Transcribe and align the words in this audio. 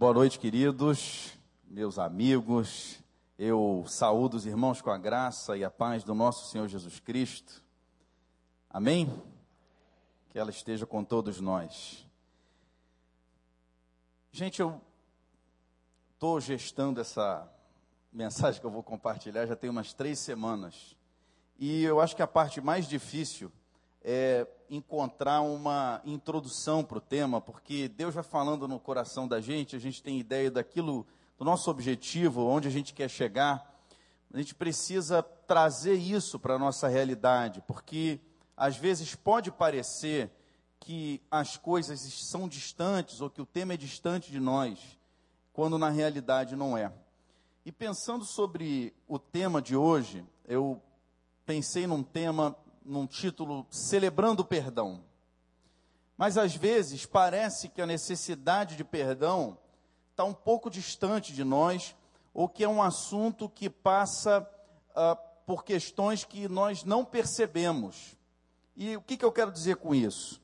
Boa 0.00 0.14
noite, 0.14 0.38
queridos, 0.38 1.38
meus 1.68 1.98
amigos. 1.98 2.98
Eu 3.38 3.84
saúdo 3.86 4.38
os 4.38 4.46
irmãos 4.46 4.80
com 4.80 4.88
a 4.88 4.96
graça 4.96 5.58
e 5.58 5.62
a 5.62 5.70
paz 5.70 6.02
do 6.02 6.14
nosso 6.14 6.50
Senhor 6.50 6.66
Jesus 6.68 6.98
Cristo. 6.98 7.62
Amém? 8.70 9.12
Que 10.30 10.38
ela 10.38 10.48
esteja 10.48 10.86
com 10.86 11.04
todos 11.04 11.38
nós. 11.38 12.08
Gente, 14.32 14.62
eu 14.62 14.80
estou 16.14 16.40
gestando 16.40 16.98
essa 16.98 17.46
mensagem 18.10 18.58
que 18.58 18.66
eu 18.66 18.70
vou 18.70 18.82
compartilhar 18.82 19.44
já 19.44 19.54
tem 19.54 19.68
umas 19.68 19.92
três 19.92 20.18
semanas. 20.18 20.96
E 21.58 21.84
eu 21.84 22.00
acho 22.00 22.16
que 22.16 22.22
a 22.22 22.26
parte 22.26 22.58
mais 22.58 22.88
difícil 22.88 23.52
é 24.02 24.46
encontrar 24.68 25.40
uma 25.42 26.00
introdução 26.04 26.84
para 26.84 26.98
o 26.98 27.00
tema, 27.00 27.40
porque 27.40 27.88
Deus 27.88 28.14
vai 28.14 28.22
falando 28.22 28.66
no 28.66 28.78
coração 28.78 29.26
da 29.26 29.40
gente, 29.40 29.76
a 29.76 29.78
gente 29.78 30.02
tem 30.02 30.18
ideia 30.18 30.50
daquilo, 30.50 31.06
do 31.38 31.44
nosso 31.44 31.70
objetivo, 31.70 32.46
onde 32.46 32.68
a 32.68 32.70
gente 32.70 32.94
quer 32.94 33.08
chegar. 33.08 33.68
A 34.32 34.38
gente 34.38 34.54
precisa 34.54 35.22
trazer 35.22 35.94
isso 35.94 36.38
para 36.38 36.54
a 36.54 36.58
nossa 36.58 36.86
realidade, 36.86 37.62
porque 37.66 38.20
às 38.56 38.76
vezes 38.76 39.14
pode 39.14 39.50
parecer 39.50 40.30
que 40.78 41.20
as 41.30 41.56
coisas 41.56 42.00
são 42.00 42.48
distantes 42.48 43.20
ou 43.20 43.28
que 43.28 43.42
o 43.42 43.46
tema 43.46 43.74
é 43.74 43.76
distante 43.76 44.30
de 44.30 44.40
nós, 44.40 44.78
quando 45.52 45.76
na 45.76 45.90
realidade 45.90 46.56
não 46.56 46.78
é. 46.78 46.92
E 47.66 47.72
pensando 47.72 48.24
sobre 48.24 48.94
o 49.06 49.18
tema 49.18 49.60
de 49.60 49.76
hoje, 49.76 50.24
eu 50.46 50.80
pensei 51.44 51.86
num 51.86 52.02
tema 52.02 52.56
num 52.90 53.06
título 53.06 53.64
Celebrando 53.70 54.42
o 54.42 54.44
Perdão. 54.44 55.00
Mas 56.18 56.36
às 56.36 56.54
vezes 56.54 57.06
parece 57.06 57.68
que 57.68 57.80
a 57.80 57.86
necessidade 57.86 58.76
de 58.76 58.84
perdão 58.84 59.56
está 60.10 60.24
um 60.24 60.34
pouco 60.34 60.68
distante 60.68 61.32
de 61.32 61.44
nós, 61.44 61.96
ou 62.34 62.48
que 62.48 62.64
é 62.64 62.68
um 62.68 62.82
assunto 62.82 63.48
que 63.48 63.70
passa 63.70 64.46
uh, 64.90 65.16
por 65.46 65.64
questões 65.64 66.24
que 66.24 66.46
nós 66.48 66.84
não 66.84 67.04
percebemos. 67.04 68.18
E 68.76 68.96
o 68.96 69.00
que, 69.00 69.16
que 69.16 69.24
eu 69.24 69.32
quero 69.32 69.52
dizer 69.52 69.76
com 69.76 69.94
isso? 69.94 70.42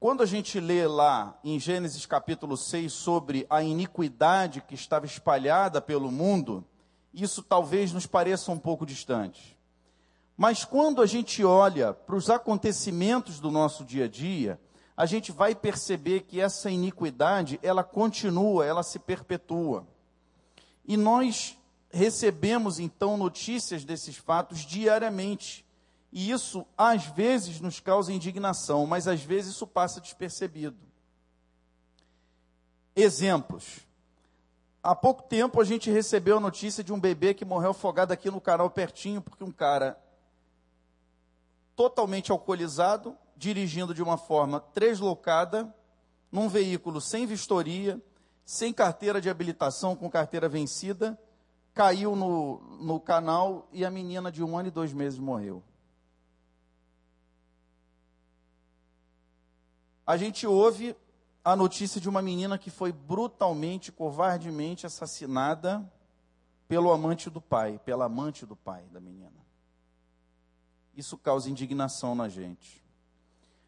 Quando 0.00 0.22
a 0.22 0.26
gente 0.26 0.58
lê 0.58 0.86
lá 0.86 1.38
em 1.44 1.60
Gênesis 1.60 2.06
capítulo 2.06 2.56
6 2.56 2.92
sobre 2.92 3.46
a 3.50 3.62
iniquidade 3.62 4.62
que 4.62 4.74
estava 4.74 5.04
espalhada 5.04 5.80
pelo 5.80 6.10
mundo, 6.10 6.64
isso 7.12 7.42
talvez 7.42 7.92
nos 7.92 8.06
pareça 8.06 8.50
um 8.50 8.58
pouco 8.58 8.86
distante. 8.86 9.58
Mas 10.36 10.64
quando 10.64 11.02
a 11.02 11.06
gente 11.06 11.44
olha 11.44 11.92
para 11.92 12.16
os 12.16 12.30
acontecimentos 12.30 13.38
do 13.38 13.50
nosso 13.50 13.84
dia 13.84 14.06
a 14.06 14.08
dia, 14.08 14.60
a 14.96 15.06
gente 15.06 15.32
vai 15.32 15.54
perceber 15.54 16.20
que 16.20 16.40
essa 16.40 16.70
iniquidade, 16.70 17.58
ela 17.62 17.82
continua, 17.82 18.64
ela 18.64 18.82
se 18.82 18.98
perpetua. 18.98 19.86
E 20.84 20.96
nós 20.96 21.56
recebemos 21.90 22.78
então 22.78 23.16
notícias 23.16 23.84
desses 23.84 24.16
fatos 24.16 24.60
diariamente. 24.60 25.64
E 26.10 26.30
isso 26.30 26.66
às 26.76 27.04
vezes 27.06 27.60
nos 27.60 27.80
causa 27.80 28.12
indignação, 28.12 28.86
mas 28.86 29.06
às 29.06 29.22
vezes 29.22 29.52
isso 29.52 29.66
passa 29.66 30.00
despercebido. 30.00 30.76
Exemplos. 32.94 33.80
Há 34.82 34.94
pouco 34.94 35.22
tempo 35.22 35.60
a 35.60 35.64
gente 35.64 35.90
recebeu 35.90 36.38
a 36.38 36.40
notícia 36.40 36.82
de 36.82 36.92
um 36.92 37.00
bebê 37.00 37.32
que 37.32 37.44
morreu 37.44 37.70
afogado 37.70 38.12
aqui 38.12 38.30
no 38.30 38.40
canal 38.40 38.68
pertinho, 38.68 39.22
porque 39.22 39.44
um 39.44 39.52
cara 39.52 39.98
totalmente 41.82 42.30
alcoolizado, 42.30 43.18
dirigindo 43.36 43.92
de 43.92 44.00
uma 44.00 44.16
forma 44.16 44.64
deslocada, 44.72 45.74
num 46.30 46.48
veículo 46.48 47.00
sem 47.00 47.26
vistoria, 47.26 48.00
sem 48.44 48.72
carteira 48.72 49.20
de 49.20 49.28
habilitação, 49.28 49.96
com 49.96 50.08
carteira 50.08 50.48
vencida, 50.48 51.18
caiu 51.74 52.14
no, 52.14 52.60
no 52.80 53.00
canal 53.00 53.68
e 53.72 53.84
a 53.84 53.90
menina 53.90 54.30
de 54.30 54.44
um 54.44 54.56
ano 54.56 54.68
e 54.68 54.70
dois 54.70 54.92
meses 54.92 55.18
morreu. 55.18 55.60
A 60.06 60.16
gente 60.16 60.46
ouve 60.46 60.94
a 61.44 61.56
notícia 61.56 62.00
de 62.00 62.08
uma 62.08 62.22
menina 62.22 62.56
que 62.56 62.70
foi 62.70 62.92
brutalmente, 62.92 63.90
covardemente 63.90 64.86
assassinada 64.86 65.84
pelo 66.68 66.92
amante 66.92 67.28
do 67.28 67.40
pai, 67.40 67.80
pela 67.84 68.04
amante 68.04 68.46
do 68.46 68.54
pai 68.54 68.84
da 68.92 69.00
menina 69.00 69.41
isso 70.94 71.16
causa 71.16 71.50
indignação 71.50 72.14
na 72.14 72.28
gente. 72.28 72.82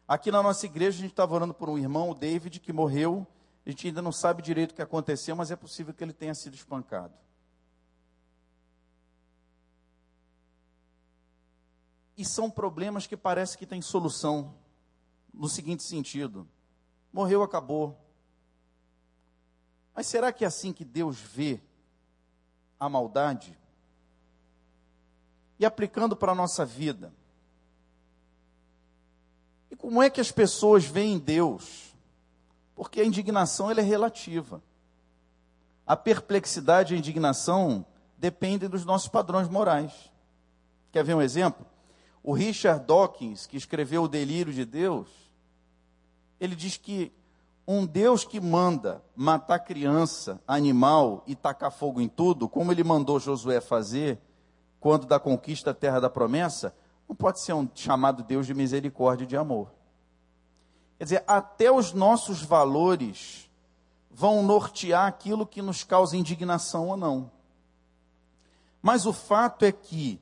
Aqui 0.07 0.31
na 0.31 0.43
nossa 0.43 0.65
igreja, 0.65 0.97
a 0.99 1.01
gente 1.01 1.11
estava 1.11 1.33
orando 1.33 1.53
por 1.53 1.69
um 1.69 1.77
irmão, 1.77 2.11
o 2.11 2.15
David, 2.15 2.59
que 2.59 2.71
morreu. 2.71 3.25
A 3.65 3.69
gente 3.69 3.87
ainda 3.87 4.01
não 4.01 4.11
sabe 4.11 4.43
direito 4.43 4.71
o 4.71 4.75
que 4.75 4.81
aconteceu, 4.81 5.35
mas 5.35 5.49
é 5.49 5.55
possível 5.55 5.93
que 5.93 6.03
ele 6.03 6.13
tenha 6.13 6.35
sido 6.35 6.53
espancado. 6.53 7.13
E 12.15 12.23
são 12.23 12.49
problemas 12.49 13.07
que 13.07 13.17
parece 13.17 13.57
que 13.57 13.65
têm 13.65 13.81
solução, 13.81 14.53
no 15.33 15.49
seguinte 15.49 15.83
sentido: 15.83 16.47
morreu, 17.11 17.41
acabou. 17.41 17.99
Mas 19.93 20.07
será 20.07 20.31
que 20.31 20.43
é 20.43 20.47
assim 20.47 20.71
que 20.71 20.85
Deus 20.85 21.19
vê 21.19 21.59
a 22.79 22.87
maldade? 22.87 23.57
E 25.59 25.65
aplicando 25.65 26.15
para 26.15 26.31
a 26.31 26.35
nossa 26.35 26.65
vida. 26.65 27.13
E 29.71 29.75
como 29.75 30.01
é 30.01 30.09
que 30.09 30.21
as 30.21 30.31
pessoas 30.31 30.85
veem 30.85 31.17
Deus? 31.17 31.95
Porque 32.75 33.01
a 33.01 33.05
indignação 33.05 33.69
ela 33.71 33.79
é 33.79 33.83
relativa. 33.83 34.61
A 35.87 35.95
perplexidade 35.95 36.93
e 36.93 36.95
a 36.95 36.99
indignação 36.99 37.85
dependem 38.17 38.69
dos 38.69 38.85
nossos 38.85 39.07
padrões 39.07 39.47
morais. 39.47 39.91
Quer 40.91 41.03
ver 41.03 41.13
um 41.13 41.21
exemplo? 41.21 41.65
O 42.23 42.33
Richard 42.33 42.85
Dawkins, 42.85 43.45
que 43.45 43.57
escreveu 43.57 44.03
O 44.03 44.07
Delírio 44.07 44.51
de 44.51 44.65
Deus, 44.65 45.07
ele 46.39 46.55
diz 46.55 46.77
que 46.77 47.11
um 47.67 47.85
Deus 47.85 48.23
que 48.23 48.39
manda 48.39 49.03
matar 49.15 49.59
criança, 49.59 50.41
animal 50.47 51.23
e 51.25 51.35
tacar 51.35 51.71
fogo 51.71 51.99
em 51.99 52.07
tudo, 52.07 52.47
como 52.47 52.71
ele 52.71 52.83
mandou 52.83 53.19
Josué 53.19 53.59
fazer, 53.59 54.19
quando 54.85 55.07
da 55.07 55.19
conquista 55.19 55.73
da 55.73 55.79
terra 55.79 55.99
da 55.99 56.11
promessa, 56.11 56.71
não 57.09 57.15
pode 57.15 57.41
ser 57.41 57.53
um 57.53 57.67
chamado 57.73 58.21
Deus 58.21 58.45
de 58.45 58.53
misericórdia 58.53 59.23
e 59.23 59.27
de 59.27 59.35
amor. 59.35 59.73
Quer 60.99 61.05
dizer, 61.05 61.23
até 61.25 61.71
os 61.71 61.91
nossos 61.91 62.43
valores 62.43 63.49
vão 64.11 64.43
nortear 64.43 65.07
aquilo 65.07 65.47
que 65.47 65.59
nos 65.59 65.83
causa 65.83 66.15
indignação 66.15 66.89
ou 66.89 66.95
não. 66.95 67.31
Mas 68.79 69.07
o 69.07 69.11
fato 69.11 69.65
é 69.65 69.71
que 69.71 70.21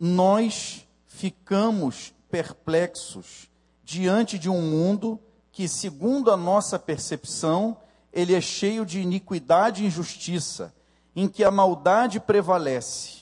nós 0.00 0.88
ficamos 1.04 2.14
perplexos 2.30 3.50
diante 3.84 4.38
de 4.38 4.48
um 4.48 4.62
mundo 4.62 5.20
que, 5.50 5.68
segundo 5.68 6.30
a 6.30 6.36
nossa 6.38 6.78
percepção, 6.78 7.76
ele 8.10 8.34
é 8.34 8.40
cheio 8.40 8.86
de 8.86 9.02
iniquidade 9.02 9.84
e 9.84 9.86
injustiça, 9.88 10.74
em 11.14 11.28
que 11.28 11.44
a 11.44 11.50
maldade 11.50 12.18
prevalece 12.18 13.21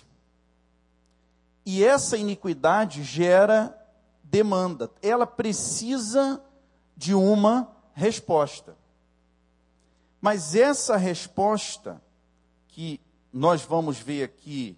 e 1.65 1.84
essa 1.84 2.16
iniquidade 2.16 3.03
gera 3.03 3.76
demanda. 4.22 4.91
Ela 5.03 5.26
precisa 5.26 6.43
de 6.97 7.15
uma 7.15 7.71
resposta. 7.93 8.76
Mas 10.21 10.54
essa 10.54 10.97
resposta 10.97 12.00
que 12.69 13.00
nós 13.32 13.62
vamos 13.62 13.98
ver 13.98 14.25
aqui 14.25 14.76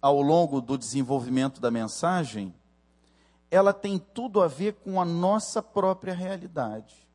ao 0.00 0.22
longo 0.22 0.60
do 0.60 0.78
desenvolvimento 0.78 1.60
da 1.60 1.70
mensagem, 1.70 2.54
ela 3.50 3.72
tem 3.72 3.98
tudo 3.98 4.40
a 4.42 4.46
ver 4.46 4.74
com 4.74 5.00
a 5.00 5.04
nossa 5.04 5.62
própria 5.62 6.14
realidade. 6.14 7.08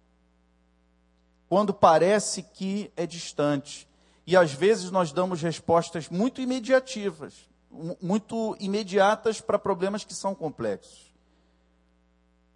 Quando 1.48 1.74
parece 1.74 2.42
que 2.42 2.92
é 2.96 3.06
distante. 3.06 3.88
E 4.26 4.36
às 4.36 4.54
vezes 4.54 4.90
nós 4.90 5.12
damos 5.12 5.42
respostas 5.42 6.10
muito 6.10 6.42
imediativas 6.42 7.53
muito 8.02 8.56
imediatas 8.60 9.42
para 9.42 9.58
problemas 9.58 10.04
que 10.04 10.14
são 10.14 10.36
complexos. 10.36 11.14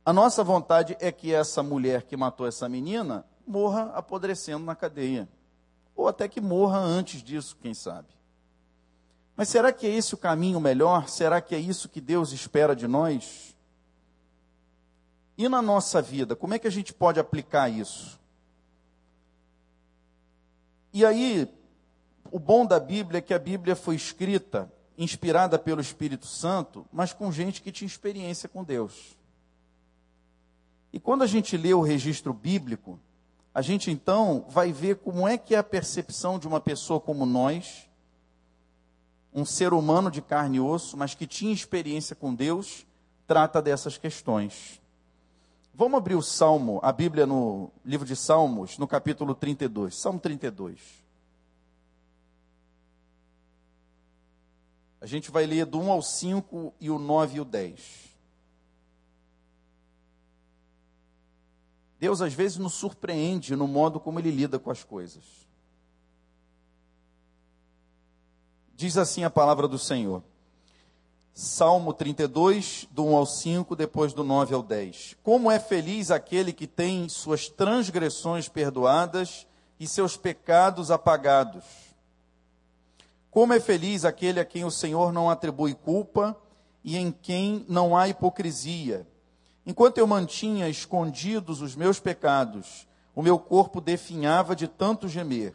A 0.06 0.14
nossa 0.14 0.44
vontade 0.44 0.96
é 1.00 1.12
que 1.12 1.34
essa 1.34 1.62
mulher 1.62 2.04
que 2.04 2.16
matou 2.16 2.48
essa 2.48 2.70
menina 2.70 3.26
morra 3.46 3.92
apodrecendo 3.94 4.64
na 4.64 4.76
cadeia. 4.76 5.28
Ou 5.96 6.08
até 6.08 6.28
que 6.28 6.40
morra 6.40 6.80
antes 6.80 7.22
disso, 7.24 7.58
quem 7.62 7.74
sabe. 7.74 8.08
Mas 9.36 9.50
será 9.50 9.74
que 9.74 9.86
é 9.86 9.90
esse 9.90 10.14
o 10.14 10.18
caminho 10.18 10.62
melhor? 10.62 11.10
Será 11.10 11.42
que 11.42 11.54
é 11.54 11.60
isso 11.60 11.90
que 11.90 12.00
Deus 12.00 12.32
espera 12.32 12.76
de 12.76 12.88
nós? 12.88 13.56
E 15.38 15.50
na 15.50 15.62
nossa 15.62 16.02
vida, 16.02 16.36
como 16.36 16.54
é 16.54 16.60
que 16.60 16.68
a 16.68 16.72
gente 16.72 16.94
pode 16.94 17.20
aplicar 17.20 17.70
isso? 17.70 18.20
E 20.94 21.06
aí, 21.06 21.54
o 22.32 22.40
bom 22.40 22.66
da 22.66 22.80
Bíblia 22.80 23.20
é 23.20 23.22
que 23.22 23.34
a 23.34 23.40
Bíblia 23.40 23.76
foi 23.76 23.96
escrita 23.96 24.72
inspirada 24.98 25.60
pelo 25.60 25.80
Espírito 25.80 26.26
Santo, 26.26 26.86
mas 26.92 27.14
com 27.14 27.32
gente 27.32 27.62
que 27.62 27.72
tinha 27.72 27.88
experiência 27.88 28.50
com 28.50 28.64
Deus. 28.64 29.16
E 30.92 31.00
quando 31.00 31.22
a 31.22 31.28
gente 31.28 31.56
lê 31.56 31.74
o 31.74 31.82
registro 31.82 32.34
bíblico, 32.34 33.00
a 33.54 33.62
gente 33.62 33.92
então 33.92 34.46
vai 34.50 34.72
ver 34.72 34.98
como 34.98 35.28
é 35.28 35.38
que 35.38 35.54
é 35.54 35.58
a 35.58 35.64
percepção 35.64 36.40
de 36.40 36.48
uma 36.48 36.60
pessoa 36.60 37.00
como 37.00 37.26
nós, 37.26 37.88
um 39.34 39.46
ser 39.46 39.74
humano 39.74 40.10
de 40.10 40.22
carne 40.22 40.58
e 40.58 40.60
osso, 40.60 40.98
mas 40.98 41.14
que 41.14 41.28
tinha 41.28 41.54
experiência 41.54 42.16
com 42.16 42.34
Deus, 42.34 42.86
trata 43.28 43.62
dessas 43.62 43.98
questões. 43.98 44.82
Vamos 45.74 45.98
abrir 45.98 46.16
o 46.16 46.24
Salmo, 46.24 46.80
a 46.82 46.92
Bíblia 46.92 47.28
no 47.28 47.70
livro 47.86 48.06
de 48.06 48.16
Salmos, 48.16 48.80
no 48.80 48.88
capítulo 48.88 49.36
32. 49.36 49.96
Salmo 49.96 50.20
32. 50.20 51.07
A 55.08 55.10
gente 55.10 55.32
vai 55.32 55.46
ler 55.46 55.66
do 55.66 55.80
1 55.80 55.90
ao 55.90 56.02
5 56.02 56.74
e 56.82 56.90
o 56.90 57.00
9 57.00 57.38
e 57.38 57.40
o 57.40 57.46
10. 57.46 57.82
Deus 61.98 62.22
às 62.22 62.34
vezes 62.34 62.58
nos 62.58 62.74
surpreende 62.74 63.56
no 63.56 63.70
modo 63.70 64.02
como 64.02 64.20
ele 64.20 64.30
lida 64.30 64.60
com 64.60 64.70
as 64.70 64.84
coisas. 64.84 65.24
Diz 68.76 68.98
assim 68.98 69.24
a 69.24 69.30
palavra 69.30 69.66
do 69.66 69.80
Senhor. 69.80 70.22
Salmo 71.34 71.94
32, 71.94 72.86
do 72.92 73.06
1 73.06 73.16
ao 73.16 73.26
5, 73.26 73.78
depois 73.78 74.12
do 74.12 74.26
9 74.26 74.56
ao 74.56 74.62
10. 74.62 75.16
Como 75.24 75.50
é 75.50 75.58
feliz 75.58 76.12
aquele 76.12 76.52
que 76.52 76.68
tem 76.68 77.08
suas 77.08 77.48
transgressões 77.48 78.50
perdoadas 78.50 79.48
e 79.80 79.88
seus 79.88 80.18
pecados 80.18 80.92
apagados. 80.92 81.87
Como 83.38 83.54
é 83.54 83.60
feliz 83.60 84.04
aquele 84.04 84.40
a 84.40 84.46
quem 84.46 84.66
o 84.66 84.72
Senhor 84.72 85.14
não 85.14 85.30
atribui 85.30 85.76
culpa 85.76 86.36
e 86.84 86.98
em 86.98 87.12
quem 87.12 87.64
não 87.70 87.96
há 87.96 88.10
hipocrisia. 88.10 89.06
Enquanto 89.64 90.00
eu 90.00 90.08
mantinha 90.08 90.68
escondidos 90.68 91.62
os 91.62 91.76
meus 91.76 92.00
pecados, 92.00 92.88
o 93.14 93.22
meu 93.22 93.38
corpo 93.38 93.80
definhava 93.80 94.56
de 94.56 94.68
tanto 94.68 95.08
gemer, 95.08 95.54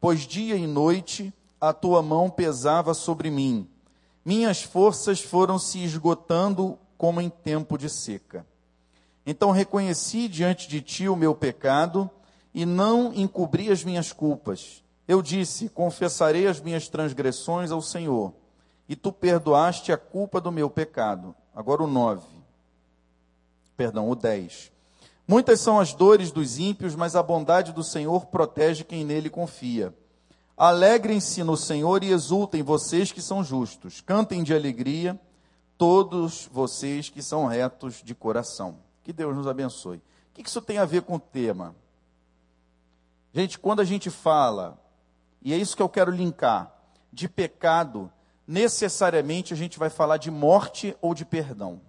pois 0.00 0.26
dia 0.26 0.56
e 0.56 0.66
noite 0.66 1.32
a 1.60 1.72
tua 1.72 2.02
mão 2.02 2.28
pesava 2.28 2.92
sobre 2.92 3.30
mim 3.30 3.70
minhas 4.24 4.60
forças 4.64 5.20
foram 5.20 5.60
se 5.60 5.78
esgotando 5.78 6.76
como 6.98 7.20
em 7.20 7.30
tempo 7.30 7.78
de 7.78 7.88
seca. 7.88 8.44
Então 9.24 9.52
reconheci 9.52 10.26
diante 10.26 10.68
de 10.68 10.80
ti 10.80 11.08
o 11.08 11.14
meu 11.14 11.36
pecado 11.36 12.10
e 12.52 12.66
não 12.66 13.14
encobri 13.14 13.70
as 13.70 13.84
minhas 13.84 14.12
culpas. 14.12 14.81
Eu 15.06 15.20
disse: 15.22 15.68
Confessarei 15.68 16.46
as 16.46 16.60
minhas 16.60 16.88
transgressões 16.88 17.70
ao 17.70 17.82
Senhor, 17.82 18.32
e 18.88 18.96
tu 18.96 19.12
perdoaste 19.12 19.92
a 19.92 19.96
culpa 19.96 20.40
do 20.40 20.52
meu 20.52 20.70
pecado. 20.70 21.34
Agora 21.54 21.82
o 21.82 21.86
9. 21.86 22.26
Perdão, 23.76 24.10
o 24.10 24.14
10. 24.14 24.72
Muitas 25.26 25.60
são 25.60 25.78
as 25.78 25.94
dores 25.94 26.30
dos 26.30 26.58
ímpios, 26.58 26.94
mas 26.94 27.14
a 27.16 27.22
bondade 27.22 27.72
do 27.72 27.82
Senhor 27.82 28.26
protege 28.26 28.84
quem 28.84 29.04
nele 29.04 29.30
confia. 29.30 29.94
Alegrem-se 30.56 31.42
no 31.42 31.56
Senhor 31.56 32.04
e 32.04 32.10
exultem 32.10 32.62
vocês 32.62 33.10
que 33.10 33.22
são 33.22 33.42
justos. 33.42 34.00
Cantem 34.00 34.42
de 34.42 34.54
alegria 34.54 35.18
todos 35.78 36.48
vocês 36.52 37.08
que 37.08 37.22
são 37.22 37.46
retos 37.46 38.02
de 38.04 38.14
coração. 38.14 38.76
Que 39.02 39.12
Deus 39.12 39.34
nos 39.34 39.46
abençoe. 39.46 39.96
O 39.96 40.02
que 40.34 40.48
isso 40.48 40.60
tem 40.60 40.78
a 40.78 40.84
ver 40.84 41.02
com 41.02 41.16
o 41.16 41.20
tema? 41.20 41.74
Gente, 43.34 43.58
quando 43.58 43.80
a 43.80 43.84
gente 43.84 44.10
fala, 44.10 44.78
e 45.42 45.52
é 45.52 45.56
isso 45.56 45.76
que 45.76 45.82
eu 45.82 45.88
quero 45.88 46.10
linkar, 46.10 46.72
de 47.12 47.28
pecado, 47.28 48.10
necessariamente 48.46 49.52
a 49.52 49.56
gente 49.56 49.78
vai 49.78 49.90
falar 49.90 50.16
de 50.16 50.30
morte 50.30 50.96
ou 51.00 51.14
de 51.14 51.24
perdão. 51.24 51.80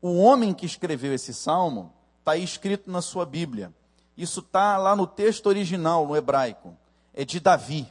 O 0.00 0.18
homem 0.18 0.52
que 0.52 0.66
escreveu 0.66 1.14
esse 1.14 1.32
salmo 1.32 1.92
está 2.18 2.36
escrito 2.36 2.90
na 2.90 3.00
sua 3.00 3.24
Bíblia. 3.24 3.72
Isso 4.16 4.40
está 4.40 4.76
lá 4.76 4.94
no 4.94 5.06
texto 5.06 5.46
original, 5.46 6.06
no 6.06 6.16
hebraico 6.16 6.76
é 7.14 7.24
de 7.24 7.38
Davi. 7.38 7.86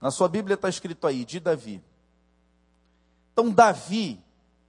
Na 0.00 0.10
sua 0.10 0.28
Bíblia 0.28 0.54
está 0.54 0.68
escrito 0.68 1.06
aí, 1.06 1.24
de 1.24 1.40
Davi. 1.40 1.82
Então, 3.32 3.50
Davi, 3.50 4.20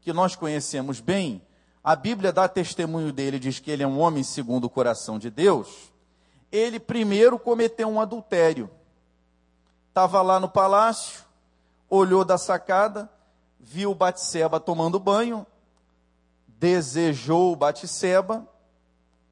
que 0.02 0.14
nós 0.14 0.36
conhecemos 0.36 1.00
bem, 1.00 1.42
a 1.84 1.96
Bíblia 1.96 2.32
dá 2.32 2.48
testemunho 2.48 3.12
dele, 3.12 3.40
diz 3.40 3.60
que 3.60 3.72
ele 3.72 3.84
é 3.84 3.88
um 3.88 4.00
homem 4.00 4.24
segundo 4.24 4.66
o 4.66 4.70
coração 4.70 5.20
de 5.20 5.30
Deus. 5.30 5.93
Ele 6.54 6.80
primeiro 6.80 7.40
cometeu 7.40 7.90
um 7.90 8.00
adultério. 8.00 8.70
Estava 9.90 10.22
lá 10.22 10.40
no 10.40 10.48
palácio, 10.48 11.24
olhou 11.90 12.24
da 12.24 12.38
sacada, 12.38 13.10
viu 13.60 13.96
Batseba 13.96 14.60
tomando 14.60 15.00
banho, 15.00 15.48
desejou 16.48 17.56
Batseba 17.56 18.48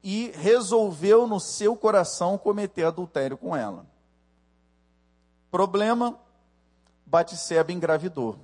e 0.02 0.32
resolveu 0.34 1.28
no 1.28 1.38
seu 1.38 1.76
coração 1.76 2.36
cometer 2.36 2.86
adultério 2.86 3.38
com 3.38 3.54
ela. 3.54 3.86
Problema: 5.48 6.18
Batseba 7.06 7.70
engravidou. 7.70 8.32
O 8.32 8.38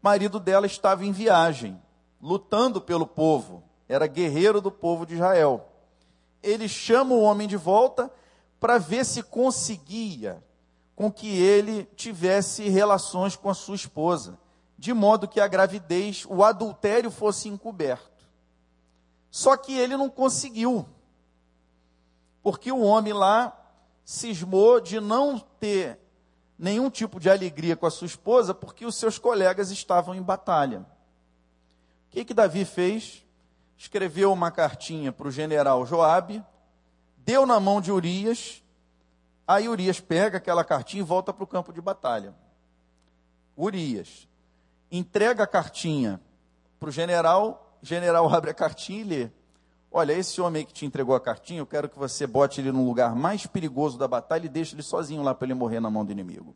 marido 0.00 0.38
dela 0.38 0.66
estava 0.66 1.04
em 1.04 1.10
viagem, 1.10 1.82
lutando 2.22 2.80
pelo 2.80 3.06
povo, 3.06 3.64
era 3.88 4.06
guerreiro 4.06 4.60
do 4.60 4.70
povo 4.70 5.04
de 5.04 5.14
Israel. 5.14 5.73
Ele 6.44 6.68
chama 6.68 7.14
o 7.14 7.22
homem 7.22 7.48
de 7.48 7.56
volta 7.56 8.10
para 8.60 8.78
ver 8.78 9.04
se 9.04 9.22
conseguia 9.22 10.42
com 10.94 11.10
que 11.10 11.26
ele 11.26 11.84
tivesse 11.96 12.68
relações 12.68 13.34
com 13.34 13.50
a 13.50 13.54
sua 13.54 13.74
esposa, 13.74 14.38
de 14.78 14.92
modo 14.92 15.26
que 15.26 15.40
a 15.40 15.48
gravidez, 15.48 16.24
o 16.28 16.44
adultério 16.44 17.10
fosse 17.10 17.48
encoberto. 17.48 18.24
Só 19.30 19.56
que 19.56 19.76
ele 19.76 19.96
não 19.96 20.08
conseguiu, 20.08 20.86
porque 22.42 22.70
o 22.70 22.82
homem 22.82 23.12
lá 23.12 23.58
cismou 24.04 24.80
de 24.80 25.00
não 25.00 25.38
ter 25.38 25.98
nenhum 26.58 26.88
tipo 26.88 27.18
de 27.18 27.28
alegria 27.28 27.74
com 27.74 27.86
a 27.86 27.90
sua 27.90 28.06
esposa 28.06 28.54
porque 28.54 28.86
os 28.86 28.94
seus 28.94 29.18
colegas 29.18 29.70
estavam 29.70 30.14
em 30.14 30.22
batalha. 30.22 30.80
O 30.80 32.10
que, 32.10 32.24
que 32.24 32.34
Davi 32.34 32.64
fez? 32.64 33.23
Escreveu 33.76 34.32
uma 34.32 34.50
cartinha 34.50 35.12
para 35.12 35.28
o 35.28 35.30
general 35.30 35.84
Joabe, 35.84 36.42
deu 37.18 37.44
na 37.44 37.58
mão 37.58 37.80
de 37.80 37.90
Urias, 37.90 38.62
aí 39.46 39.68
Urias 39.68 40.00
pega 40.00 40.38
aquela 40.38 40.64
cartinha 40.64 41.02
e 41.02 41.06
volta 41.06 41.32
para 41.32 41.44
o 41.44 41.46
campo 41.46 41.72
de 41.72 41.80
batalha. 41.80 42.34
Urias 43.56 44.28
entrega 44.90 45.42
a 45.44 45.46
cartinha 45.46 46.20
para 46.78 46.88
o 46.88 46.92
general, 46.92 47.78
general 47.82 48.32
abre 48.32 48.50
a 48.50 48.54
cartinha 48.54 49.00
e 49.00 49.04
lê. 49.04 49.30
Olha, 49.90 50.12
esse 50.12 50.40
homem 50.40 50.60
aí 50.60 50.66
que 50.66 50.72
te 50.72 50.84
entregou 50.84 51.14
a 51.14 51.20
cartinha, 51.20 51.60
eu 51.60 51.66
quero 51.66 51.88
que 51.88 51.98
você 51.98 52.26
bote 52.26 52.60
ele 52.60 52.72
no 52.72 52.84
lugar 52.84 53.14
mais 53.14 53.46
perigoso 53.46 53.96
da 53.96 54.08
batalha 54.08 54.46
e 54.46 54.48
deixe 54.48 54.74
ele 54.74 54.82
sozinho 54.82 55.22
lá 55.22 55.34
para 55.34 55.46
ele 55.46 55.54
morrer 55.54 55.80
na 55.80 55.88
mão 55.88 56.04
do 56.04 56.10
inimigo. 56.10 56.54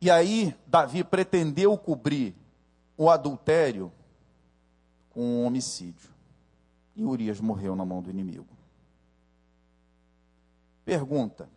E 0.00 0.10
aí, 0.10 0.54
Davi 0.66 1.02
pretendeu 1.02 1.78
cobrir 1.78 2.34
o 2.96 3.10
adultério 3.10 3.92
com 5.10 5.20
um 5.20 5.44
homicídio. 5.44 6.10
E 6.96 7.04
Urias 7.04 7.40
morreu 7.40 7.74
na 7.74 7.84
mão 7.84 8.02
do 8.02 8.10
inimigo. 8.10 8.46
Pergunta: 10.84 11.48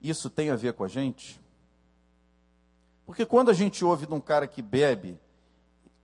isso 0.00 0.28
tem 0.28 0.50
a 0.50 0.56
ver 0.56 0.74
com 0.74 0.84
a 0.84 0.88
gente? 0.88 1.40
Porque 3.06 3.24
quando 3.24 3.50
a 3.50 3.54
gente 3.54 3.84
ouve 3.84 4.06
de 4.06 4.14
um 4.14 4.20
cara 4.20 4.46
que 4.46 4.62
bebe, 4.62 5.18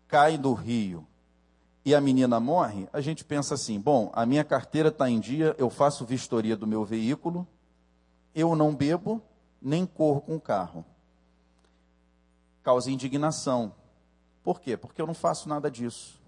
cai 0.07 0.37
do 0.37 0.53
rio, 0.53 1.07
e 1.85 1.95
a 1.95 2.01
menina 2.01 2.39
morre, 2.39 2.89
a 2.93 3.01
gente 3.01 3.25
pensa 3.25 3.55
assim: 3.55 3.81
bom, 3.81 4.11
a 4.15 4.25
minha 4.27 4.45
carteira 4.45 4.89
está 4.89 5.09
em 5.09 5.19
dia, 5.19 5.55
eu 5.59 5.71
faço 5.71 6.05
vistoria 6.05 6.57
do 6.57 6.67
meu 6.67 6.85
veículo, 6.85 7.47
eu 8.35 8.55
não 8.55 8.75
bebo, 8.75 9.23
nem 9.61 9.87
corro 9.87 10.21
com 10.21 10.37
o 10.37 10.41
carro. 10.41 10.85
Causa 12.63 12.91
indignação. 12.91 13.73
Por 14.43 14.61
quê? 14.61 14.77
Porque 14.77 15.01
eu 15.01 15.07
não 15.07 15.15
faço 15.15 15.49
nada 15.49 15.71
disso. 15.71 16.21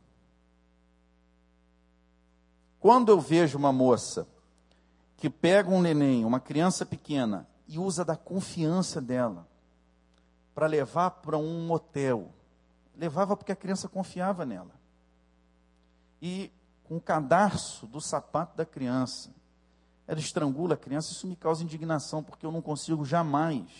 Quando 2.79 3.11
eu 3.11 3.21
vejo 3.21 3.57
uma 3.57 3.73
moça 3.73 4.27
que 5.17 5.31
pega 5.31 5.71
um 5.71 5.81
neném, 5.81 6.25
uma 6.25 6.41
criança 6.41 6.85
pequena, 6.85 7.47
e 7.69 7.79
usa 7.79 8.05
da 8.05 8.17
confiança 8.17 9.01
dela 9.01 9.47
para 10.55 10.67
levar 10.67 11.11
para 11.11 11.39
um 11.39 11.65
motel, 11.67 12.31
levava 12.97 13.37
porque 13.37 13.53
a 13.53 13.57
criança 13.57 13.89
confiava 13.89 14.45
nela 14.45 14.73
e 16.21 16.53
com 16.85 16.97
o 16.97 17.01
cadarço 17.01 17.87
do 17.87 18.01
sapato 18.01 18.57
da 18.57 18.67
criança. 18.67 19.31
Ela 20.07 20.21
estrangula 20.21 20.75
a 20.75 20.77
criança, 20.77 21.13
isso 21.13 21.27
me 21.27 21.35
causa 21.35 21.65
indignação, 21.65 22.23
porque 22.23 22.45
eu 22.45 22.53
não 22.53 22.61
consigo 22.61 23.05
jamais 23.05 23.71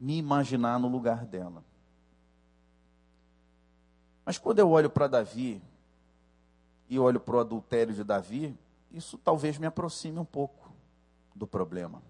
me 0.00 0.16
imaginar 0.16 0.78
no 0.78 0.88
lugar 0.88 1.24
dela. 1.24 1.64
Mas 4.24 4.38
quando 4.38 4.58
eu 4.58 4.70
olho 4.70 4.88
para 4.88 5.06
Davi 5.06 5.60
e 6.88 6.98
olho 6.98 7.20
para 7.20 7.36
o 7.36 7.40
adultério 7.40 7.94
de 7.94 8.02
Davi, 8.02 8.56
isso 8.90 9.18
talvez 9.18 9.58
me 9.58 9.66
aproxime 9.66 10.18
um 10.18 10.24
pouco 10.24 10.72
do 11.34 11.46
problema. 11.46 12.02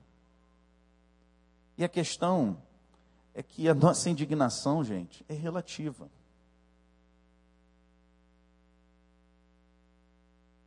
E 1.76 1.84
a 1.84 1.88
questão 1.88 2.56
é 3.34 3.42
que 3.42 3.68
a 3.68 3.74
nossa 3.74 4.08
indignação, 4.08 4.84
gente, 4.84 5.24
é 5.28 5.34
relativa. 5.34 6.08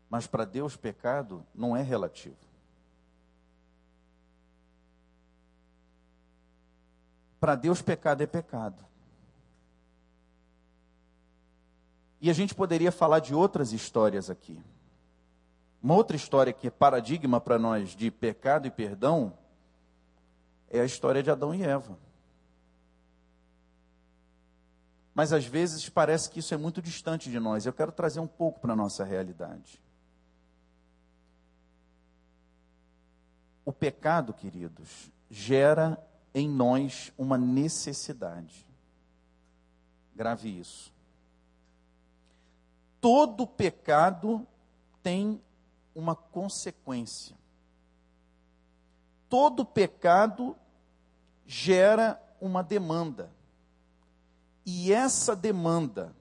Mas 0.09 0.27
para 0.27 0.43
Deus, 0.43 0.75
pecado 0.75 1.45
não 1.53 1.75
é 1.75 1.81
relativo. 1.81 2.35
Para 7.39 7.55
Deus, 7.55 7.81
pecado 7.81 8.21
é 8.21 8.27
pecado. 8.27 8.83
E 12.19 12.29
a 12.29 12.33
gente 12.33 12.55
poderia 12.55 12.91
falar 12.91 13.19
de 13.19 13.33
outras 13.33 13.71
histórias 13.71 14.29
aqui. 14.29 14.59
Uma 15.81 15.95
outra 15.95 16.15
história 16.15 16.51
que 16.51 16.67
é 16.67 16.71
paradigma 16.71 17.39
para 17.39 17.59
nós 17.59 17.95
de 17.95 18.09
pecado 18.09 18.67
e 18.67 18.71
perdão 18.71 19.38
é 20.69 20.81
a 20.81 20.86
história 20.86 21.21
de 21.21 21.29
Adão 21.29 21.53
e 21.53 21.63
Eva. 21.63 21.97
Mas 25.13 25.33
às 25.33 25.45
vezes 25.45 25.88
parece 25.89 26.29
que 26.29 26.39
isso 26.39 26.53
é 26.53 26.57
muito 26.57 26.81
distante 26.81 27.29
de 27.29 27.39
nós. 27.39 27.65
Eu 27.65 27.74
quero 27.74 27.91
trazer 27.91 28.19
um 28.19 28.27
pouco 28.27 28.59
para 28.59 28.74
a 28.74 28.75
nossa 28.75 29.03
realidade. 29.03 29.81
O 33.65 33.74
pecado, 33.74 34.33
queridos, 34.33 35.12
gera 35.29 35.97
em 36.33 36.47
nós 36.47 37.12
uma 37.17 37.38
necessidade. 37.38 38.65
Grave 40.15 40.59
isso. 40.59 40.93
Todo 42.99 43.45
pecado 43.45 44.45
tem 45.03 45.41
uma 45.93 46.15
consequência. 46.15 47.35
Todo 49.29 49.65
pecado 49.65 50.55
gera 51.45 52.21
uma 52.39 52.63
demanda. 52.63 53.31
E 54.65 54.91
essa 54.91 55.35
demanda 55.35 56.15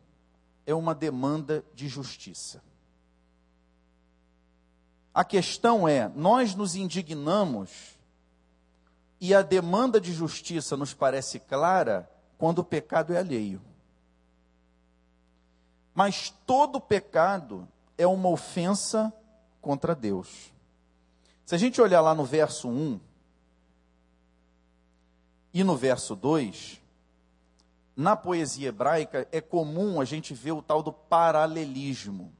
é 0.64 0.74
uma 0.74 0.94
demanda 0.94 1.64
de 1.74 1.88
justiça. 1.88 2.62
A 5.12 5.24
questão 5.24 5.88
é: 5.88 6.08
nós 6.08 6.54
nos 6.54 6.76
indignamos 6.76 7.98
e 9.20 9.34
a 9.34 9.42
demanda 9.42 10.00
de 10.00 10.12
justiça 10.12 10.76
nos 10.76 10.92
parece 10.92 11.40
clara 11.40 12.10
quando 12.36 12.58
o 12.58 12.64
pecado 12.64 13.14
é 13.14 13.18
alheio. 13.18 13.62
Mas 15.96 16.28
todo 16.46 16.78
pecado 16.78 17.66
é 17.96 18.06
uma 18.06 18.28
ofensa 18.28 19.10
contra 19.62 19.94
Deus. 19.94 20.52
Se 21.46 21.54
a 21.54 21.58
gente 21.58 21.80
olhar 21.80 22.02
lá 22.02 22.14
no 22.14 22.22
verso 22.22 22.68
1 22.68 23.00
e 25.54 25.64
no 25.64 25.74
verso 25.74 26.14
2, 26.14 26.82
na 27.96 28.14
poesia 28.14 28.68
hebraica 28.68 29.26
é 29.32 29.40
comum 29.40 29.98
a 29.98 30.04
gente 30.04 30.34
ver 30.34 30.52
o 30.52 30.60
tal 30.60 30.82
do 30.82 30.92
paralelismo. 30.92 32.30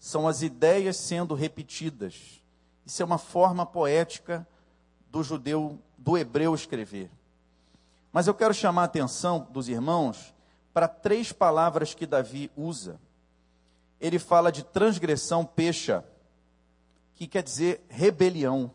São 0.00 0.26
as 0.26 0.42
ideias 0.42 0.96
sendo 0.96 1.36
repetidas. 1.36 2.42
Isso 2.84 3.00
é 3.00 3.04
uma 3.04 3.16
forma 3.16 3.64
poética 3.64 4.44
do 5.08 5.22
judeu, 5.22 5.78
do 5.96 6.18
hebreu 6.18 6.52
escrever. 6.52 7.08
Mas 8.12 8.26
eu 8.26 8.34
quero 8.34 8.52
chamar 8.52 8.82
a 8.82 8.86
atenção 8.86 9.46
dos 9.52 9.68
irmãos 9.68 10.31
para 10.72 10.88
três 10.88 11.32
palavras 11.32 11.94
que 11.94 12.06
Davi 12.06 12.50
usa. 12.56 13.00
Ele 14.00 14.18
fala 14.18 14.50
de 14.50 14.64
transgressão, 14.64 15.44
pecha, 15.44 16.04
que 17.14 17.26
quer 17.26 17.42
dizer 17.42 17.84
rebelião. 17.88 18.72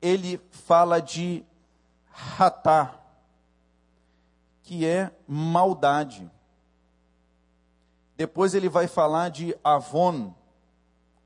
Ele 0.00 0.40
fala 0.50 1.00
de 1.00 1.44
ratá, 2.10 3.00
que 4.62 4.86
é 4.86 5.10
maldade. 5.26 6.30
Depois 8.16 8.54
ele 8.54 8.68
vai 8.68 8.86
falar 8.86 9.30
de 9.30 9.56
avon, 9.62 10.34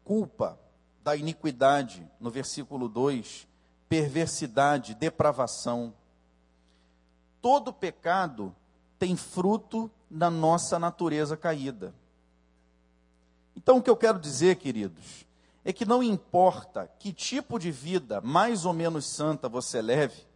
culpa 0.02 0.58
da 1.02 1.14
iniquidade, 1.14 2.06
no 2.18 2.30
versículo 2.30 2.88
2, 2.88 3.46
perversidade, 3.88 4.94
depravação. 4.94 5.94
Todo 7.40 7.73
pecado 7.73 8.54
tem 8.99 9.16
fruto 9.16 9.90
na 10.11 10.30
nossa 10.30 10.78
natureza 10.78 11.37
caída. 11.37 11.94
Então, 13.56 13.78
o 13.78 13.82
que 13.82 13.90
eu 13.90 13.97
quero 13.97 14.18
dizer, 14.18 14.56
queridos, 14.56 15.26
é 15.64 15.73
que 15.73 15.85
não 15.85 16.02
importa 16.02 16.90
que 16.99 17.12
tipo 17.12 17.59
de 17.59 17.70
vida 17.70 18.20
mais 18.20 18.64
ou 18.64 18.73
menos 18.73 19.06
santa 19.06 19.49
você 19.49 19.80
leve, 19.82 20.26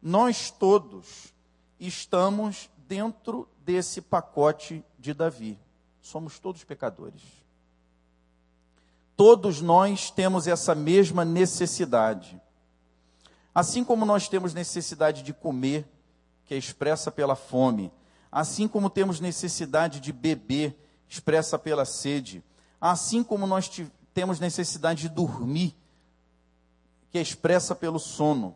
nós 0.00 0.50
todos 0.50 1.32
estamos 1.78 2.70
dentro 2.88 3.48
desse 3.64 4.00
pacote 4.00 4.84
de 4.98 5.14
Davi. 5.14 5.58
Somos 6.00 6.38
todos 6.38 6.64
pecadores. 6.64 7.22
Todos 9.16 9.60
nós 9.60 10.10
temos 10.10 10.46
essa 10.46 10.74
mesma 10.74 11.24
necessidade. 11.24 12.40
Assim 13.54 13.84
como 13.84 14.04
nós 14.04 14.28
temos 14.28 14.54
necessidade 14.54 15.22
de 15.22 15.32
comer, 15.32 15.86
que 16.52 16.56
é 16.56 16.58
expressa 16.58 17.10
pela 17.10 17.34
fome, 17.34 17.90
assim 18.30 18.68
como 18.68 18.90
temos 18.90 19.20
necessidade 19.20 20.00
de 20.00 20.12
beber, 20.12 20.76
expressa 21.08 21.58
pela 21.58 21.86
sede, 21.86 22.44
assim 22.78 23.24
como 23.24 23.46
nós 23.46 23.70
temos 24.12 24.38
necessidade 24.38 25.00
de 25.02 25.08
dormir, 25.08 25.74
que 27.10 27.16
é 27.16 27.22
expressa 27.22 27.74
pelo 27.74 27.98
sono. 27.98 28.54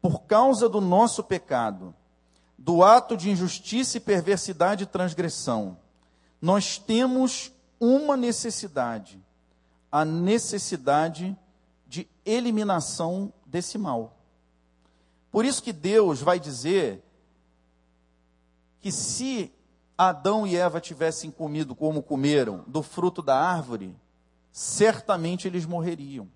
Por 0.00 0.22
causa 0.22 0.70
do 0.70 0.80
nosso 0.80 1.22
pecado, 1.22 1.94
do 2.56 2.82
ato 2.82 3.14
de 3.14 3.28
injustiça 3.28 3.98
e 3.98 4.00
perversidade 4.00 4.84
e 4.84 4.86
transgressão, 4.86 5.76
nós 6.40 6.78
temos 6.78 7.52
uma 7.78 8.16
necessidade, 8.16 9.22
a 9.92 10.02
necessidade 10.02 11.36
de 11.86 12.08
eliminação 12.24 13.30
desse 13.44 13.76
mal. 13.76 14.15
Por 15.36 15.44
isso 15.44 15.62
que 15.62 15.70
Deus 15.70 16.22
vai 16.22 16.40
dizer 16.40 17.04
que 18.80 18.90
se 18.90 19.52
Adão 19.98 20.46
e 20.46 20.56
Eva 20.56 20.80
tivessem 20.80 21.30
comido 21.30 21.74
como 21.74 22.02
comeram 22.02 22.64
do 22.66 22.82
fruto 22.82 23.20
da 23.20 23.38
árvore, 23.38 23.94
certamente 24.50 25.46
eles 25.46 25.66
morreriam. 25.66 26.26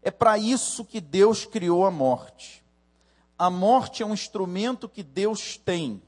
É 0.00 0.10
para 0.10 0.38
isso 0.38 0.86
que 0.86 1.02
Deus 1.02 1.44
criou 1.44 1.84
a 1.84 1.90
morte. 1.90 2.64
A 3.38 3.50
morte 3.50 4.02
é 4.02 4.06
um 4.06 4.14
instrumento 4.14 4.88
que 4.88 5.02
Deus 5.02 5.58
tem 5.58 6.00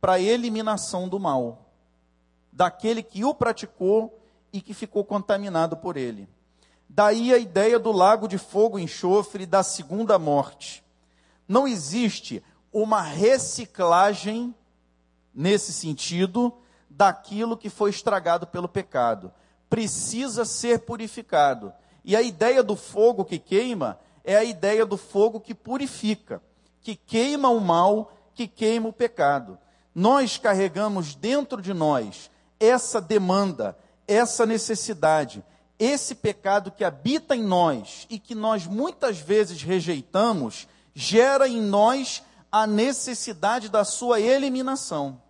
para 0.00 0.12
a 0.12 0.20
eliminação 0.20 1.08
do 1.08 1.18
mal, 1.18 1.68
daquele 2.52 3.02
que 3.02 3.24
o 3.24 3.34
praticou 3.34 4.22
e 4.52 4.60
que 4.60 4.72
ficou 4.72 5.04
contaminado 5.04 5.76
por 5.76 5.96
ele. 5.96 6.28
Daí 6.92 7.32
a 7.32 7.38
ideia 7.38 7.78
do 7.78 7.92
lago 7.92 8.26
de 8.26 8.36
fogo 8.36 8.76
e 8.76 8.82
enxofre 8.82 9.46
da 9.46 9.62
segunda 9.62 10.18
morte. 10.18 10.82
Não 11.46 11.66
existe 11.66 12.42
uma 12.72 13.00
reciclagem 13.00 14.52
nesse 15.32 15.72
sentido 15.72 16.52
daquilo 16.90 17.56
que 17.56 17.70
foi 17.70 17.90
estragado 17.90 18.44
pelo 18.44 18.68
pecado. 18.68 19.32
Precisa 19.68 20.44
ser 20.44 20.80
purificado. 20.80 21.72
E 22.04 22.16
a 22.16 22.22
ideia 22.22 22.60
do 22.60 22.74
fogo 22.74 23.24
que 23.24 23.38
queima 23.38 23.96
é 24.24 24.34
a 24.36 24.42
ideia 24.42 24.84
do 24.84 24.96
fogo 24.96 25.38
que 25.38 25.54
purifica, 25.54 26.42
que 26.82 26.96
queima 26.96 27.50
o 27.50 27.60
mal, 27.60 28.12
que 28.34 28.48
queima 28.48 28.88
o 28.88 28.92
pecado. 28.92 29.56
Nós 29.94 30.38
carregamos 30.38 31.14
dentro 31.14 31.62
de 31.62 31.72
nós 31.72 32.28
essa 32.58 33.00
demanda, 33.00 33.78
essa 34.08 34.44
necessidade, 34.44 35.44
esse 35.80 36.14
pecado 36.14 36.70
que 36.70 36.84
habita 36.84 37.34
em 37.34 37.42
nós 37.42 38.06
e 38.10 38.18
que 38.18 38.34
nós 38.34 38.66
muitas 38.66 39.18
vezes 39.18 39.62
rejeitamos, 39.62 40.68
gera 40.94 41.48
em 41.48 41.58
nós 41.58 42.22
a 42.52 42.66
necessidade 42.66 43.70
da 43.70 43.82
sua 43.82 44.20
eliminação. 44.20 45.22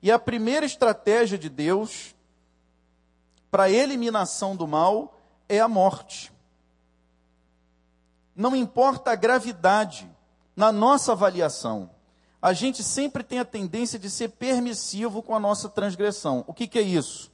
E 0.00 0.12
a 0.12 0.18
primeira 0.18 0.64
estratégia 0.64 1.36
de 1.36 1.48
Deus 1.48 2.14
para 3.50 3.64
a 3.64 3.70
eliminação 3.70 4.54
do 4.54 4.68
mal 4.68 5.18
é 5.48 5.58
a 5.58 5.66
morte. 5.66 6.32
Não 8.34 8.54
importa 8.54 9.10
a 9.10 9.16
gravidade, 9.16 10.08
na 10.54 10.70
nossa 10.70 11.12
avaliação, 11.12 11.90
a 12.40 12.52
gente 12.52 12.82
sempre 12.82 13.24
tem 13.24 13.40
a 13.40 13.44
tendência 13.44 13.98
de 13.98 14.08
ser 14.08 14.28
permissivo 14.28 15.20
com 15.20 15.34
a 15.34 15.40
nossa 15.40 15.68
transgressão. 15.68 16.44
O 16.46 16.54
que, 16.54 16.68
que 16.68 16.78
é 16.78 16.82
isso? 16.82 17.30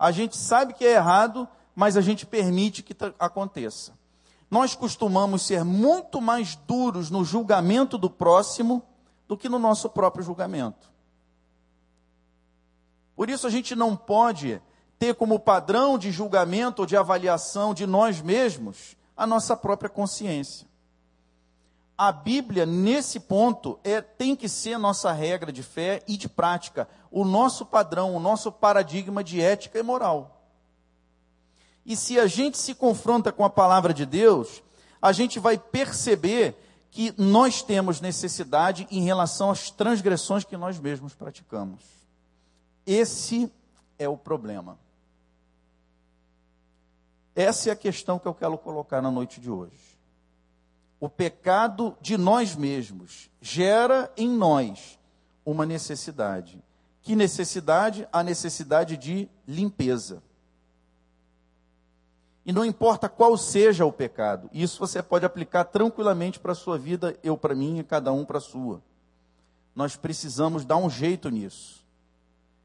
A 0.00 0.10
gente 0.10 0.36
sabe 0.36 0.74
que 0.74 0.84
é 0.84 0.94
errado, 0.94 1.46
mas 1.76 1.96
a 1.96 2.00
gente 2.00 2.26
permite 2.26 2.82
que 2.82 2.96
aconteça 3.18 4.00
nós 4.50 4.74
costumamos 4.74 5.42
ser 5.42 5.64
muito 5.64 6.20
mais 6.20 6.56
duros 6.56 7.08
no 7.08 7.24
julgamento 7.24 7.96
do 7.96 8.10
próximo 8.10 8.82
do 9.28 9.36
que 9.36 9.48
no 9.48 9.60
nosso 9.60 9.88
próprio 9.88 10.24
julgamento. 10.24 10.90
Por 13.14 13.30
isso 13.30 13.46
a 13.46 13.50
gente 13.50 13.76
não 13.76 13.94
pode 13.94 14.60
ter 14.98 15.14
como 15.14 15.38
padrão 15.38 15.96
de 15.96 16.10
julgamento 16.10 16.82
ou 16.82 16.86
de 16.86 16.96
avaliação 16.96 17.72
de 17.72 17.86
nós 17.86 18.20
mesmos 18.20 18.96
a 19.16 19.26
nossa 19.26 19.56
própria 19.56 19.88
consciência. 19.88 20.66
A 22.02 22.12
Bíblia, 22.12 22.64
nesse 22.64 23.20
ponto, 23.20 23.78
é, 23.84 24.00
tem 24.00 24.34
que 24.34 24.48
ser 24.48 24.78
nossa 24.78 25.12
regra 25.12 25.52
de 25.52 25.62
fé 25.62 26.02
e 26.08 26.16
de 26.16 26.30
prática, 26.30 26.88
o 27.10 27.26
nosso 27.26 27.66
padrão, 27.66 28.16
o 28.16 28.18
nosso 28.18 28.50
paradigma 28.50 29.22
de 29.22 29.38
ética 29.38 29.78
e 29.78 29.82
moral. 29.82 30.42
E 31.84 31.94
se 31.94 32.18
a 32.18 32.26
gente 32.26 32.56
se 32.56 32.74
confronta 32.74 33.30
com 33.30 33.44
a 33.44 33.50
palavra 33.50 33.92
de 33.92 34.06
Deus, 34.06 34.62
a 35.02 35.12
gente 35.12 35.38
vai 35.38 35.58
perceber 35.58 36.56
que 36.90 37.12
nós 37.18 37.60
temos 37.60 38.00
necessidade 38.00 38.88
em 38.90 39.02
relação 39.02 39.50
às 39.50 39.70
transgressões 39.70 40.42
que 40.42 40.56
nós 40.56 40.78
mesmos 40.78 41.14
praticamos. 41.14 41.82
Esse 42.86 43.52
é 43.98 44.08
o 44.08 44.16
problema. 44.16 44.78
Essa 47.36 47.68
é 47.68 47.72
a 47.72 47.76
questão 47.76 48.18
que 48.18 48.26
eu 48.26 48.32
quero 48.32 48.56
colocar 48.56 49.02
na 49.02 49.10
noite 49.10 49.38
de 49.38 49.50
hoje. 49.50 49.89
O 51.00 51.08
pecado 51.08 51.96
de 52.00 52.18
nós 52.18 52.54
mesmos 52.54 53.30
gera 53.40 54.12
em 54.16 54.28
nós 54.28 54.98
uma 55.44 55.64
necessidade. 55.64 56.62
Que 57.00 57.16
necessidade? 57.16 58.06
A 58.12 58.22
necessidade 58.22 58.98
de 58.98 59.26
limpeza. 59.48 60.22
E 62.44 62.52
não 62.52 62.64
importa 62.64 63.08
qual 63.08 63.36
seja 63.36 63.86
o 63.86 63.92
pecado, 63.92 64.50
isso 64.52 64.78
você 64.78 65.02
pode 65.02 65.24
aplicar 65.24 65.64
tranquilamente 65.64 66.38
para 66.38 66.52
a 66.52 66.54
sua 66.54 66.78
vida, 66.78 67.18
eu 67.22 67.36
para 67.36 67.54
mim 67.54 67.78
e 67.78 67.84
cada 67.84 68.12
um 68.12 68.24
para 68.24 68.38
a 68.38 68.40
sua. 68.40 68.82
Nós 69.74 69.96
precisamos 69.96 70.64
dar 70.64 70.76
um 70.76 70.90
jeito 70.90 71.30
nisso. 71.30 71.84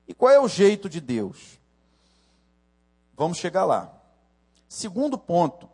E 0.07 0.13
qual 0.13 0.31
é 0.31 0.39
o 0.39 0.47
jeito 0.47 0.89
de 0.89 0.99
Deus? 0.99 1.59
Vamos 3.15 3.37
chegar 3.37 3.65
lá. 3.65 3.93
Segundo 4.67 5.17
ponto 5.17 5.69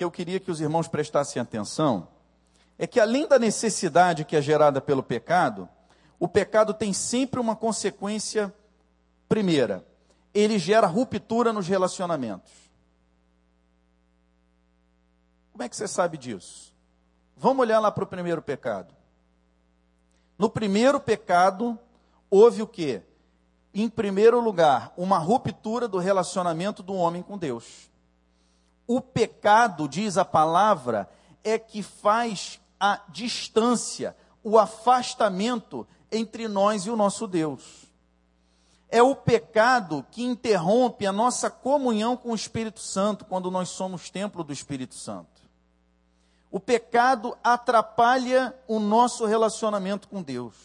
que 0.00 0.04
eu 0.04 0.10
queria 0.10 0.40
que 0.40 0.50
os 0.50 0.62
irmãos 0.62 0.88
prestassem 0.88 1.42
atenção 1.42 2.08
é 2.78 2.86
que 2.86 2.98
além 2.98 3.28
da 3.28 3.38
necessidade 3.38 4.24
que 4.24 4.34
é 4.34 4.40
gerada 4.40 4.80
pelo 4.80 5.02
pecado, 5.02 5.68
o 6.18 6.26
pecado 6.26 6.72
tem 6.72 6.90
sempre 6.94 7.38
uma 7.38 7.54
consequência 7.54 8.50
primeira. 9.28 9.86
Ele 10.32 10.58
gera 10.58 10.86
ruptura 10.86 11.52
nos 11.52 11.68
relacionamentos. 11.68 12.50
Como 15.52 15.62
é 15.64 15.68
que 15.68 15.76
você 15.76 15.86
sabe 15.86 16.16
disso? 16.16 16.74
Vamos 17.36 17.60
olhar 17.60 17.78
lá 17.78 17.90
para 17.90 18.04
o 18.04 18.06
primeiro 18.06 18.40
pecado. 18.40 18.94
No 20.38 20.48
primeiro 20.48 20.98
pecado, 20.98 21.78
houve 22.30 22.62
o 22.62 22.66
quê? 22.66 23.02
Em 23.74 23.86
primeiro 23.86 24.40
lugar, 24.40 24.94
uma 24.96 25.18
ruptura 25.18 25.86
do 25.86 25.98
relacionamento 25.98 26.82
do 26.82 26.94
homem 26.94 27.20
com 27.22 27.36
Deus. 27.36 27.89
O 28.92 29.00
pecado, 29.00 29.86
diz 29.86 30.18
a 30.18 30.24
palavra, 30.24 31.08
é 31.44 31.56
que 31.60 31.80
faz 31.80 32.60
a 32.80 33.00
distância, 33.08 34.16
o 34.42 34.58
afastamento 34.58 35.86
entre 36.10 36.48
nós 36.48 36.86
e 36.86 36.90
o 36.90 36.96
nosso 36.96 37.28
Deus. 37.28 37.84
É 38.88 39.00
o 39.00 39.14
pecado 39.14 40.04
que 40.10 40.24
interrompe 40.24 41.06
a 41.06 41.12
nossa 41.12 41.48
comunhão 41.48 42.16
com 42.16 42.32
o 42.32 42.34
Espírito 42.34 42.80
Santo 42.80 43.24
quando 43.24 43.48
nós 43.48 43.68
somos 43.68 44.10
templo 44.10 44.42
do 44.42 44.52
Espírito 44.52 44.96
Santo. 44.96 45.40
O 46.50 46.58
pecado 46.58 47.38
atrapalha 47.44 48.52
o 48.66 48.80
nosso 48.80 49.24
relacionamento 49.24 50.08
com 50.08 50.20
Deus. 50.20 50.56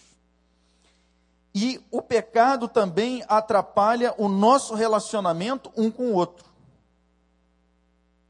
E 1.54 1.80
o 1.92 2.02
pecado 2.02 2.68
também 2.68 3.24
atrapalha 3.28 4.16
o 4.18 4.28
nosso 4.28 4.74
relacionamento 4.74 5.72
um 5.78 5.92
com 5.92 6.06
o 6.06 6.14
outro. 6.14 6.55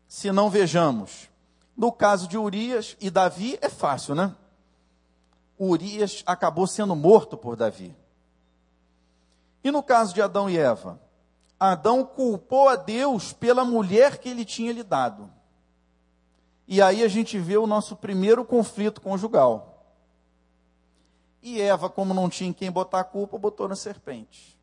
Se 0.07 0.31
não 0.31 0.49
vejamos, 0.49 1.29
no 1.75 1.91
caso 1.91 2.27
de 2.27 2.37
Urias 2.37 2.95
e 3.01 3.09
Davi 3.09 3.57
é 3.61 3.69
fácil, 3.69 4.15
né? 4.15 4.35
Urias 5.59 6.23
acabou 6.25 6.67
sendo 6.67 6.95
morto 6.95 7.37
por 7.37 7.55
Davi. 7.55 7.95
E 9.63 9.71
no 9.71 9.81
caso 9.81 10.13
de 10.13 10.21
Adão 10.21 10.49
e 10.49 10.57
Eva, 10.57 10.99
Adão 11.59 12.05
culpou 12.05 12.69
a 12.69 12.75
Deus 12.75 13.33
pela 13.33 13.65
mulher 13.65 14.17
que 14.17 14.29
ele 14.29 14.45
tinha 14.45 14.71
lhe 14.71 14.83
dado. 14.83 15.31
E 16.67 16.81
aí 16.81 17.03
a 17.03 17.07
gente 17.07 17.37
vê 17.39 17.57
o 17.57 17.67
nosso 17.67 17.95
primeiro 17.95 18.43
conflito 18.43 19.01
conjugal. 19.01 19.83
E 21.41 21.61
Eva, 21.61 21.89
como 21.89 22.13
não 22.13 22.29
tinha 22.29 22.49
em 22.49 22.53
quem 22.53 22.71
botar 22.71 23.01
a 23.01 23.03
culpa, 23.03 23.37
botou 23.37 23.67
na 23.67 23.75
serpente. 23.75 24.59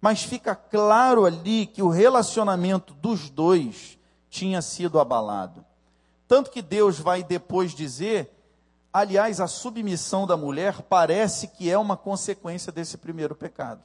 Mas 0.00 0.22
fica 0.22 0.54
claro 0.54 1.24
ali 1.24 1.66
que 1.66 1.82
o 1.82 1.88
relacionamento 1.88 2.94
dos 2.94 3.30
dois 3.30 3.98
tinha 4.32 4.62
sido 4.62 4.98
abalado. 4.98 5.62
Tanto 6.26 6.50
que 6.50 6.62
Deus 6.62 6.98
vai 6.98 7.22
depois 7.22 7.72
dizer, 7.72 8.34
aliás, 8.90 9.40
a 9.40 9.46
submissão 9.46 10.26
da 10.26 10.38
mulher 10.38 10.80
parece 10.80 11.48
que 11.48 11.70
é 11.70 11.76
uma 11.76 11.98
consequência 11.98 12.72
desse 12.72 12.96
primeiro 12.96 13.34
pecado. 13.34 13.82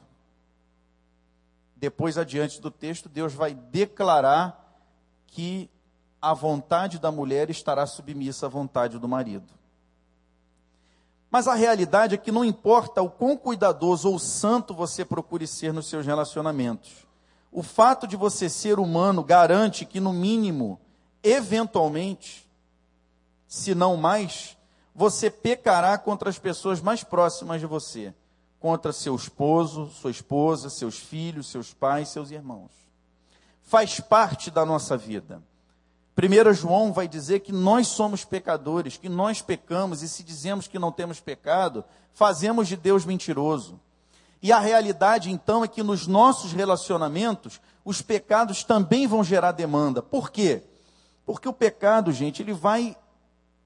Depois, 1.75 2.17
adiante 2.17 2.61
do 2.61 2.71
texto, 2.71 3.09
Deus 3.09 3.33
vai 3.33 3.53
declarar 3.53 4.81
que 5.27 5.69
a 6.21 6.33
vontade 6.33 6.97
da 6.97 7.11
mulher 7.11 7.49
estará 7.49 7.85
submissa 7.85 8.45
à 8.45 8.49
vontade 8.49 8.97
do 8.97 9.07
marido. 9.07 9.53
Mas 11.29 11.49
a 11.49 11.55
realidade 11.55 12.15
é 12.15 12.17
que 12.17 12.31
não 12.31 12.45
importa 12.45 13.01
o 13.01 13.09
quão 13.09 13.35
cuidadoso 13.35 14.09
ou 14.09 14.17
santo 14.17 14.73
você 14.73 15.03
procure 15.03 15.45
ser 15.45 15.73
nos 15.73 15.87
seus 15.87 16.05
relacionamentos. 16.05 17.06
O 17.51 17.63
fato 17.63 18.07
de 18.07 18.15
você 18.15 18.49
ser 18.49 18.79
humano 18.79 19.23
garante 19.23 19.85
que, 19.85 19.99
no 19.99 20.13
mínimo, 20.13 20.79
eventualmente, 21.23 22.47
se 23.47 23.73
não 23.73 23.95
mais, 23.97 24.57
você 24.93 25.29
pecará 25.29 25.97
contra 25.97 26.29
as 26.29 26.37
pessoas 26.37 26.81
mais 26.81 27.03
próximas 27.03 27.59
de 27.59 27.65
você, 27.65 28.13
contra 28.59 28.91
seu 28.91 29.15
esposo, 29.15 29.89
sua 29.91 30.11
esposa, 30.11 30.69
seus 30.69 30.97
filhos, 30.97 31.49
seus 31.49 31.73
pais, 31.73 32.09
seus 32.09 32.31
irmãos. 32.31 32.71
Faz 33.61 33.99
parte 33.99 34.49
da 34.49 34.65
nossa 34.65 34.97
vida. 34.97 35.41
1 36.17 36.53
João 36.53 36.91
vai 36.91 37.07
dizer 37.07 37.41
que 37.41 37.51
nós 37.51 37.87
somos 37.87 38.25
pecadores, 38.25 38.97
que 38.97 39.07
nós 39.07 39.39
pecamos, 39.39 40.01
e 40.01 40.09
se 40.09 40.23
dizemos 40.23 40.67
que 40.67 40.79
não 40.79 40.91
temos 40.91 41.19
pecado, 41.19 41.85
fazemos 42.11 42.67
de 42.67 42.75
Deus 42.75 43.05
mentiroso. 43.05 43.79
E 44.41 44.51
a 44.51 44.59
realidade, 44.59 45.31
então, 45.31 45.63
é 45.63 45.67
que 45.67 45.81
nos 45.81 46.05
nossos 46.07 46.53
relacionamentos, 46.53 47.59
os 47.83 48.01
pecados 48.01 48.63
também 48.63 49.07
vão 49.07 49.23
gerar 49.23 49.51
demanda. 49.51 50.01
Por 50.01 50.29
quê? 50.29 50.63
Porque 51.25 51.47
o 51.47 51.53
pecado, 51.53 52.11
gente, 52.11 52.41
ele 52.41 52.53
vai 52.53 52.95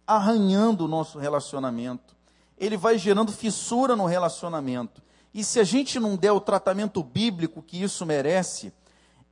arranhando 0.06 0.86
o 0.86 0.88
nosso 0.88 1.20
relacionamento, 1.20 2.16
ele 2.58 2.78
vai 2.78 2.98
gerando 2.98 3.32
fissura 3.32 3.96
no 3.96 4.06
relacionamento. 4.06 5.02
E 5.34 5.44
se 5.44 5.60
a 5.60 5.64
gente 5.64 6.00
não 6.00 6.16
der 6.16 6.32
o 6.32 6.42
tratamento 6.42 7.02
bíblico 7.02 7.62
que 7.62 7.82
isso 7.82 8.06
merece, 8.06 8.74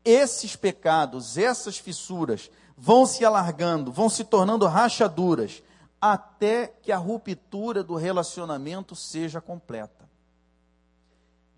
esses 0.03 0.55
pecados, 0.55 1.37
essas 1.37 1.77
fissuras, 1.77 2.49
vão 2.77 3.05
se 3.05 3.25
alargando, 3.25 3.91
vão 3.91 4.09
se 4.09 4.23
tornando 4.23 4.65
rachaduras, 4.65 5.61
até 6.01 6.67
que 6.67 6.91
a 6.91 6.97
ruptura 6.97 7.83
do 7.83 7.95
relacionamento 7.95 8.95
seja 8.95 9.41
completa. 9.41 10.08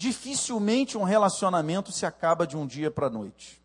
Dificilmente 0.02 0.98
um 0.98 1.04
relacionamento 1.04 1.92
se 1.92 2.08
acaba 2.08 2.48
de 2.48 2.58
um 2.58 2.66
dia 2.66 2.90
para 2.90 3.06
a 3.06 3.10
noite. 3.12 3.62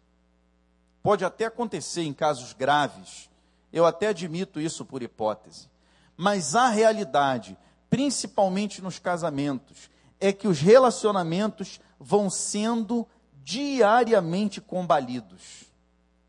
Pode 1.03 1.25
até 1.25 1.47
acontecer 1.47 2.03
em 2.03 2.13
casos 2.13 2.53
graves, 2.53 3.31
eu 3.73 3.87
até 3.87 4.09
admito 4.09 4.61
isso 4.61 4.85
por 4.85 5.03
hipótese. 5.03 5.71
Mas 6.15 6.55
a 6.55 6.69
realidade, 6.69 7.57
principalmente 7.89 8.83
nos 8.83 8.99
casamentos, 8.99 9.89
é 10.21 10.31
que 10.31 10.47
os 10.47 10.61
relacionamentos 10.61 11.81
vão 11.99 12.29
sendo 12.29 13.09
diariamente 13.43 14.61
combalidos 14.61 15.65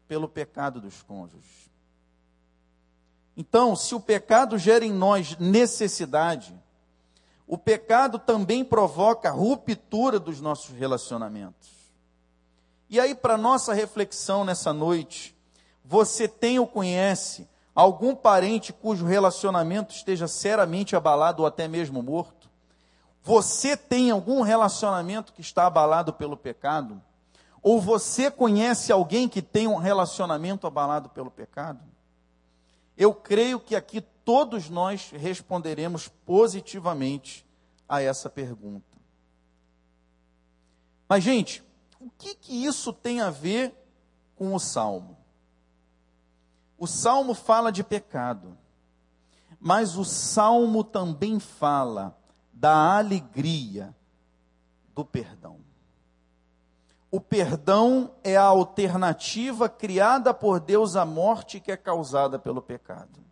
pelo 0.07 0.29
pecado 0.29 0.79
dos 0.79 1.03
cônjuges. 1.03 1.69
Então, 3.35 3.75
se 3.75 3.93
o 3.93 3.99
pecado 3.99 4.57
gera 4.57 4.85
em 4.85 4.93
nós 4.93 5.37
necessidade, 5.37 6.57
o 7.47 7.57
pecado 7.57 8.19
também 8.19 8.63
provoca 8.65 9.31
ruptura 9.31 10.19
dos 10.19 10.41
nossos 10.41 10.75
relacionamentos. 10.75 11.69
E 12.89 12.99
aí, 12.99 13.15
para 13.15 13.37
nossa 13.37 13.73
reflexão 13.73 14.43
nessa 14.43 14.73
noite, 14.73 15.35
você 15.83 16.27
tem 16.27 16.59
ou 16.59 16.67
conhece 16.67 17.47
algum 17.73 18.13
parente 18.13 18.73
cujo 18.73 19.05
relacionamento 19.05 19.93
esteja 19.93 20.27
seriamente 20.27 20.95
abalado 20.95 21.43
ou 21.43 21.47
até 21.47 21.67
mesmo 21.67 22.03
morto? 22.03 22.49
Você 23.23 23.77
tem 23.77 24.11
algum 24.11 24.41
relacionamento 24.41 25.31
que 25.31 25.41
está 25.41 25.65
abalado 25.67 26.13
pelo 26.13 26.35
pecado? 26.35 27.01
Ou 27.61 27.79
você 27.79 28.29
conhece 28.29 28.91
alguém 28.91 29.27
que 29.29 29.41
tem 29.41 29.67
um 29.67 29.75
relacionamento 29.75 30.67
abalado 30.67 31.09
pelo 31.09 31.31
pecado? 31.31 31.79
Eu 32.97 33.13
creio 33.13 33.59
que 33.59 33.75
aqui 33.75 34.03
todos 34.27 34.69
nós 34.69 35.09
responderemos 35.11 36.09
positivamente 36.09 37.47
a 37.87 38.01
essa 38.01 38.29
pergunta. 38.29 38.97
Mas, 41.07 41.23
gente, 41.23 41.63
o 41.97 42.09
que, 42.09 42.35
que 42.35 42.65
isso 42.65 42.91
tem 42.91 43.21
a 43.21 43.29
ver 43.29 43.73
com 44.35 44.53
o 44.53 44.59
salmo? 44.59 45.17
O 46.77 46.85
salmo 46.85 47.33
fala 47.33 47.71
de 47.71 47.85
pecado, 47.85 48.57
Mas 49.61 49.95
o 49.95 50.03
salmo 50.03 50.83
também 50.83 51.39
fala 51.39 52.15
da 52.51 52.97
alegria 52.97 53.95
do 54.93 55.05
perdão. 55.05 55.61
O 57.09 57.21
perdão 57.21 58.13
é 58.25 58.35
a 58.35 58.43
alternativa 58.43 59.69
criada 59.69 60.33
por 60.33 60.59
Deus 60.59 60.97
à 60.97 61.05
morte 61.05 61.61
que 61.61 61.71
é 61.71 61.77
causada 61.77 62.37
pelo 62.37 62.61
pecado. 62.61 63.26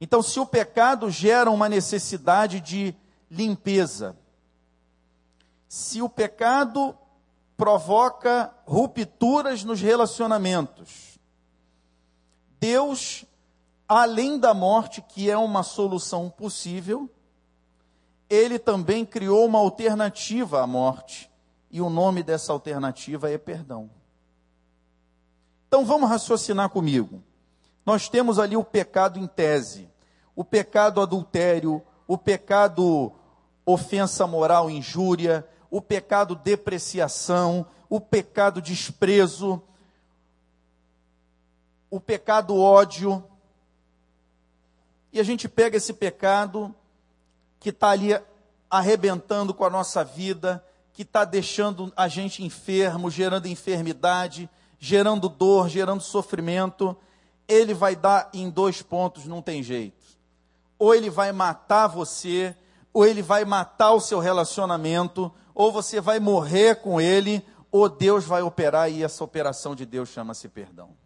Então, 0.00 0.22
se 0.22 0.40
o 0.40 0.46
pecado 0.46 1.10
gera 1.10 1.50
uma 1.50 1.68
necessidade 1.68 2.60
de 2.60 2.94
limpeza, 3.30 4.16
se 5.68 6.00
o 6.00 6.08
pecado 6.08 6.96
provoca 7.56 8.52
rupturas 8.64 9.62
nos 9.62 9.80
relacionamentos, 9.80 11.18
Deus, 12.58 13.26
além 13.86 14.38
da 14.38 14.54
morte, 14.54 15.02
que 15.02 15.30
é 15.30 15.36
uma 15.36 15.62
solução 15.62 16.30
possível, 16.30 17.10
ele 18.28 18.58
também 18.58 19.04
criou 19.04 19.44
uma 19.44 19.58
alternativa 19.58 20.62
à 20.62 20.66
morte, 20.66 21.30
e 21.70 21.80
o 21.80 21.90
nome 21.90 22.22
dessa 22.22 22.52
alternativa 22.52 23.30
é 23.30 23.36
perdão. 23.36 23.90
Então 25.68 25.84
vamos 25.84 26.08
raciocinar 26.08 26.70
comigo. 26.70 27.22
Nós 27.84 28.08
temos 28.08 28.38
ali 28.38 28.56
o 28.56 28.64
pecado 28.64 29.18
em 29.18 29.26
tese, 29.26 29.89
o 30.34 30.44
pecado 30.44 31.00
adultério, 31.00 31.82
o 32.06 32.16
pecado 32.16 33.12
ofensa 33.64 34.26
moral, 34.26 34.70
injúria, 34.70 35.46
o 35.70 35.80
pecado 35.80 36.34
depreciação, 36.34 37.66
o 37.88 38.00
pecado 38.00 38.60
desprezo, 38.60 39.62
o 41.90 42.00
pecado 42.00 42.56
ódio. 42.56 43.24
E 45.12 45.20
a 45.20 45.22
gente 45.22 45.48
pega 45.48 45.76
esse 45.76 45.92
pecado 45.92 46.74
que 47.58 47.70
está 47.70 47.90
ali 47.90 48.18
arrebentando 48.70 49.52
com 49.52 49.64
a 49.64 49.70
nossa 49.70 50.04
vida, 50.04 50.64
que 50.92 51.02
está 51.02 51.24
deixando 51.24 51.92
a 51.96 52.08
gente 52.08 52.44
enfermo, 52.44 53.10
gerando 53.10 53.46
enfermidade, 53.46 54.48
gerando 54.78 55.28
dor, 55.28 55.68
gerando 55.68 56.00
sofrimento, 56.00 56.96
ele 57.46 57.74
vai 57.74 57.96
dar 57.96 58.30
em 58.32 58.48
dois 58.48 58.80
pontos, 58.80 59.26
não 59.26 59.42
tem 59.42 59.62
jeito. 59.62 59.99
Ou 60.80 60.94
ele 60.94 61.10
vai 61.10 61.30
matar 61.30 61.86
você, 61.86 62.56
ou 62.92 63.06
ele 63.06 63.20
vai 63.20 63.44
matar 63.44 63.92
o 63.92 64.00
seu 64.00 64.18
relacionamento, 64.18 65.30
ou 65.54 65.70
você 65.70 66.00
vai 66.00 66.18
morrer 66.18 66.76
com 66.76 66.98
ele, 66.98 67.44
ou 67.70 67.86
Deus 67.86 68.24
vai 68.24 68.40
operar 68.40 68.90
e 68.90 69.04
essa 69.04 69.22
operação 69.22 69.76
de 69.76 69.84
Deus 69.84 70.08
chama-se 70.08 70.48
perdão. 70.48 70.96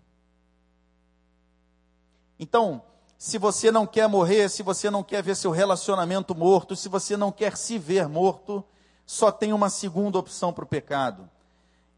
Então, 2.39 2.83
se 3.19 3.37
você 3.37 3.73
não 3.73 3.85
quer 3.85 4.09
morrer, 4.09 4.49
se 4.49 4.63
você 4.63 4.89
não 4.89 5.03
quer 5.03 5.23
ver 5.25 5.35
seu 5.35 5.51
relacionamento 5.51 6.37
morto, 6.37 6.77
se 6.77 6.89
você 6.89 7.17
não 7.17 7.33
quer 7.33 7.57
se 7.57 7.77
ver 7.77 8.09
morto, 8.09 8.65
só 9.05 9.33
tem 9.33 9.53
uma 9.53 9.69
segunda 9.69 10.19
opção 10.19 10.53
para 10.53 10.65
o 10.65 10.69
pecado. 10.69 11.29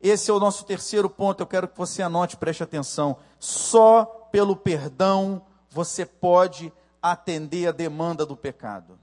Esse 0.00 0.30
é 0.30 0.34
o 0.34 0.40
nosso 0.40 0.64
terceiro 0.64 1.10
ponto, 1.10 1.42
eu 1.42 1.46
quero 1.46 1.68
que 1.68 1.76
você 1.76 2.02
anote, 2.02 2.38
preste 2.38 2.62
atenção. 2.62 3.18
Só 3.38 4.04
pelo 4.32 4.56
perdão 4.56 5.42
você 5.68 6.06
pode 6.06 6.72
atender 7.12 7.68
a 7.68 7.72
demanda 7.72 8.24
do 8.24 8.36
pecado. 8.36 8.98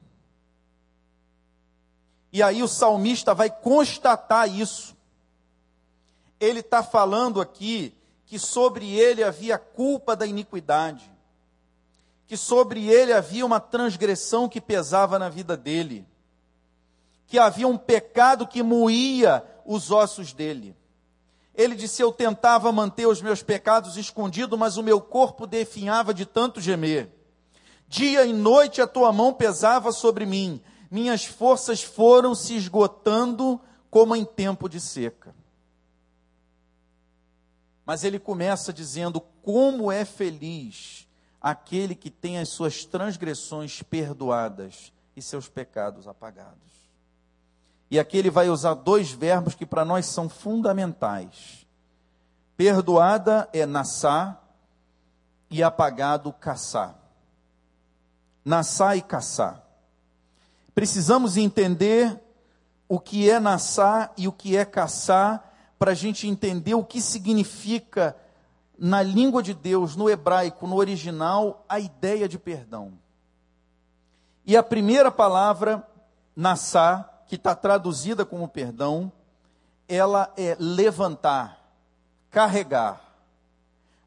E 2.32 2.42
aí 2.42 2.64
o 2.64 2.68
salmista 2.68 3.34
vai 3.34 3.50
constatar 3.50 4.50
isso. 4.50 4.96
Ele 6.40 6.62
está 6.62 6.82
falando 6.82 7.40
aqui 7.40 7.96
que 8.26 8.40
sobre 8.40 8.94
ele 8.94 9.24
havia 9.24 9.58
culpa 9.58 10.16
da 10.16 10.26
iniquidade, 10.26 11.12
que 12.26 12.36
sobre 12.36 12.88
ele 12.88 13.14
havia 13.14 13.46
uma 13.46 13.60
transgressão 13.60 14.50
que 14.50 14.60
pesava 14.60 15.20
na 15.20 15.30
vida 15.30 15.56
dele 15.56 16.08
que 17.34 17.40
havia 17.40 17.68
um 17.68 17.80
pecado 17.80 18.46
que 18.46 18.62
moía 18.62 19.44
os 19.66 19.90
ossos 19.90 20.34
dele. 20.34 20.76
Ele 21.56 21.74
disse: 21.74 22.00
Eu 22.00 22.12
tentava 22.12 22.72
manter 22.72 23.08
os 23.08 23.24
meus 23.24 23.42
pecados 23.42 23.98
escondidos, 23.98 24.58
mas 24.58 24.78
o 24.78 24.84
meu 24.84 25.02
corpo 25.02 25.48
definhava 25.48 26.14
de 26.14 26.28
tanto 26.28 26.62
gemer. 26.62 27.10
Dia 27.94 28.26
e 28.26 28.34
noite 28.34 28.82
a 28.82 28.88
tua 28.88 29.14
mão 29.14 29.32
pesava 29.32 29.92
sobre 29.92 30.26
mim, 30.26 30.60
minhas 30.90 31.26
forças 31.26 31.84
foram 31.84 32.34
se 32.34 32.56
esgotando 32.56 33.62
como 33.88 34.16
em 34.16 34.26
tempo 34.26 34.68
de 34.68 34.80
seca. 34.80 35.36
Mas 37.86 38.04
ele 38.04 38.18
começa 38.18 38.74
dizendo: 38.74 39.22
Como 39.22 39.92
é 39.92 40.04
feliz 40.06 41.08
aquele 41.40 41.94
que 41.94 42.10
tem 42.10 42.40
as 42.40 42.50
suas 42.50 42.84
transgressões 42.84 43.84
perdoadas 43.84 44.92
e 45.16 45.22
seus 45.22 45.48
pecados 45.48 46.08
apagados. 46.08 46.74
E 47.92 48.00
aqui 48.00 48.18
ele 48.18 48.32
vai 48.32 48.50
usar 48.50 48.74
dois 48.74 49.12
verbos 49.12 49.54
que 49.54 49.68
para 49.68 49.86
nós 49.86 50.08
são 50.08 50.28
fundamentais. 50.28 51.68
Perdoada 52.58 53.48
é 53.54 53.68
nassar 53.68 54.44
e 55.48 55.62
apagado 55.62 56.34
caçar. 56.34 57.03
Nassar 58.44 58.98
e 58.98 59.02
caçar. 59.02 59.64
Precisamos 60.76 61.38
entender 61.38 62.20
o 62.88 63.00
que 63.00 63.30
é 63.30 63.40
nassar 63.40 64.12
e 64.18 64.28
o 64.28 64.32
que 64.32 64.58
é 64.58 64.66
caçar 64.66 65.52
para 65.80 65.92
a 65.92 65.96
gente 65.96 66.28
entender 66.28 66.76
o 66.76 66.84
que 66.84 67.02
significa 67.02 68.16
na 68.78 69.02
língua 69.02 69.42
de 69.42 69.54
Deus, 69.54 69.96
no 69.96 70.10
hebraico, 70.10 70.68
no 70.68 70.76
original, 70.76 71.64
a 71.70 71.80
ideia 71.80 72.28
de 72.28 72.40
perdão. 72.40 72.94
E 74.46 74.58
a 74.58 74.64
primeira 74.64 75.12
palavra, 75.12 75.88
nassar, 76.36 77.24
que 77.28 77.36
está 77.36 77.56
traduzida 77.56 78.26
como 78.26 78.48
perdão, 78.48 79.12
ela 79.88 80.32
é 80.38 80.56
levantar, 80.60 81.60
carregar. 82.30 83.02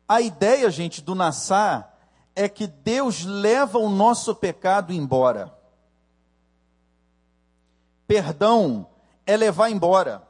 A 0.09 0.21
ideia, 0.21 0.71
gente, 0.71 1.03
do 1.03 1.15
Nassar 1.15 1.96
é 2.37 2.51
que 2.51 2.67
Deus 2.67 3.25
leva 3.25 3.79
o 3.79 3.89
nosso 3.89 4.35
pecado 4.35 4.93
embora. 4.93 5.57
Perdão 8.07 8.87
é 9.25 9.37
levar 9.37 9.71
embora, 9.71 10.23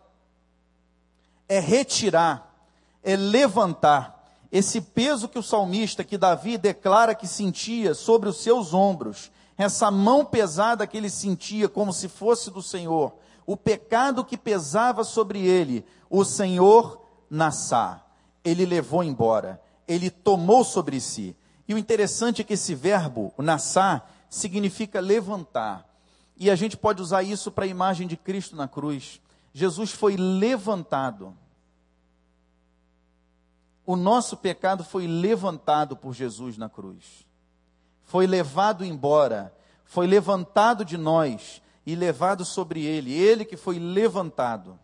é 1.49 1.59
retirar, 1.59 2.55
é 3.03 3.17
levantar. 3.17 4.15
Esse 4.51 4.81
peso 4.81 5.29
que 5.29 5.39
o 5.39 5.43
salmista, 5.43 6.05
que 6.05 6.17
Davi 6.17 6.57
declara 6.57 7.15
que 7.15 7.27
sentia 7.27 7.93
sobre 7.93 8.29
os 8.29 8.39
seus 8.39 8.73
ombros, 8.73 9.31
essa 9.59 9.91
mão 9.91 10.25
pesada 10.25 10.87
que 10.87 10.97
ele 10.97 11.11
sentia 11.11 11.69
como 11.69 11.93
se 11.93 12.09
fosse 12.09 12.51
do 12.51 12.63
Senhor, 12.63 13.13
o 13.45 13.57
pecado 13.57 14.25
que 14.25 14.37
pesava 14.37 15.03
sobre 15.03 15.45
ele, 15.45 15.85
o 16.09 16.25
Senhor 16.25 17.03
nassá, 17.29 18.05
ele 18.45 18.65
levou 18.65 19.03
embora, 19.03 19.61
ele 19.89 20.09
tomou 20.09 20.63
sobre 20.63 21.01
si. 21.01 21.37
E 21.69 21.75
o 21.75 21.79
interessante 21.79 22.41
é 22.41 22.45
que 22.45 22.55
esse 22.55 22.75
verbo, 22.75 23.33
nassá, 23.39 24.03
significa 24.29 25.01
levantar. 25.01 25.87
E 26.37 26.51
a 26.51 26.55
gente 26.55 26.77
pode 26.77 27.03
usar 27.03 27.23
isso 27.23 27.51
para 27.51 27.65
a 27.65 27.69
imagem 27.69 28.07
de 28.07 28.17
Cristo 28.17 28.55
na 28.55 28.69
cruz. 28.69 29.21
Jesus 29.53 29.91
foi 29.91 30.17
levantado. 30.17 31.37
O 33.85 33.97
nosso 33.97 34.37
pecado 34.37 34.85
foi 34.85 35.07
levantado 35.07 35.97
por 35.97 36.13
Jesus 36.13 36.59
na 36.59 36.69
cruz 36.69 37.27
foi 38.07 38.27
levado 38.27 38.85
embora, 38.85 39.53
foi 39.85 40.07
levantado 40.07 40.85
de 40.85 40.97
nós 40.97 41.61
e 41.85 41.95
levado 41.95 42.45
sobre 42.45 42.85
ele, 42.85 43.13
ele 43.13 43.45
que 43.45 43.57
foi 43.57 43.79
levantado. 43.79 44.79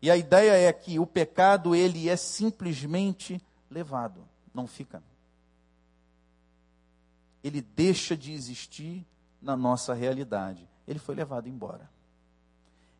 E 0.00 0.10
a 0.10 0.16
ideia 0.16 0.52
é 0.68 0.72
que 0.72 0.98
o 0.98 1.06
pecado 1.06 1.74
ele 1.74 2.08
é 2.08 2.16
simplesmente 2.16 3.42
levado, 3.70 4.20
não 4.54 4.66
fica. 4.66 5.02
Ele 7.46 7.60
deixa 7.60 8.16
de 8.16 8.32
existir 8.32 9.06
na 9.40 9.56
nossa 9.56 9.94
realidade. 9.94 10.68
Ele 10.84 10.98
foi 10.98 11.14
levado 11.14 11.48
embora. 11.48 11.88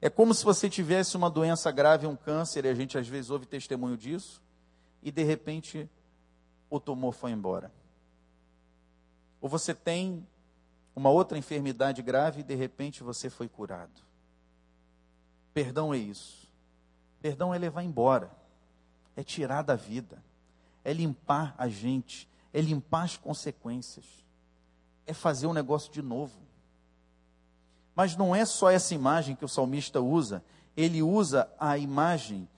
É 0.00 0.08
como 0.08 0.32
se 0.32 0.44
você 0.44 0.70
tivesse 0.70 1.16
uma 1.16 1.28
doença 1.28 1.68
grave, 1.72 2.06
um 2.06 2.14
câncer, 2.14 2.64
e 2.64 2.68
a 2.68 2.74
gente 2.74 2.96
às 2.96 3.08
vezes 3.08 3.28
ouve 3.28 3.44
testemunho 3.44 3.96
disso, 3.96 4.40
e 5.02 5.10
de 5.10 5.24
repente 5.24 5.90
o 6.70 6.78
tumor 6.78 7.12
foi 7.12 7.32
embora. 7.32 7.72
Ou 9.40 9.48
você 9.48 9.74
tem 9.74 10.24
uma 10.94 11.10
outra 11.10 11.36
enfermidade 11.36 12.00
grave 12.00 12.42
e 12.42 12.44
de 12.44 12.54
repente 12.54 13.02
você 13.02 13.28
foi 13.28 13.48
curado. 13.48 14.00
Perdão 15.52 15.92
é 15.92 15.98
isso. 15.98 16.46
Perdão 17.20 17.52
é 17.52 17.58
levar 17.58 17.82
embora, 17.82 18.30
é 19.16 19.24
tirar 19.24 19.62
da 19.62 19.74
vida, 19.74 20.22
é 20.84 20.92
limpar 20.92 21.52
a 21.58 21.66
gente, 21.66 22.28
é 22.52 22.60
limpar 22.60 23.02
as 23.02 23.16
consequências, 23.16 24.24
é 25.06 25.12
fazer 25.12 25.46
um 25.46 25.52
negócio 25.52 25.92
de 25.92 26.02
novo. 26.02 26.38
Mas 27.94 28.16
não 28.16 28.34
é 28.34 28.44
só 28.44 28.70
essa 28.70 28.94
imagem 28.94 29.36
que 29.36 29.44
o 29.44 29.48
salmista 29.48 30.00
usa, 30.00 30.44
ele 30.76 31.02
usa 31.02 31.50
a 31.58 31.78
imagem 31.78 32.48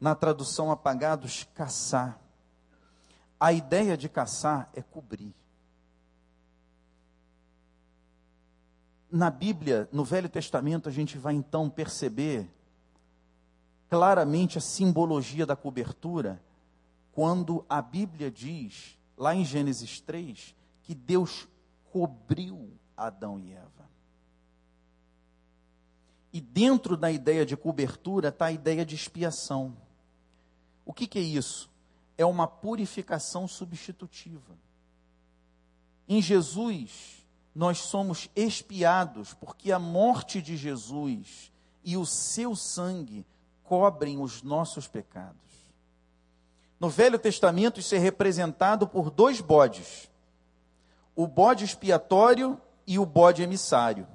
na 0.00 0.14
tradução 0.14 0.70
apagados 0.70 1.46
caçar. 1.54 2.18
A 3.40 3.52
ideia 3.52 3.96
de 3.96 4.08
caçar 4.08 4.68
é 4.74 4.82
cobrir. 4.82 5.34
na 9.10 9.30
Bíblia, 9.30 9.88
no 9.90 10.04
Velho 10.04 10.28
Testamento, 10.28 10.88
a 10.88 10.92
gente 10.92 11.18
vai 11.18 11.34
então 11.34 11.68
perceber 11.68 12.48
claramente 13.88 14.58
a 14.58 14.60
simbologia 14.60 15.46
da 15.46 15.56
cobertura, 15.56 16.42
quando 17.12 17.64
a 17.68 17.80
Bíblia 17.80 18.30
diz, 18.30 18.98
lá 19.16 19.34
em 19.34 19.44
Gênesis 19.44 20.00
3, 20.00 20.54
que 20.82 20.94
Deus 20.94 21.48
cobriu 21.98 22.70
Adão 22.96 23.40
e 23.40 23.52
Eva. 23.52 23.90
E 26.32 26.40
dentro 26.40 26.96
da 26.96 27.10
ideia 27.10 27.44
de 27.44 27.56
cobertura 27.56 28.28
está 28.28 28.46
a 28.46 28.52
ideia 28.52 28.86
de 28.86 28.94
expiação. 28.94 29.76
O 30.86 30.92
que, 30.92 31.08
que 31.08 31.18
é 31.18 31.22
isso? 31.22 31.68
É 32.16 32.24
uma 32.24 32.46
purificação 32.46 33.48
substitutiva. 33.48 34.56
Em 36.08 36.22
Jesus, 36.22 37.26
nós 37.52 37.78
somos 37.78 38.30
expiados, 38.36 39.34
porque 39.34 39.72
a 39.72 39.78
morte 39.80 40.40
de 40.40 40.56
Jesus 40.56 41.50
e 41.82 41.96
o 41.96 42.06
seu 42.06 42.54
sangue 42.54 43.26
cobrem 43.64 44.20
os 44.20 44.40
nossos 44.44 44.86
pecados. 44.86 45.36
No 46.78 46.88
Velho 46.88 47.18
Testamento, 47.18 47.80
isso 47.80 47.96
é 47.96 47.98
representado 47.98 48.86
por 48.86 49.10
dois 49.10 49.40
bodes: 49.40 50.07
o 51.18 51.26
bode 51.26 51.64
expiatório 51.64 52.60
e 52.86 52.96
o 52.96 53.04
bode 53.04 53.42
emissário. 53.42 54.06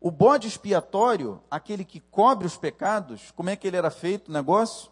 O 0.00 0.10
bode 0.10 0.48
expiatório, 0.48 1.40
aquele 1.48 1.84
que 1.84 2.00
cobre 2.00 2.48
os 2.48 2.56
pecados, 2.56 3.30
como 3.30 3.48
é 3.48 3.54
que 3.54 3.64
ele 3.64 3.76
era 3.76 3.88
feito 3.88 4.26
o 4.28 4.32
negócio? 4.32 4.90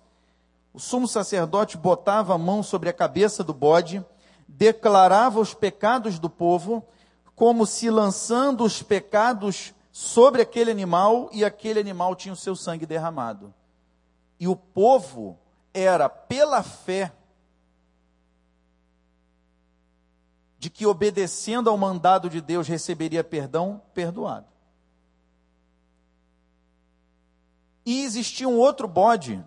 O 0.72 0.78
sumo 0.78 1.08
sacerdote 1.08 1.76
botava 1.76 2.36
a 2.36 2.38
mão 2.38 2.62
sobre 2.62 2.88
a 2.88 2.92
cabeça 2.92 3.42
do 3.42 3.52
bode, 3.52 4.06
declarava 4.46 5.40
os 5.40 5.54
pecados 5.54 6.20
do 6.20 6.30
povo, 6.30 6.86
como 7.34 7.66
se 7.66 7.90
lançando 7.90 8.62
os 8.62 8.80
pecados 8.80 9.74
sobre 9.90 10.40
aquele 10.40 10.70
animal, 10.70 11.28
e 11.32 11.44
aquele 11.44 11.80
animal 11.80 12.14
tinha 12.14 12.32
o 12.32 12.36
seu 12.36 12.54
sangue 12.54 12.86
derramado. 12.86 13.52
E 14.38 14.46
o 14.46 14.54
povo 14.54 15.36
era, 15.72 16.08
pela 16.08 16.62
fé, 16.62 17.12
de 20.64 20.70
que 20.70 20.86
obedecendo 20.86 21.68
ao 21.68 21.76
mandado 21.76 22.30
de 22.30 22.40
Deus 22.40 22.66
receberia 22.66 23.22
perdão, 23.22 23.82
perdoado. 23.92 24.46
E 27.84 28.02
existia 28.02 28.48
um 28.48 28.56
outro 28.56 28.88
bode, 28.88 29.44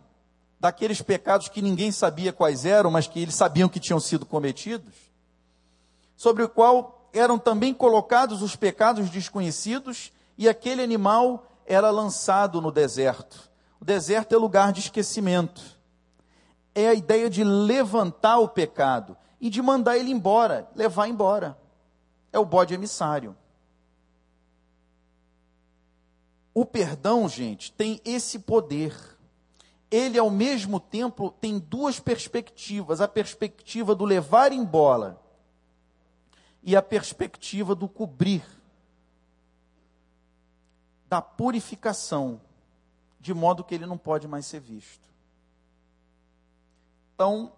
daqueles 0.59 1.01
pecados 1.01 1.49
que 1.49 1.59
ninguém 1.59 1.91
sabia 1.91 2.31
quais 2.31 2.65
eram, 2.65 2.91
mas 2.91 3.07
que 3.07 3.19
eles 3.19 3.33
sabiam 3.33 3.67
que 3.67 3.79
tinham 3.79 3.99
sido 3.99 4.27
cometidos, 4.27 4.93
sobre 6.15 6.43
o 6.43 6.49
qual 6.49 7.09
eram 7.11 7.39
também 7.39 7.73
colocados 7.73 8.43
os 8.43 8.55
pecados 8.55 9.09
desconhecidos, 9.09 10.13
e 10.37 10.47
aquele 10.47 10.83
animal 10.83 11.47
era 11.65 11.89
lançado 11.89 12.61
no 12.61 12.71
deserto. 12.71 13.49
O 13.81 13.85
deserto 13.85 14.35
é 14.35 14.37
lugar 14.37 14.71
de 14.71 14.81
esquecimento. 14.81 15.63
É 16.75 16.89
a 16.89 16.93
ideia 16.93 17.27
de 17.27 17.43
levantar 17.43 18.37
o 18.37 18.47
pecado 18.47 19.17
e 19.39 19.49
de 19.49 19.61
mandar 19.61 19.97
ele 19.97 20.11
embora, 20.11 20.69
levar 20.75 21.07
embora. 21.07 21.57
É 22.31 22.39
o 22.39 22.45
bode 22.45 22.73
emissário. 22.73 23.35
O 26.53 26.65
perdão, 26.65 27.29
gente, 27.29 27.71
tem 27.71 28.01
esse 28.03 28.39
poder. 28.39 28.95
Ele, 29.91 30.17
ao 30.17 30.29
mesmo 30.29 30.79
tempo, 30.79 31.29
tem 31.29 31.59
duas 31.59 31.99
perspectivas: 31.99 32.99
a 32.99 33.07
perspectiva 33.07 33.93
do 33.93 34.03
levar 34.03 34.51
embora 34.51 35.19
e 36.63 36.75
a 36.75 36.81
perspectiva 36.81 37.75
do 37.75 37.87
cobrir, 37.87 38.43
da 41.07 41.21
purificação, 41.21 42.41
de 43.19 43.33
modo 43.33 43.63
que 43.63 43.75
ele 43.75 43.85
não 43.85 43.97
pode 43.97 44.27
mais 44.27 44.45
ser 44.45 44.59
visto. 44.59 45.07
Então, 47.13 47.53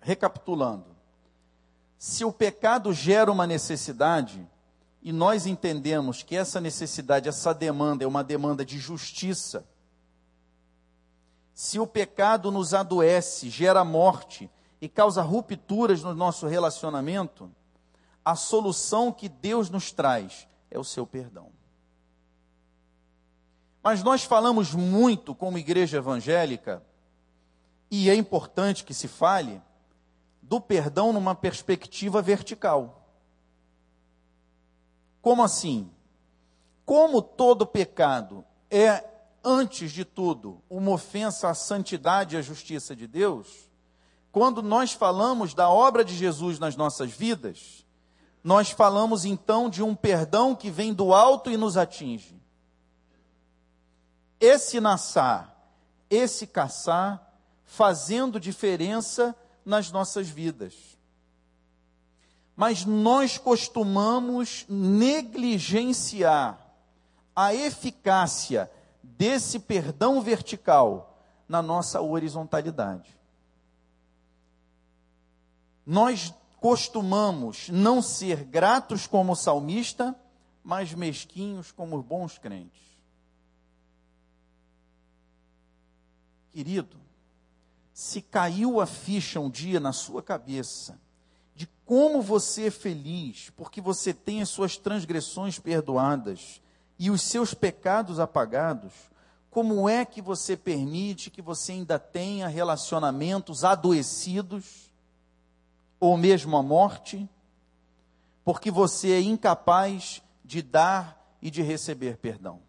recapitulando: 0.00 0.89
se 2.00 2.24
o 2.24 2.32
pecado 2.32 2.94
gera 2.94 3.30
uma 3.30 3.46
necessidade, 3.46 4.48
e 5.02 5.12
nós 5.12 5.44
entendemos 5.44 6.22
que 6.22 6.34
essa 6.34 6.58
necessidade, 6.58 7.28
essa 7.28 7.52
demanda 7.52 8.02
é 8.02 8.06
uma 8.06 8.24
demanda 8.24 8.64
de 8.64 8.78
justiça, 8.78 9.66
se 11.52 11.78
o 11.78 11.86
pecado 11.86 12.50
nos 12.50 12.72
adoece, 12.72 13.50
gera 13.50 13.84
morte 13.84 14.50
e 14.80 14.88
causa 14.88 15.20
rupturas 15.20 16.02
no 16.02 16.14
nosso 16.14 16.46
relacionamento, 16.46 17.54
a 18.24 18.34
solução 18.34 19.12
que 19.12 19.28
Deus 19.28 19.68
nos 19.68 19.92
traz 19.92 20.48
é 20.70 20.78
o 20.78 20.84
seu 20.84 21.06
perdão. 21.06 21.52
Mas 23.82 24.02
nós 24.02 24.24
falamos 24.24 24.72
muito 24.72 25.34
como 25.34 25.58
igreja 25.58 25.98
evangélica, 25.98 26.82
e 27.90 28.08
é 28.08 28.14
importante 28.14 28.84
que 28.84 28.94
se 28.94 29.06
fale, 29.06 29.60
do 30.50 30.60
perdão 30.60 31.12
numa 31.12 31.32
perspectiva 31.32 32.20
vertical. 32.20 33.06
Como 35.22 35.44
assim? 35.44 35.88
Como 36.84 37.22
todo 37.22 37.64
pecado 37.64 38.44
é, 38.68 39.04
antes 39.44 39.92
de 39.92 40.04
tudo, 40.04 40.60
uma 40.68 40.90
ofensa 40.90 41.48
à 41.48 41.54
santidade 41.54 42.34
e 42.34 42.38
à 42.40 42.42
justiça 42.42 42.96
de 42.96 43.06
Deus, 43.06 43.70
quando 44.32 44.60
nós 44.60 44.92
falamos 44.92 45.54
da 45.54 45.70
obra 45.70 46.04
de 46.04 46.16
Jesus 46.16 46.58
nas 46.58 46.74
nossas 46.74 47.12
vidas, 47.12 47.86
nós 48.42 48.70
falamos 48.70 49.24
então 49.24 49.70
de 49.70 49.84
um 49.84 49.94
perdão 49.94 50.56
que 50.56 50.68
vem 50.68 50.92
do 50.92 51.14
alto 51.14 51.48
e 51.48 51.56
nos 51.56 51.76
atinge. 51.76 52.42
Esse 54.40 54.80
nascer, 54.80 55.46
esse 56.10 56.44
caçar, 56.44 57.24
fazendo 57.64 58.40
diferença 58.40 59.32
nas 59.70 59.90
nossas 59.90 60.28
vidas 60.28 60.74
mas 62.60 62.84
nós 62.84 63.38
costumamos 63.38 64.66
negligenciar 64.68 66.60
a 67.34 67.54
eficácia 67.54 68.70
desse 69.02 69.58
perdão 69.58 70.20
vertical 70.20 71.24
na 71.48 71.62
nossa 71.62 72.02
horizontalidade. 72.02 73.18
Nós 75.86 76.34
costumamos 76.60 77.70
não 77.70 78.02
ser 78.02 78.44
gratos 78.44 79.06
como 79.06 79.34
salmista, 79.34 80.14
mas 80.62 80.92
mesquinhos 80.92 81.72
como 81.72 82.02
bons 82.02 82.36
crentes. 82.36 82.82
Querido, 86.50 86.99
se 88.00 88.22
caiu 88.22 88.80
a 88.80 88.86
ficha 88.86 89.38
um 89.40 89.50
dia 89.50 89.78
na 89.78 89.92
sua 89.92 90.22
cabeça, 90.22 90.98
de 91.54 91.68
como 91.84 92.22
você 92.22 92.68
é 92.68 92.70
feliz, 92.70 93.50
porque 93.54 93.78
você 93.78 94.14
tem 94.14 94.40
as 94.40 94.48
suas 94.48 94.78
transgressões 94.78 95.58
perdoadas 95.58 96.62
e 96.98 97.10
os 97.10 97.20
seus 97.20 97.52
pecados 97.52 98.18
apagados, 98.18 98.90
como 99.50 99.86
é 99.86 100.06
que 100.06 100.22
você 100.22 100.56
permite 100.56 101.28
que 101.28 101.42
você 101.42 101.72
ainda 101.72 101.98
tenha 101.98 102.48
relacionamentos 102.48 103.64
adoecidos, 103.64 104.90
ou 106.00 106.16
mesmo 106.16 106.56
a 106.56 106.62
morte, 106.62 107.28
porque 108.42 108.70
você 108.70 109.12
é 109.12 109.20
incapaz 109.20 110.22
de 110.42 110.62
dar 110.62 111.36
e 111.42 111.50
de 111.50 111.60
receber 111.60 112.16
perdão? 112.16 112.62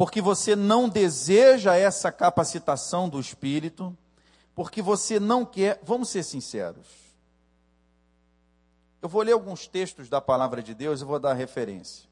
Porque 0.00 0.22
você 0.22 0.56
não 0.56 0.88
deseja 0.88 1.76
essa 1.76 2.10
capacitação 2.10 3.06
do 3.06 3.20
Espírito, 3.20 3.94
porque 4.54 4.80
você 4.80 5.20
não 5.20 5.44
quer, 5.44 5.78
vamos 5.82 6.08
ser 6.08 6.22
sinceros. 6.22 6.86
Eu 9.02 9.10
vou 9.10 9.20
ler 9.20 9.32
alguns 9.32 9.66
textos 9.66 10.08
da 10.08 10.18
palavra 10.18 10.62
de 10.62 10.74
Deus 10.74 11.02
e 11.02 11.04
vou 11.04 11.18
dar 11.18 11.34
referência. 11.34 12.08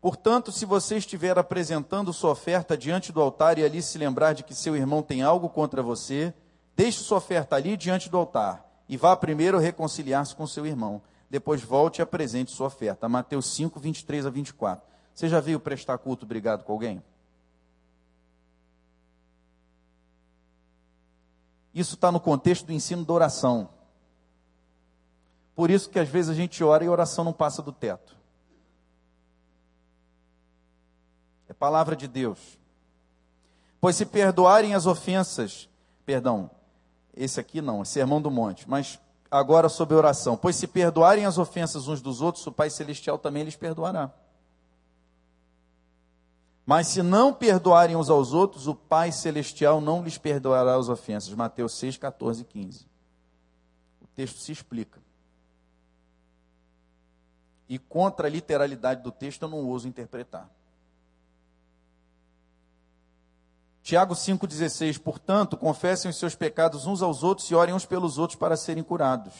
Portanto, 0.00 0.50
se 0.50 0.66
você 0.66 0.96
estiver 0.96 1.38
apresentando 1.38 2.12
sua 2.12 2.32
oferta 2.32 2.76
diante 2.76 3.12
do 3.12 3.20
altar 3.20 3.56
e 3.56 3.64
ali 3.64 3.80
se 3.80 3.96
lembrar 3.96 4.32
de 4.32 4.42
que 4.42 4.52
seu 4.52 4.74
irmão 4.74 5.04
tem 5.04 5.22
algo 5.22 5.48
contra 5.48 5.84
você, 5.84 6.34
deixe 6.74 6.98
sua 6.98 7.18
oferta 7.18 7.54
ali 7.54 7.76
diante 7.76 8.10
do 8.10 8.18
altar 8.18 8.68
e 8.88 8.96
vá 8.96 9.14
primeiro 9.14 9.56
reconciliar-se 9.60 10.34
com 10.34 10.48
seu 10.48 10.66
irmão. 10.66 11.00
Depois 11.30 11.62
volte 11.62 12.00
e 12.00 12.02
apresente 12.02 12.50
sua 12.50 12.66
oferta. 12.66 13.08
Mateus 13.08 13.54
5, 13.54 13.78
23 13.78 14.26
a 14.26 14.30
24. 14.30 14.89
Você 15.20 15.28
já 15.28 15.38
veio 15.38 15.60
prestar 15.60 15.98
culto 15.98 16.24
obrigado 16.24 16.64
com 16.64 16.72
alguém? 16.72 17.02
Isso 21.74 21.94
está 21.94 22.10
no 22.10 22.18
contexto 22.18 22.64
do 22.64 22.72
ensino 22.72 23.04
da 23.04 23.12
oração. 23.12 23.68
Por 25.54 25.70
isso 25.70 25.90
que 25.90 25.98
às 25.98 26.08
vezes 26.08 26.30
a 26.30 26.34
gente 26.34 26.64
ora 26.64 26.84
e 26.84 26.86
a 26.86 26.90
oração 26.90 27.22
não 27.22 27.34
passa 27.34 27.60
do 27.60 27.70
teto. 27.70 28.16
É 31.50 31.52
palavra 31.52 31.94
de 31.94 32.08
Deus. 32.08 32.58
Pois 33.78 33.96
se 33.96 34.06
perdoarem 34.06 34.74
as 34.74 34.86
ofensas, 34.86 35.68
perdão, 36.06 36.50
esse 37.14 37.38
aqui 37.38 37.60
não, 37.60 37.82
é 37.82 37.84
sermão 37.84 38.22
do 38.22 38.30
monte, 38.30 38.66
mas 38.66 38.98
agora 39.30 39.68
sobre 39.68 39.94
oração. 39.94 40.34
Pois 40.34 40.56
se 40.56 40.66
perdoarem 40.66 41.26
as 41.26 41.36
ofensas 41.36 41.88
uns 41.88 42.00
dos 42.00 42.22
outros, 42.22 42.46
o 42.46 42.52
Pai 42.52 42.70
Celestial 42.70 43.18
também 43.18 43.42
lhes 43.42 43.54
perdoará. 43.54 44.10
Mas 46.70 46.86
se 46.86 47.02
não 47.02 47.34
perdoarem 47.34 47.96
uns 47.96 48.08
aos 48.08 48.32
outros, 48.32 48.68
o 48.68 48.76
Pai 48.76 49.10
Celestial 49.10 49.80
não 49.80 50.04
lhes 50.04 50.16
perdoará 50.16 50.76
as 50.76 50.88
ofensas. 50.88 51.34
Mateus 51.34 51.74
6, 51.74 51.96
14 51.96 52.42
e 52.42 52.44
15. 52.44 52.86
O 54.00 54.06
texto 54.14 54.38
se 54.38 54.52
explica. 54.52 55.00
E 57.68 57.76
contra 57.76 58.28
a 58.28 58.30
literalidade 58.30 59.02
do 59.02 59.10
texto 59.10 59.42
eu 59.42 59.48
não 59.48 59.66
ouso 59.66 59.88
interpretar. 59.88 60.48
Tiago 63.82 64.14
5,16, 64.14 64.96
portanto, 65.00 65.56
confessem 65.56 66.08
os 66.08 66.18
seus 66.18 66.36
pecados 66.36 66.86
uns 66.86 67.02
aos 67.02 67.24
outros 67.24 67.50
e 67.50 67.54
orem 67.56 67.74
uns 67.74 67.84
pelos 67.84 68.16
outros 68.16 68.38
para 68.38 68.56
serem 68.56 68.84
curados. 68.84 69.34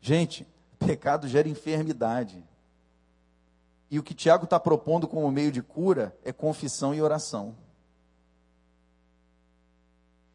Gente, 0.00 0.46
pecado 0.80 1.28
gera 1.28 1.46
enfermidade. 1.46 2.42
E 3.90 3.98
o 3.98 4.02
que 4.02 4.14
Tiago 4.14 4.44
está 4.44 4.58
propondo 4.58 5.06
como 5.06 5.30
meio 5.30 5.52
de 5.52 5.62
cura 5.62 6.16
é 6.24 6.32
confissão 6.32 6.94
e 6.94 7.02
oração. 7.02 7.56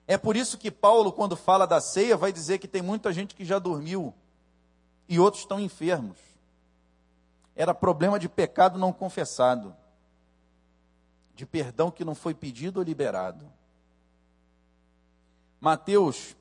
É 0.07 0.17
por 0.17 0.35
isso 0.35 0.57
que 0.57 0.71
Paulo, 0.71 1.11
quando 1.11 1.35
fala 1.35 1.67
da 1.67 1.79
ceia, 1.79 2.17
vai 2.17 2.31
dizer 2.31 2.57
que 2.57 2.67
tem 2.67 2.81
muita 2.81 3.13
gente 3.13 3.35
que 3.35 3.45
já 3.45 3.59
dormiu 3.59 4.13
e 5.07 5.19
outros 5.19 5.43
estão 5.43 5.59
enfermos. 5.59 6.17
Era 7.55 7.73
problema 7.73 8.17
de 8.17 8.29
pecado 8.29 8.79
não 8.79 8.93
confessado 8.93 9.75
de 11.35 11.45
perdão 11.45 11.89
que 11.89 12.03
não 12.03 12.15
foi 12.15 12.33
pedido 12.33 12.79
ou 12.79 12.83
liberado. 12.83 13.45
Mateus, 15.61 16.35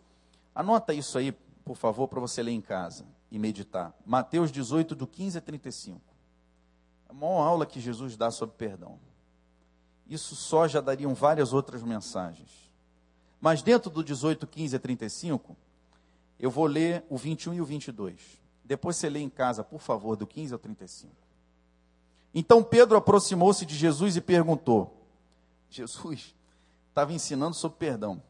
anota 0.55 0.93
isso 0.93 1.19
aí, 1.19 1.31
por 1.65 1.77
favor, 1.77 2.09
para 2.09 2.19
você 2.19 2.43
ler 2.43 2.53
em 2.53 2.61
casa 2.61 3.05
e 3.31 3.39
meditar. 3.39 3.95
Mateus 4.05 4.51
18, 4.51 4.95
do 4.95 5.07
15 5.07 5.39
a 5.39 5.41
35. 5.41 6.01
A 7.09 7.13
maior 7.13 7.41
aula 7.41 7.67
que 7.67 7.81
Jesus 7.81 8.17
dá 8.17 8.31
sobre 8.31 8.57
perdão. 8.57 8.99
Isso 10.07 10.35
só 10.35 10.67
já 10.67 10.81
dariam 10.81 11.15
várias 11.15 11.53
outras 11.53 11.83
mensagens. 11.83 12.51
Mas 13.41 13.63
dentro 13.63 13.91
do 13.91 14.03
18, 14.03 14.47
15 14.47 14.77
a 14.77 14.79
35, 14.79 15.57
eu 16.39 16.51
vou 16.51 16.67
ler 16.67 17.05
o 17.09 17.17
21 17.17 17.55
e 17.55 17.61
o 17.61 17.65
22. 17.65 18.39
Depois 18.65 18.97
você 18.97 19.09
lê 19.09 19.21
em 19.21 19.31
casa, 19.31 19.65
por 19.65 19.81
favor, 19.81 20.17
do 20.17 20.27
15 20.27 20.53
ao 20.53 20.59
35. 20.59 21.13
Então 22.35 22.63
Pedro 22.63 22.97
aproximou-se 22.97 23.65
de 23.65 23.75
Jesus 23.75 24.17
e 24.17 24.21
perguntou: 24.21 25.07
Jesus 25.71 26.35
estava 26.89 27.13
ensinando 27.13 27.55
sobre 27.55 27.79
perdão. 27.79 28.23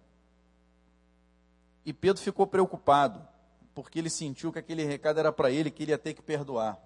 E 1.85 1.93
Pedro 1.93 2.23
ficou 2.23 2.47
preocupado, 2.47 3.27
porque 3.75 3.99
ele 3.99 4.11
sentiu 4.11 4.53
que 4.53 4.59
aquele 4.59 4.85
recado 4.85 5.19
era 5.19 5.33
para 5.33 5.51
ele, 5.51 5.71
que 5.71 5.83
ele 5.83 5.93
ia 5.93 5.99
ter 5.99 6.15
que 6.15 6.23
perdoar. 6.23 6.79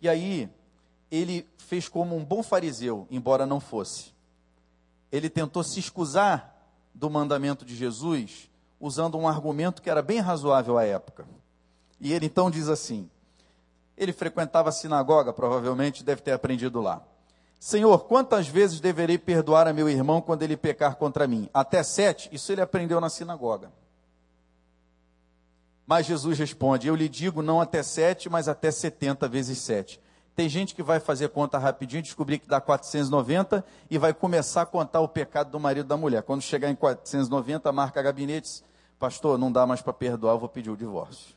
E 0.00 0.08
aí, 0.08 0.50
ele 1.10 1.46
fez 1.58 1.88
como 1.88 2.16
um 2.16 2.24
bom 2.24 2.42
fariseu, 2.42 3.06
embora 3.10 3.46
não 3.46 3.60
fosse. 3.60 4.12
Ele 5.10 5.28
tentou 5.28 5.62
se 5.64 5.80
escusar 5.80 6.56
do 6.94 7.10
mandamento 7.10 7.64
de 7.64 7.74
Jesus, 7.74 8.48
usando 8.78 9.18
um 9.18 9.26
argumento 9.26 9.82
que 9.82 9.90
era 9.90 10.02
bem 10.02 10.20
razoável 10.20 10.78
à 10.78 10.84
época. 10.84 11.26
E 12.00 12.12
ele 12.12 12.26
então 12.26 12.50
diz 12.50 12.68
assim: 12.68 13.08
ele 13.96 14.12
frequentava 14.12 14.70
a 14.70 14.72
sinagoga, 14.72 15.32
provavelmente 15.32 16.02
deve 16.02 16.22
ter 16.22 16.32
aprendido 16.32 16.80
lá. 16.80 17.02
Senhor, 17.58 18.04
quantas 18.04 18.48
vezes 18.48 18.80
deverei 18.80 19.18
perdoar 19.18 19.68
a 19.68 19.72
meu 19.74 19.86
irmão 19.86 20.22
quando 20.22 20.42
ele 20.42 20.56
pecar 20.56 20.96
contra 20.96 21.28
mim? 21.28 21.50
Até 21.52 21.82
sete? 21.82 22.30
Isso 22.32 22.50
ele 22.50 22.62
aprendeu 22.62 22.98
na 23.00 23.10
sinagoga. 23.10 23.70
Mas 25.86 26.06
Jesus 26.06 26.38
responde: 26.38 26.86
Eu 26.86 26.94
lhe 26.94 27.08
digo 27.08 27.42
não 27.42 27.60
até 27.60 27.82
sete, 27.82 28.30
mas 28.30 28.48
até 28.48 28.70
setenta 28.70 29.28
vezes 29.28 29.58
sete. 29.58 30.00
Tem 30.40 30.48
gente 30.48 30.74
que 30.74 30.82
vai 30.82 30.98
fazer 30.98 31.28
conta 31.28 31.58
rapidinho, 31.58 32.02
descobrir 32.02 32.38
que 32.38 32.48
dá 32.48 32.62
490 32.62 33.62
e 33.90 33.98
vai 33.98 34.14
começar 34.14 34.62
a 34.62 34.64
contar 34.64 35.02
o 35.02 35.06
pecado 35.06 35.50
do 35.50 35.60
marido 35.60 35.86
da 35.86 35.98
mulher. 35.98 36.22
Quando 36.22 36.40
chegar 36.40 36.70
em 36.70 36.74
490, 36.74 37.70
marca 37.72 38.00
gabinetes. 38.00 38.64
Pastor, 38.98 39.36
não 39.36 39.52
dá 39.52 39.66
mais 39.66 39.82
para 39.82 39.92
perdoar, 39.92 40.32
eu 40.32 40.38
vou 40.38 40.48
pedir 40.48 40.70
o 40.70 40.76
divórcio. 40.78 41.36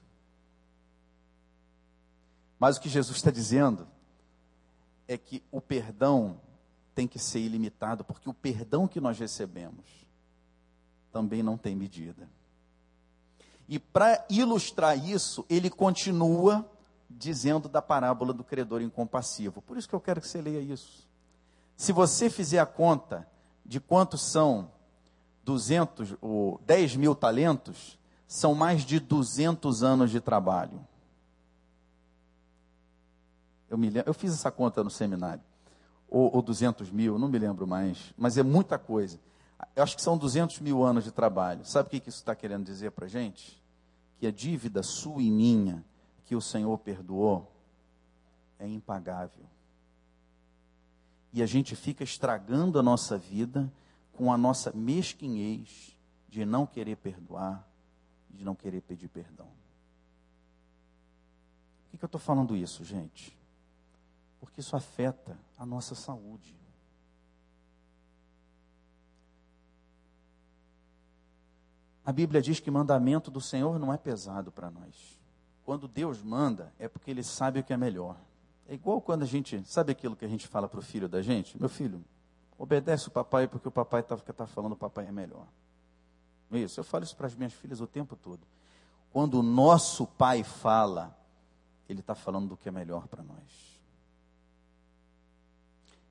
Mas 2.58 2.78
o 2.78 2.80
que 2.80 2.88
Jesus 2.88 3.18
está 3.18 3.30
dizendo 3.30 3.86
é 5.06 5.18
que 5.18 5.44
o 5.52 5.60
perdão 5.60 6.39
tem 6.96 7.06
que 7.06 7.20
ser 7.20 7.39
ilimitado, 7.39 8.06
porque 8.06 8.30
o 8.30 8.34
perdão 8.34 8.88
que 8.88 9.02
nós 9.02 9.20
recebemos 9.20 9.84
também 11.12 11.44
não 11.44 11.58
tem 11.58 11.76
medida. 11.76 12.26
E 13.68 13.80
para 13.80 14.26
ilustrar 14.30 14.98
isso, 14.98 15.46
ele 15.50 15.70
continua 15.70 16.66
dizendo 17.10 17.70
da 17.70 17.82
parábola 17.82 18.34
do 18.34 18.44
credor 18.44 18.82
incompassivo. 18.82 19.62
Por 19.62 19.78
isso 19.78 19.88
que 19.88 19.96
eu 19.96 20.02
quero 20.02 20.22
que 20.22 20.28
você 20.28 20.42
leia 20.42 20.60
isso. 20.60 21.08
Se 21.76 21.92
você 21.92 22.30
fizer 22.30 22.60
a 22.60 22.66
conta 22.66 23.28
de 23.66 23.80
quantos 23.80 24.22
são 24.22 24.72
200 25.44 26.16
ou 26.22 26.60
10 26.66 26.96
mil 26.96 27.16
talentos, 27.16 28.00
são 28.28 28.56
mais 28.56 28.84
de 28.84 29.00
200 29.00 29.84
anos 29.84 30.10
de 30.10 30.20
trabalho. 30.20 30.86
Eu, 33.70 33.78
me 33.78 33.89
lembro, 33.89 34.10
eu 34.10 34.13
fiz 34.13 34.34
essa 34.34 34.52
conta 34.52 34.84
no 34.84 34.89
seminário. 34.89 35.42
Ou, 36.08 36.36
ou 36.36 36.42
200 36.42 36.92
mil, 36.92 37.18
não 37.18 37.28
me 37.28 37.39
lembro 37.39 37.66
mais. 37.66 38.13
Mas 38.18 38.38
é 38.38 38.44
muita 38.44 38.78
coisa. 38.78 39.20
Eu 39.76 39.84
acho 39.84 39.96
que 39.96 40.02
são 40.02 40.18
200 40.18 40.60
mil 40.60 40.84
anos 40.84 41.04
de 41.04 41.12
trabalho. 41.12 41.66
Sabe 41.66 41.88
o 41.88 41.89
que 41.89 42.10
isso 42.10 42.20
está 42.20 42.36
querendo 42.36 42.63
dizer 42.66 42.92
para 42.92 43.08
gente? 43.08 43.62
Que 44.20 44.28
a 44.28 44.32
dívida 44.32 44.84
sua 44.84 45.22
e 45.22 45.32
minha, 45.32 45.84
que 46.26 46.36
o 46.36 46.42
Senhor 46.42 46.78
perdoou, 46.80 47.52
é 48.60 48.68
impagável. 48.68 49.46
E 51.32 51.42
a 51.42 51.46
gente 51.46 51.76
fica 51.76 52.04
estragando 52.04 52.80
a 52.80 52.84
nossa 52.84 53.18
vida 53.18 53.72
com 54.14 54.32
a 54.32 54.38
nossa 54.38 54.72
mesquinhez 54.72 55.98
de 56.30 56.46
não 56.46 56.66
querer 56.66 56.98
perdoar, 56.98 57.68
de 58.30 58.44
não 58.44 58.56
querer 58.56 58.82
pedir 58.82 59.08
perdão. 59.08 59.48
Por 61.84 61.92
que, 61.92 61.98
que 61.98 62.04
eu 62.04 62.08
estou 62.08 62.22
falando 62.22 62.56
isso, 62.56 62.84
gente? 62.84 63.36
porque 64.54 64.60
isso 64.60 64.76
afeta 64.76 65.40
a 65.58 65.66
nossa 65.66 65.96
saúde. 65.96 66.54
A 72.06 72.12
Bíblia 72.12 72.42
diz 72.42 72.60
que 72.60 72.70
mandamento 72.70 73.32
do 73.32 73.40
Senhor 73.40 73.80
não 73.80 73.94
é 73.94 73.98
pesado 73.98 74.52
para 74.52 74.70
nós. 74.70 75.18
Quando 75.65 75.88
Deus 75.88 76.21
manda, 76.21 76.73
é 76.78 76.88
porque 76.88 77.10
Ele 77.10 77.23
sabe 77.23 77.60
o 77.60 77.63
que 77.63 77.73
é 77.73 77.78
melhor. 77.78 78.17
É 78.67 78.73
igual 78.73 79.02
quando 79.02 79.23
a 79.23 79.26
gente, 79.26 79.62
sabe 79.65 79.91
aquilo 79.91 80.15
que 80.15 80.26
a 80.26 80.28
gente 80.28 80.47
fala 80.47 80.67
para 80.67 80.80
o 80.80 80.84
filho 80.84 81.08
da 81.08 81.21
gente? 81.21 81.60
Meu 81.60 81.69
filho, 81.69 82.04
obedece 82.58 83.08
o 83.08 83.12
papai 83.12 83.47
porque 83.47 83.67
o 83.67 83.71
papai 83.71 84.02
está 84.02 84.15
tá 84.17 84.47
falando 84.47 84.73
o 84.73 84.78
papai 84.78 85.08
é 85.08 85.12
melhor. 85.12 85.45
É 86.52 86.60
isso, 86.60 86.80
eu 86.80 86.84
falo 86.84 87.04
isso 87.04 87.15
para 87.15 87.28
as 87.28 87.36
minhas 87.36 87.54
filhas 87.54 87.82
o 87.82 87.88
tempo 87.88 88.15
todo. 88.15 88.41
Quando 89.12 89.39
o 89.39 89.43
nosso 89.43 90.08
pai 90.08 90.43
fala, 90.43 91.17
ele 91.88 91.99
está 91.99 92.15
falando 92.15 92.49
do 92.49 92.58
que 92.58 92.69
é 92.69 92.71
melhor 92.71 93.08
para 93.08 93.23
nós. 93.23 93.73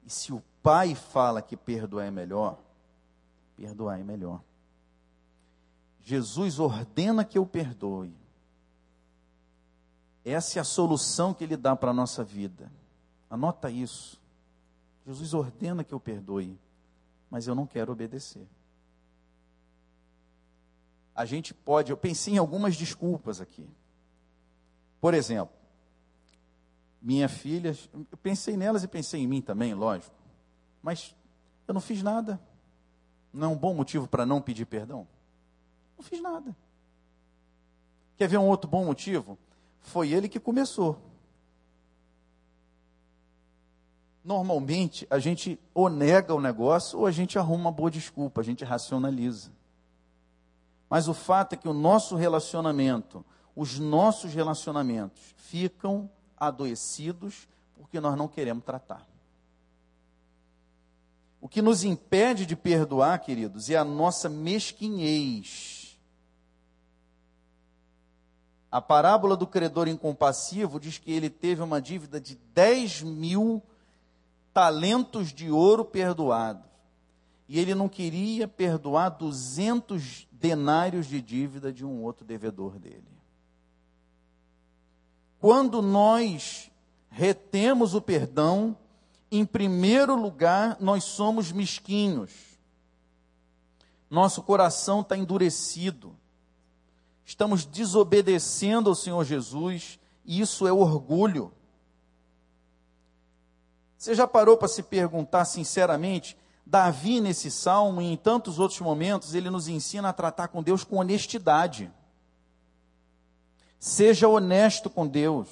E 0.05 0.11
se 0.11 0.33
o 0.33 0.43
pai 0.63 0.95
fala 0.95 1.41
que 1.41 1.57
perdoar 1.57 2.07
é 2.07 2.11
melhor, 2.11 2.59
perdoar 3.57 3.99
é 3.99 4.03
melhor. 4.03 4.41
Jesus 6.01 6.59
ordena 6.59 7.25
que 7.25 7.39
eu 7.39 7.47
perdoe. 7.47 8.22
Essa 10.25 10.59
é 10.59 10.61
a 10.61 10.65
solução 10.65 11.35
que 11.35 11.43
ele 11.43 11.57
dá 11.57 11.75
para 11.75 11.91
a 11.91 11.95
nossa 11.95 12.23
vida. 12.23 12.71
Anota 13.29 13.71
isso. 13.71 14.21
Jesus 15.07 15.35
ordena 15.35 15.83
que 15.83 15.93
eu 15.93 15.99
perdoe, 15.99 16.57
mas 17.31 17.47
eu 17.47 17.55
não 17.55 17.67
quero 17.67 17.93
obedecer. 17.93 18.47
A 21.15 21.25
gente 21.25 21.53
pode, 21.53 21.91
eu 21.91 21.97
pensei 21.97 22.35
em 22.35 22.39
algumas 22.39 22.77
desculpas 22.77 23.41
aqui. 23.41 23.69
Por 25.01 25.13
exemplo, 25.13 25.55
minha 27.01 27.29
filha, 27.29 27.77
eu 27.93 28.17
pensei 28.19 28.57
nelas 28.57 28.85
e 28.85 28.89
pensei 28.89 29.21
em 29.21 29.27
mim 29.27 29.43
também, 29.43 29.75
lógico. 29.75 30.15
Mas 30.81 31.15
eu 31.67 31.75
não 31.75 31.81
fiz 31.81 32.03
nada. 32.03 32.41
Não 33.33 33.49
é 33.49 33.51
um 33.51 33.59
bom 33.59 33.75
motivo 33.75 34.07
para 34.07 34.25
não 34.25 34.41
pedir 34.41 34.67
perdão? 34.67 35.07
Não 35.97 36.05
fiz 36.05 36.21
nada. 36.21 36.55
Quer 38.17 38.29
ver 38.29 38.39
um 38.39 38.47
outro 38.47 38.71
bom 38.71 38.85
motivo? 38.85 39.37
Foi 39.83 40.11
ele 40.13 40.29
que 40.29 40.41
começou. 40.41 40.99
Normalmente, 44.25 45.07
a 45.11 45.19
gente 45.19 45.59
ou 45.75 45.89
nega 45.89 46.35
o 46.35 46.41
negócio 46.41 46.99
ou 46.99 47.07
a 47.07 47.11
gente 47.11 47.39
arruma 47.39 47.65
uma 47.65 47.73
boa 47.73 47.91
desculpa, 47.91 48.41
a 48.41 48.45
gente 48.45 48.65
racionaliza. 48.65 49.51
Mas 50.89 51.09
o 51.09 51.15
fato 51.15 51.55
é 51.55 51.57
que 51.57 51.69
o 51.69 51.73
nosso 51.73 52.15
relacionamento, 52.15 53.25
os 53.57 53.79
nossos 53.79 54.33
relacionamentos 54.33 55.35
ficam 55.37 56.09
adoecidos 56.37 57.49
porque 57.75 57.99
nós 57.99 58.17
não 58.17 58.29
queremos 58.29 58.65
tratar. 58.65 59.07
O 61.41 61.49
que 61.49 61.61
nos 61.61 61.83
impede 61.83 62.47
de 62.47 62.55
perdoar, 62.55 63.19
queridos, 63.19 63.69
é 63.69 63.77
a 63.77 63.85
nossa 63.85 64.29
mesquinhez. 64.29 65.82
A 68.73 68.81
parábola 68.81 69.37
do 69.37 69.47
credor 69.47 69.87
incompassivo 69.87 70.81
diz 70.81 70.97
que 70.97 71.13
ele 71.13 71.29
teve 71.29 71.61
uma 71.61 71.79
dívida 71.79 72.19
de 72.19 72.37
10 72.55 73.03
mil 73.03 73.63
talentos 74.51 75.31
de 75.31 75.51
ouro 75.51 75.85
perdoados. 75.85 76.65
E 77.47 77.59
ele 77.59 77.75
não 77.75 77.87
queria 77.87 78.49
perdoar 78.49 79.11
200 79.11 80.27
denários 80.33 81.07
de 81.07 81.21
dívida 81.21 81.71
de 81.71 81.85
um 81.85 82.03
outro 82.03 82.25
devedor 82.25 82.79
dele. 82.79 83.05
Quando 85.39 85.83
nós 85.83 86.71
retemos 87.11 87.95
o 87.95 88.01
perdão, 88.01 88.75
em 89.31 89.45
primeiro 89.45 90.19
lugar, 90.19 90.79
nós 90.81 91.05
somos 91.05 91.53
mesquinhos. 91.53 92.33
Nosso 94.09 94.43
coração 94.43 95.03
está 95.03 95.15
endurecido 95.15 96.17
estamos 97.25 97.65
desobedecendo 97.65 98.91
ao 98.91 98.95
Senhor 98.95 99.25
Jesus, 99.25 99.99
e 100.25 100.41
isso 100.41 100.67
é 100.67 100.73
orgulho. 100.73 101.53
Você 103.97 104.15
já 104.15 104.27
parou 104.27 104.57
para 104.57 104.69
se 104.69 104.83
perguntar 104.83 105.45
sinceramente? 105.45 106.37
Davi, 106.67 107.21
nesse 107.21 107.51
salmo 107.51 108.01
e 108.01 108.13
em 108.13 108.17
tantos 108.17 108.59
outros 108.59 108.81
momentos, 108.81 109.35
ele 109.35 109.51
nos 109.51 109.69
ensina 109.69 110.09
a 110.09 110.13
tratar 110.13 110.49
com 110.49 110.63
Deus 110.63 110.85
com 110.85 110.97
honestidade. 110.97 111.91
Seja 113.79 114.29
honesto 114.29 114.89
com 114.89 115.07
Deus. 115.07 115.49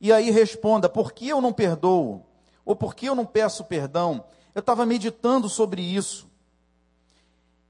E 0.00 0.12
aí 0.12 0.30
responda: 0.30 0.88
por 0.88 1.12
que 1.12 1.28
eu 1.28 1.40
não 1.40 1.52
perdoo? 1.52 2.26
Ou 2.64 2.74
por 2.74 2.94
que 2.94 3.06
eu 3.06 3.14
não 3.14 3.26
peço 3.26 3.64
perdão? 3.64 4.24
Eu 4.54 4.60
estava 4.60 4.84
meditando 4.84 5.48
sobre 5.48 5.82
isso. 5.82 6.28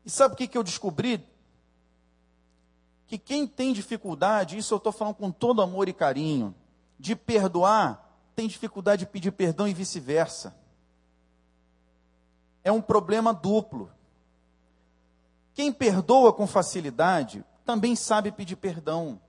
E 0.05 0.11
sabe 0.11 0.35
o 0.35 0.37
que, 0.37 0.49
que 0.49 0.57
eu 0.57 0.63
descobri? 0.63 1.25
Que 3.11 3.19
quem 3.19 3.45
tem 3.45 3.73
dificuldade, 3.73 4.57
isso 4.57 4.73
eu 4.73 4.77
estou 4.77 4.93
falando 4.93 5.17
com 5.17 5.33
todo 5.33 5.61
amor 5.61 5.89
e 5.89 5.93
carinho, 5.93 6.55
de 6.97 7.17
perdoar, 7.17 8.09
tem 8.37 8.47
dificuldade 8.47 9.01
de 9.01 9.11
pedir 9.11 9.33
perdão 9.33 9.67
e 9.67 9.75
vice-versa. 9.75 10.55
É 12.63 12.71
um 12.71 12.81
problema 12.81 13.35
duplo. 13.35 13.91
Quem 15.55 15.73
perdoa 15.73 16.33
com 16.33 16.47
facilidade 16.47 17.45
também 17.65 17.97
sabe 17.97 18.31
pedir 18.31 18.55
perdão. 18.55 19.21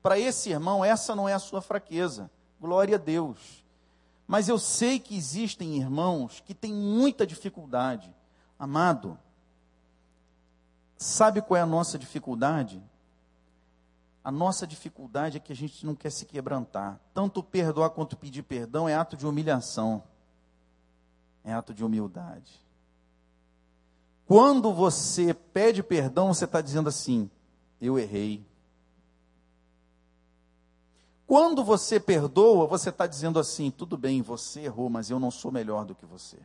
Para 0.00 0.18
esse 0.18 0.48
irmão, 0.48 0.82
essa 0.82 1.14
não 1.14 1.28
é 1.28 1.34
a 1.34 1.38
sua 1.38 1.60
fraqueza. 1.60 2.30
Glória 2.58 2.96
a 2.96 2.98
Deus. 2.98 3.62
Mas 4.26 4.48
eu 4.48 4.58
sei 4.58 4.98
que 4.98 5.14
existem 5.14 5.76
irmãos 5.76 6.40
que 6.40 6.54
têm 6.54 6.72
muita 6.72 7.26
dificuldade. 7.26 8.10
Amado, 8.58 9.18
sabe 10.96 11.42
qual 11.42 11.58
é 11.58 11.60
a 11.60 11.66
nossa 11.66 11.98
dificuldade? 11.98 12.82
A 14.22 14.30
nossa 14.30 14.66
dificuldade 14.66 15.38
é 15.38 15.40
que 15.40 15.52
a 15.52 15.56
gente 15.56 15.84
não 15.86 15.94
quer 15.94 16.10
se 16.10 16.26
quebrantar. 16.26 17.00
Tanto 17.14 17.42
perdoar 17.42 17.90
quanto 17.90 18.16
pedir 18.16 18.42
perdão 18.42 18.88
é 18.88 18.94
ato 18.94 19.16
de 19.16 19.26
humilhação, 19.26 20.02
é 21.42 21.52
ato 21.52 21.72
de 21.72 21.84
humildade. 21.84 22.60
Quando 24.26 24.72
você 24.72 25.32
pede 25.32 25.82
perdão, 25.82 26.32
você 26.32 26.44
está 26.44 26.60
dizendo 26.60 26.88
assim: 26.88 27.30
eu 27.80 27.98
errei. 27.98 28.46
Quando 31.26 31.64
você 31.64 31.98
perdoa, 31.98 32.66
você 32.66 32.90
está 32.90 33.06
dizendo 33.06 33.38
assim: 33.38 33.70
tudo 33.70 33.96
bem, 33.96 34.20
você 34.20 34.60
errou, 34.60 34.90
mas 34.90 35.10
eu 35.10 35.18
não 35.18 35.30
sou 35.30 35.50
melhor 35.50 35.84
do 35.84 35.94
que 35.94 36.04
você. 36.04 36.38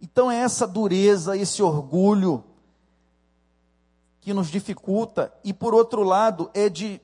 Então 0.00 0.30
é 0.30 0.36
essa 0.36 0.66
dureza, 0.66 1.36
esse 1.36 1.62
orgulho, 1.62 2.44
que 4.24 4.32
nos 4.32 4.48
dificulta, 4.48 5.30
e 5.44 5.52
por 5.52 5.74
outro 5.74 6.02
lado, 6.02 6.50
é 6.54 6.70
de 6.70 6.98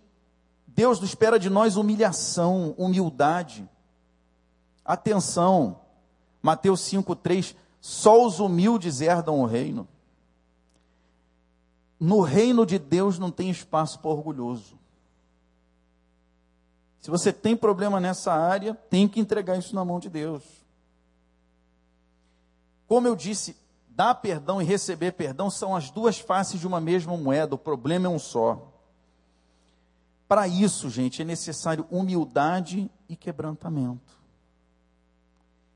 Deus 0.66 1.02
espera 1.02 1.38
de 1.38 1.50
nós 1.50 1.76
humilhação, 1.76 2.74
humildade. 2.78 3.68
Atenção, 4.82 5.78
Mateus 6.40 6.80
5,3: 6.80 7.54
só 7.78 8.24
os 8.24 8.40
humildes 8.40 9.02
herdam 9.02 9.38
o 9.38 9.44
reino. 9.44 9.86
No 12.00 12.22
reino 12.22 12.64
de 12.64 12.78
Deus 12.78 13.18
não 13.18 13.30
tem 13.30 13.50
espaço 13.50 13.98
para 13.98 14.10
orgulhoso. 14.10 14.78
Se 17.02 17.10
você 17.10 17.30
tem 17.30 17.54
problema 17.54 18.00
nessa 18.00 18.32
área, 18.32 18.74
tem 18.88 19.06
que 19.06 19.20
entregar 19.20 19.58
isso 19.58 19.74
na 19.74 19.84
mão 19.84 20.00
de 20.00 20.08
Deus. 20.08 20.42
Como 22.88 23.06
eu 23.06 23.14
disse, 23.14 23.54
Dar 24.00 24.14
perdão 24.14 24.62
e 24.62 24.64
receber 24.64 25.12
perdão 25.12 25.50
são 25.50 25.76
as 25.76 25.90
duas 25.90 26.18
faces 26.18 26.58
de 26.58 26.66
uma 26.66 26.80
mesma 26.80 27.14
moeda, 27.18 27.54
o 27.54 27.58
problema 27.58 28.06
é 28.06 28.08
um 28.08 28.18
só. 28.18 28.72
Para 30.26 30.48
isso, 30.48 30.88
gente, 30.88 31.20
é 31.20 31.24
necessário 31.26 31.86
humildade 31.90 32.90
e 33.10 33.14
quebrantamento. 33.14 34.18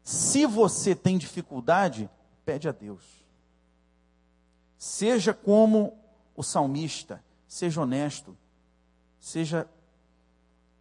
Se 0.03 0.47
você 0.47 0.95
tem 0.95 1.18
dificuldade, 1.18 2.09
pede 2.47 2.66
a 2.66 2.72
Deus. 2.72 3.05
Seja 4.79 5.35
como 5.35 5.93
o 6.35 6.43
salmista, 6.43 7.22
seja 7.47 7.83
honesto, 7.83 8.35
seja 9.20 9.68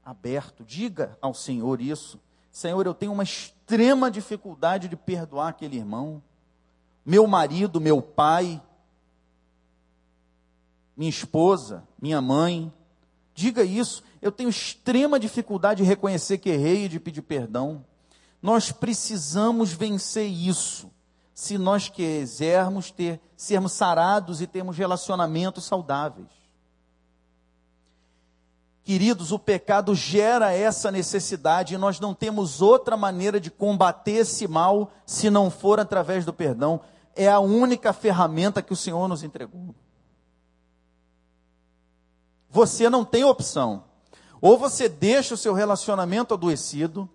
aberto, 0.02 0.64
diga 0.64 1.18
ao 1.22 1.34
Senhor 1.34 1.82
isso. 1.82 2.18
Senhor, 2.50 2.86
eu 2.86 2.94
tenho 2.94 3.12
uma 3.12 3.24
extrema 3.24 4.10
dificuldade 4.10 4.88
de 4.88 4.96
perdoar 4.96 5.50
aquele 5.50 5.76
irmão 5.76 6.24
meu 7.06 7.28
marido, 7.28 7.82
meu 7.82 8.02
pai, 8.02 8.62
minha 10.96 11.10
esposa, 11.10 11.84
minha 12.02 12.22
mãe. 12.22 12.72
Diga 13.34 13.64
isso. 13.64 14.04
Eu 14.22 14.32
tenho 14.32 14.50
extrema 14.50 15.20
dificuldade 15.20 15.84
de 15.84 15.90
reconhecer 15.90 16.38
que 16.38 16.50
errei 16.50 16.86
e 16.86 16.90
de 16.90 17.00
pedir 17.00 17.22
perdão. 17.22 17.84
Nós 18.42 18.72
precisamos 18.72 19.74
vencer 19.74 20.28
isso. 20.28 20.92
Se 21.34 21.58
nós 21.58 21.90
quisermos 21.90 22.92
ter, 22.92 23.20
sermos 23.36 23.74
sarados 23.74 24.40
e 24.40 24.48
termos 24.48 24.78
relacionamentos 24.78 25.66
saudáveis. 25.66 26.28
Queridos, 28.84 29.32
o 29.32 29.40
pecado 29.40 29.96
gera 29.96 30.52
essa 30.52 30.92
necessidade 30.92 31.74
e 31.74 31.78
nós 31.78 32.02
não 32.02 32.14
temos 32.14 32.62
outra 32.62 32.98
maneira 32.98 33.40
de 33.40 33.50
combater 33.50 34.12
esse 34.12 34.46
mal 34.46 34.92
se 35.06 35.30
não 35.30 35.50
for 35.50 35.80
através 35.80 36.26
do 36.26 36.34
perdão 36.34 36.82
é 37.16 37.30
a 37.30 37.40
única 37.40 37.94
ferramenta 37.94 38.62
que 38.62 38.74
o 38.74 38.76
Senhor 38.76 39.08
nos 39.08 39.24
entregou. 39.24 39.74
Você 42.50 42.90
não 42.90 43.04
tem 43.04 43.24
opção. 43.24 43.86
Ou 44.40 44.58
você 44.58 44.90
deixa 44.90 45.34
o 45.34 45.38
seu 45.38 45.54
relacionamento 45.54 46.34
adoecido, 46.34 47.10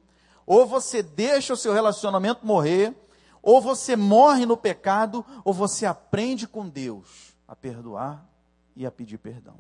ou 0.47 0.67
você 0.67 1.03
deixa 1.03 1.53
o 1.53 1.57
seu 1.57 1.73
relacionamento 1.73 2.47
morrer, 2.47 2.97
ou 3.43 3.61
você 3.61 3.95
morre 3.97 4.47
no 4.47 4.57
pecado, 4.57 5.25
ou 5.45 5.53
você 5.53 5.85
aprende 5.85 6.49
com 6.49 6.69
Deus 6.69 7.37
a 7.47 7.55
perdoar 7.55 8.27
e 8.75 8.87
a 8.87 8.91
pedir 8.91 9.19
perdão. 9.19 9.57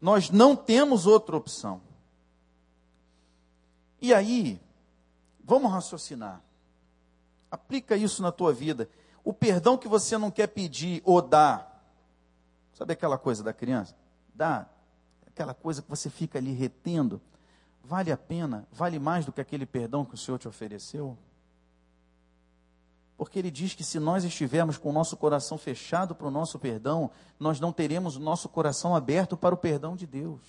Nós 0.00 0.30
não 0.30 0.56
temos 0.56 1.06
outra 1.06 1.36
opção. 1.36 1.82
E 4.00 4.14
aí, 4.14 4.60
vamos 5.44 5.70
raciocinar. 5.70 6.42
Aplica 7.50 7.96
isso 7.96 8.22
na 8.22 8.30
tua 8.30 8.52
vida. 8.52 8.88
O 9.24 9.32
perdão 9.32 9.76
que 9.76 9.88
você 9.88 10.16
não 10.16 10.30
quer 10.30 10.46
pedir 10.46 11.02
ou 11.04 11.20
dar. 11.20 11.84
Sabe 12.72 12.92
aquela 12.92 13.18
coisa 13.18 13.42
da 13.42 13.52
criança? 13.52 13.94
Dá. 14.34 14.66
Aquela 15.26 15.52
coisa 15.52 15.82
que 15.82 15.90
você 15.90 16.08
fica 16.08 16.38
ali 16.38 16.52
retendo. 16.52 17.20
Vale 17.82 18.12
a 18.12 18.16
pena? 18.16 18.66
Vale 18.72 18.98
mais 18.98 19.26
do 19.26 19.32
que 19.32 19.40
aquele 19.40 19.66
perdão 19.66 20.04
que 20.04 20.14
o 20.14 20.18
Senhor 20.18 20.38
te 20.38 20.48
ofereceu? 20.48 21.16
Porque 23.16 23.38
ele 23.38 23.50
diz 23.50 23.74
que 23.74 23.84
se 23.84 23.98
nós 23.98 24.24
estivermos 24.24 24.78
com 24.78 24.88
o 24.88 24.92
nosso 24.92 25.14
coração 25.16 25.58
fechado 25.58 26.14
para 26.14 26.26
o 26.26 26.30
nosso 26.30 26.58
perdão, 26.58 27.10
nós 27.38 27.60
não 27.60 27.70
teremos 27.70 28.16
o 28.16 28.20
nosso 28.20 28.48
coração 28.48 28.96
aberto 28.96 29.36
para 29.36 29.54
o 29.54 29.58
perdão 29.58 29.94
de 29.94 30.06
Deus. 30.06 30.40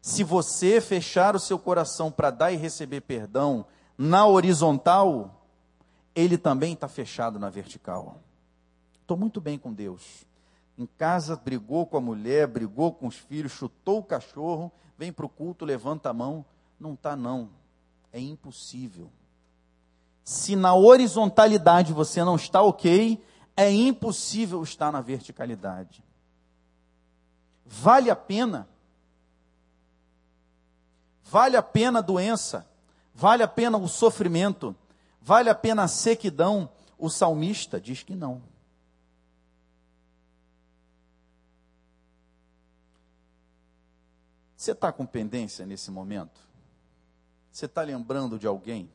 Se 0.00 0.24
você 0.24 0.80
fechar 0.80 1.36
o 1.36 1.38
seu 1.38 1.58
coração 1.58 2.10
para 2.10 2.30
dar 2.30 2.50
e 2.50 2.56
receber 2.56 3.02
perdão, 3.02 3.64
na 3.98 4.24
horizontal, 4.24 5.44
ele 6.14 6.38
também 6.38 6.72
está 6.72 6.86
fechado 6.86 7.36
na 7.36 7.50
vertical. 7.50 8.20
Estou 9.00 9.16
muito 9.16 9.40
bem 9.40 9.58
com 9.58 9.72
Deus. 9.72 10.24
Em 10.78 10.86
casa, 10.86 11.34
brigou 11.34 11.84
com 11.84 11.96
a 11.96 12.00
mulher, 12.00 12.46
brigou 12.46 12.92
com 12.92 13.08
os 13.08 13.16
filhos, 13.16 13.50
chutou 13.50 13.98
o 13.98 14.04
cachorro, 14.04 14.70
vem 14.96 15.12
para 15.12 15.26
o 15.26 15.28
culto, 15.28 15.64
levanta 15.64 16.10
a 16.10 16.12
mão. 16.12 16.44
Não 16.78 16.94
está, 16.94 17.16
não. 17.16 17.50
É 18.12 18.20
impossível. 18.20 19.10
Se 20.22 20.54
na 20.54 20.74
horizontalidade 20.74 21.92
você 21.92 22.22
não 22.22 22.36
está 22.36 22.62
ok, 22.62 23.20
é 23.56 23.72
impossível 23.72 24.62
estar 24.62 24.92
na 24.92 25.00
verticalidade. 25.00 26.04
Vale 27.66 28.10
a 28.10 28.16
pena? 28.16 28.68
Vale 31.24 31.56
a 31.56 31.62
pena 31.62 31.98
a 31.98 32.02
doença? 32.02 32.67
Vale 33.18 33.42
a 33.42 33.48
pena 33.48 33.76
o 33.76 33.88
sofrimento? 33.88 34.76
Vale 35.20 35.50
a 35.50 35.54
pena 35.54 35.82
a 35.82 35.88
sequidão? 35.88 36.70
O 36.96 37.10
salmista 37.10 37.80
diz 37.80 38.04
que 38.04 38.14
não. 38.14 38.40
Você 44.56 44.70
está 44.70 44.92
com 44.92 45.04
pendência 45.04 45.66
nesse 45.66 45.90
momento? 45.90 46.40
Você 47.50 47.66
está 47.66 47.82
lembrando 47.82 48.38
de 48.38 48.46
alguém? 48.46 48.88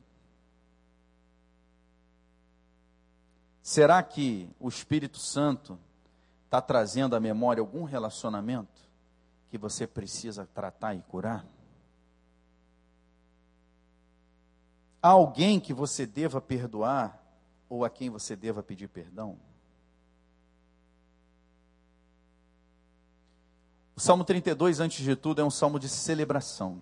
Será 3.62 4.02
que 4.02 4.50
o 4.58 4.70
Espírito 4.70 5.20
Santo 5.20 5.78
está 6.46 6.62
trazendo 6.62 7.14
à 7.14 7.20
memória 7.20 7.60
algum 7.60 7.84
relacionamento 7.84 8.90
que 9.50 9.58
você 9.58 9.86
precisa 9.86 10.48
tratar 10.54 10.96
e 10.96 11.02
curar? 11.02 11.46
Há 15.04 15.10
alguém 15.10 15.60
que 15.60 15.74
você 15.74 16.06
deva 16.06 16.40
perdoar 16.40 17.22
ou 17.68 17.84
a 17.84 17.90
quem 17.90 18.10
você 18.10 18.38
deva 18.38 18.64
pedir 18.64 18.88
perdão? 18.88 19.38
O 23.94 24.00
Salmo 24.00 24.24
32, 24.24 24.80
antes 24.80 25.04
de 25.04 25.14
tudo, 25.14 25.42
é 25.42 25.44
um 25.44 25.50
salmo 25.50 25.78
de 25.78 25.90
celebração. 25.90 26.82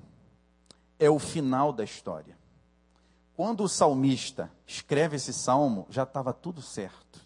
É 0.99 1.09
o 1.09 1.17
final 1.17 1.73
da 1.73 1.83
história. 1.83 2.37
Quando 3.35 3.63
o 3.63 3.67
salmista 3.67 4.51
escreve 4.67 5.15
esse 5.15 5.33
salmo, 5.33 5.87
já 5.89 6.03
estava 6.03 6.31
tudo 6.31 6.61
certo. 6.61 7.19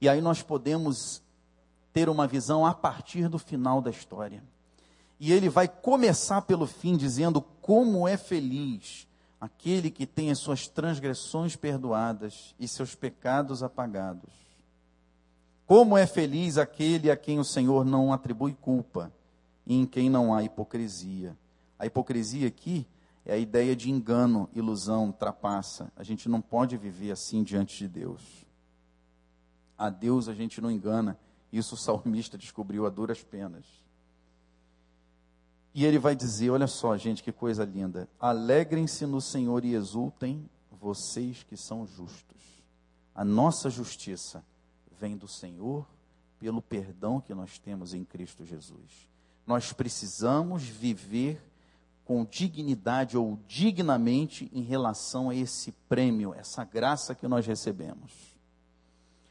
E 0.00 0.08
aí 0.08 0.20
nós 0.20 0.42
podemos 0.42 1.22
ter 1.92 2.08
uma 2.08 2.26
visão 2.26 2.66
a 2.66 2.74
partir 2.74 3.28
do 3.28 3.38
final 3.38 3.80
da 3.80 3.90
história. 3.90 4.42
E 5.20 5.32
ele 5.32 5.48
vai 5.48 5.68
começar 5.68 6.42
pelo 6.42 6.66
fim, 6.66 6.96
dizendo 6.96 7.40
como 7.40 8.08
é 8.08 8.16
feliz 8.16 9.06
aquele 9.42 9.90
que 9.90 10.06
tem 10.06 10.30
as 10.30 10.38
suas 10.38 10.68
transgressões 10.68 11.56
perdoadas 11.56 12.54
e 12.60 12.68
seus 12.68 12.94
pecados 12.94 13.60
apagados. 13.60 14.32
Como 15.66 15.98
é 15.98 16.06
feliz 16.06 16.58
aquele 16.58 17.10
a 17.10 17.16
quem 17.16 17.40
o 17.40 17.44
Senhor 17.44 17.84
não 17.84 18.12
atribui 18.12 18.54
culpa 18.54 19.12
e 19.66 19.74
em 19.74 19.84
quem 19.84 20.08
não 20.08 20.32
há 20.32 20.44
hipocrisia. 20.44 21.36
A 21.76 21.86
hipocrisia 21.86 22.46
aqui 22.46 22.86
é 23.26 23.32
a 23.32 23.36
ideia 23.36 23.74
de 23.74 23.90
engano, 23.90 24.48
ilusão, 24.54 25.10
trapaça. 25.10 25.90
A 25.96 26.04
gente 26.04 26.28
não 26.28 26.40
pode 26.40 26.76
viver 26.76 27.10
assim 27.10 27.42
diante 27.42 27.76
de 27.76 27.88
Deus. 27.88 28.22
A 29.76 29.90
Deus 29.90 30.28
a 30.28 30.34
gente 30.34 30.60
não 30.60 30.70
engana. 30.70 31.18
Isso 31.52 31.74
o 31.74 31.78
salmista 31.78 32.38
descobriu 32.38 32.86
a 32.86 32.90
duras 32.90 33.24
penas. 33.24 33.64
E 35.74 35.84
ele 35.84 35.98
vai 35.98 36.14
dizer: 36.14 36.50
olha 36.50 36.66
só, 36.66 36.96
gente, 36.96 37.22
que 37.22 37.32
coisa 37.32 37.64
linda. 37.64 38.08
Alegrem-se 38.20 39.06
no 39.06 39.20
Senhor 39.20 39.64
e 39.64 39.74
exultem, 39.74 40.48
vocês 40.70 41.42
que 41.42 41.56
são 41.56 41.86
justos. 41.86 42.42
A 43.14 43.24
nossa 43.24 43.70
justiça 43.70 44.44
vem 44.98 45.16
do 45.16 45.28
Senhor 45.28 45.86
pelo 46.38 46.60
perdão 46.60 47.20
que 47.20 47.34
nós 47.34 47.58
temos 47.58 47.94
em 47.94 48.04
Cristo 48.04 48.44
Jesus 48.44 49.12
nós 49.46 49.72
precisamos 49.72 50.62
viver 50.62 51.42
com 52.04 52.24
dignidade 52.24 53.16
ou 53.16 53.38
dignamente 53.46 54.50
em 54.52 54.62
relação 54.62 55.30
a 55.30 55.34
esse 55.34 55.72
prêmio, 55.88 56.34
essa 56.34 56.64
graça 56.64 57.14
que 57.14 57.28
nós 57.28 57.46
recebemos. 57.46 58.12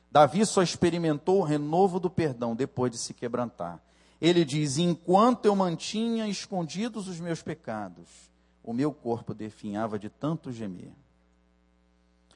Davi 0.10 0.46
só 0.46 0.62
experimentou 0.62 1.40
o 1.40 1.44
renovo 1.44 2.00
do 2.00 2.10
perdão 2.10 2.56
depois 2.56 2.92
de 2.92 2.98
se 2.98 3.14
quebrantar. 3.14 3.82
Ele 4.22 4.46
diz: 4.46 4.78
Enquanto 4.78 5.46
eu 5.46 5.56
mantinha 5.56 6.28
escondidos 6.28 7.08
os 7.08 7.20
meus 7.20 7.42
pecados, 7.42 8.08
o 8.64 8.72
meu 8.72 8.94
corpo 8.94 9.34
definhava 9.34 9.98
de 9.98 10.10
tanto 10.10 10.52
gemer. 10.52 10.94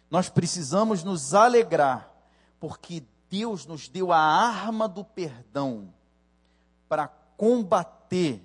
Nós 0.09 0.27
precisamos 0.27 1.03
nos 1.03 1.35
alegrar, 1.35 2.11
porque 2.59 3.03
Deus 3.29 3.67
nos 3.67 3.87
deu 3.87 4.11
a 4.11 4.17
arma 4.17 4.87
do 4.87 5.03
perdão 5.03 5.93
para 6.89 7.07
combater 7.07 8.41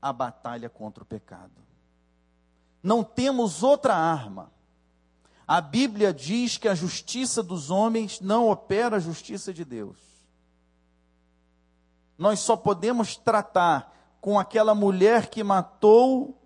a 0.00 0.12
batalha 0.12 0.70
contra 0.70 1.02
o 1.02 1.06
pecado. 1.06 1.52
Não 2.82 3.02
temos 3.02 3.62
outra 3.62 3.94
arma. 3.94 4.50
A 5.46 5.60
Bíblia 5.60 6.12
diz 6.12 6.56
que 6.56 6.68
a 6.68 6.74
justiça 6.74 7.42
dos 7.42 7.70
homens 7.70 8.20
não 8.20 8.48
opera 8.48 8.96
a 8.96 9.00
justiça 9.00 9.52
de 9.52 9.64
Deus. 9.64 9.96
Nós 12.18 12.40
só 12.40 12.56
podemos 12.56 13.16
tratar 13.16 13.94
com 14.20 14.38
aquela 14.38 14.74
mulher 14.74 15.30
que 15.30 15.44
matou 15.44 16.36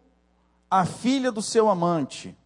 a 0.71 0.85
filha 0.85 1.33
do 1.33 1.41
seu 1.41 1.69
amante, 1.69 2.37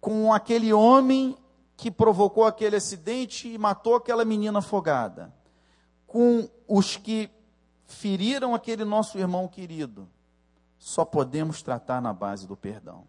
com 0.00 0.32
aquele 0.32 0.72
homem 0.72 1.36
que 1.76 1.90
provocou 1.90 2.44
aquele 2.44 2.76
acidente 2.76 3.48
e 3.48 3.56
matou 3.56 3.94
aquela 3.94 4.24
menina 4.24 4.58
afogada, 4.58 5.32
com 6.06 6.48
os 6.68 6.96
que 6.96 7.30
feriram 7.84 8.54
aquele 8.54 8.84
nosso 8.84 9.18
irmão 9.18 9.46
querido, 9.46 10.08
só 10.78 11.04
podemos 11.04 11.62
tratar 11.62 12.00
na 12.00 12.12
base 12.12 12.46
do 12.46 12.56
perdão. 12.56 13.06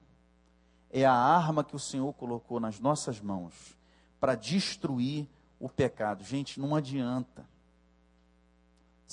É 0.91 1.05
a 1.05 1.13
arma 1.13 1.63
que 1.63 1.75
o 1.75 1.79
Senhor 1.79 2.13
colocou 2.13 2.59
nas 2.59 2.79
nossas 2.79 3.19
mãos 3.19 3.75
para 4.19 4.35
destruir 4.35 5.27
o 5.59 5.67
pecado. 5.67 6.23
Gente, 6.23 6.59
não 6.59 6.75
adianta. 6.75 7.43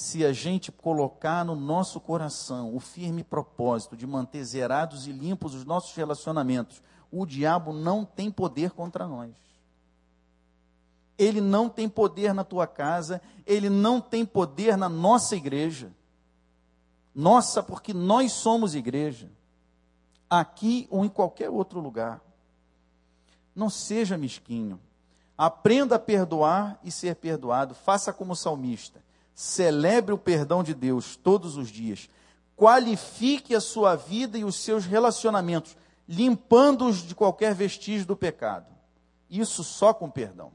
Se 0.01 0.25
a 0.25 0.33
gente 0.33 0.73
colocar 0.73 1.45
no 1.45 1.55
nosso 1.55 2.01
coração 2.01 2.75
o 2.75 2.81
firme 2.81 3.23
propósito 3.23 3.97
de 3.97 4.07
manter 4.07 4.43
zerados 4.45 5.07
e 5.07 5.13
limpos 5.13 5.55
os 5.55 5.65
nossos 5.65 5.95
relacionamentos, 5.95 6.83
o 7.11 7.27
diabo 7.27 7.73
não 7.73 8.05
tem 8.05 8.31
poder 8.31 8.71
contra 8.71 9.07
nós 9.07 9.35
ele 11.21 11.43
não 11.43 11.69
tem 11.69 11.87
poder 11.87 12.33
na 12.33 12.43
tua 12.43 12.67
casa, 12.67 13.21
ele 13.47 13.69
não 13.69 14.01
tem 14.01 14.25
poder 14.25 14.75
na 14.75 14.89
nossa 14.89 15.37
igreja. 15.37 15.93
Nossa, 17.15 17.63
porque 17.63 17.93
nós 17.93 18.33
somos 18.33 18.75
igreja, 18.75 19.31
aqui 20.31 20.89
ou 20.91 21.05
em 21.05 21.11
qualquer 21.11 21.51
outro 21.51 21.79
lugar. 21.79 22.23
Não 23.55 23.69
seja 23.69 24.17
mesquinho. 24.17 24.81
Aprenda 25.37 25.97
a 25.97 25.99
perdoar 25.99 26.81
e 26.83 26.91
ser 26.91 27.17
perdoado. 27.17 27.75
Faça 27.75 28.15
como 28.15 28.35
salmista. 28.35 29.05
Celebre 29.41 30.13
o 30.13 30.19
perdão 30.19 30.63
de 30.63 30.75
Deus 30.75 31.17
todos 31.17 31.57
os 31.57 31.71
dias. 31.71 32.11
Qualifique 32.55 33.55
a 33.55 33.61
sua 33.61 33.97
vida 33.97 34.37
e 34.37 34.45
os 34.45 34.55
seus 34.57 34.85
relacionamentos, 34.85 35.79
limpando-os 36.07 36.99
de 36.99 37.15
qualquer 37.15 37.55
vestígio 37.55 38.07
do 38.07 38.15
pecado. 38.15 38.67
Isso 39.31 39.65
só 39.65 39.95
com 39.95 40.11
perdão. 40.11 40.53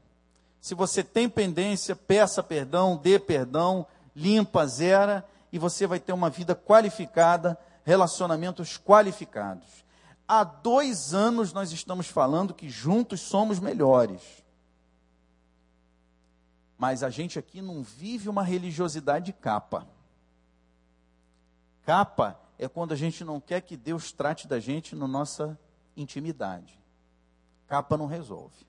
Se 0.60 0.72
você 0.72 1.02
tem 1.02 1.28
pendência, 1.28 1.96
peça 1.96 2.44
perdão, 2.44 2.96
dê 2.96 3.18
perdão, 3.18 3.84
limpa, 4.14 4.64
zera, 4.68 5.26
e 5.52 5.58
você 5.58 5.84
vai 5.84 5.98
ter 5.98 6.12
uma 6.12 6.30
vida 6.30 6.54
qualificada, 6.54 7.58
relacionamentos 7.82 8.78
qualificados. 8.78 9.66
Há 10.28 10.44
dois 10.44 11.12
anos 11.12 11.52
nós 11.52 11.72
estamos 11.72 12.06
falando 12.06 12.54
que 12.54 12.68
juntos 12.68 13.20
somos 13.20 13.58
melhores. 13.58 14.45
Mas 16.78 17.02
a 17.02 17.10
gente 17.10 17.38
aqui 17.38 17.62
não 17.62 17.82
vive 17.82 18.28
uma 18.28 18.42
religiosidade 18.42 19.32
capa. 19.32 19.86
Capa 21.84 22.38
é 22.58 22.68
quando 22.68 22.92
a 22.92 22.96
gente 22.96 23.24
não 23.24 23.40
quer 23.40 23.60
que 23.60 23.76
Deus 23.76 24.12
trate 24.12 24.46
da 24.46 24.58
gente 24.58 24.94
na 24.94 25.06
nossa 25.06 25.58
intimidade. 25.96 26.78
Capa 27.66 27.96
não 27.96 28.06
resolve. 28.06 28.66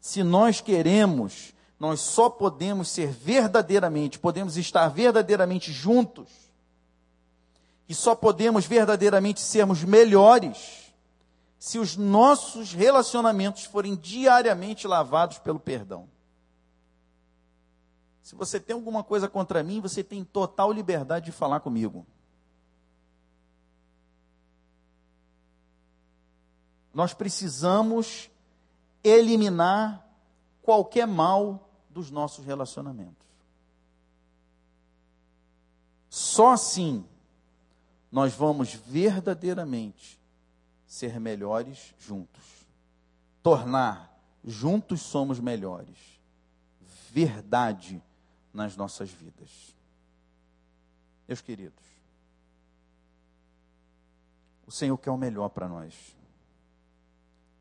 Se 0.00 0.22
nós 0.22 0.60
queremos, 0.60 1.54
nós 1.78 2.00
só 2.00 2.28
podemos 2.28 2.88
ser 2.88 3.08
verdadeiramente, 3.10 4.18
podemos 4.18 4.56
estar 4.56 4.88
verdadeiramente 4.88 5.72
juntos, 5.72 6.28
e 7.88 7.94
só 7.94 8.14
podemos 8.14 8.66
verdadeiramente 8.66 9.40
sermos 9.40 9.82
melhores, 9.82 10.92
se 11.58 11.78
os 11.78 11.96
nossos 11.96 12.72
relacionamentos 12.72 13.64
forem 13.64 13.96
diariamente 13.96 14.86
lavados 14.86 15.38
pelo 15.38 15.58
perdão. 15.58 16.08
Se 18.30 18.36
você 18.36 18.60
tem 18.60 18.74
alguma 18.74 19.02
coisa 19.02 19.28
contra 19.28 19.60
mim, 19.60 19.80
você 19.80 20.04
tem 20.04 20.22
total 20.22 20.70
liberdade 20.70 21.24
de 21.24 21.32
falar 21.32 21.58
comigo. 21.58 22.06
Nós 26.94 27.12
precisamos 27.12 28.30
eliminar 29.02 30.06
qualquer 30.62 31.08
mal 31.08 31.68
dos 31.88 32.08
nossos 32.08 32.46
relacionamentos. 32.46 33.26
Só 36.08 36.52
assim 36.52 37.04
nós 38.12 38.32
vamos 38.32 38.74
verdadeiramente 38.74 40.20
ser 40.86 41.18
melhores 41.18 41.96
juntos. 41.98 42.44
Tornar 43.42 44.16
juntos 44.44 45.00
somos 45.00 45.40
melhores. 45.40 45.98
Verdade 47.10 48.00
nas 48.52 48.76
nossas 48.76 49.10
vidas. 49.10 49.74
Meus 51.26 51.40
queridos, 51.40 51.84
o 54.66 54.72
Senhor 54.72 54.96
quer 54.98 55.10
o 55.10 55.16
melhor 55.16 55.48
para 55.48 55.68
nós. 55.68 56.16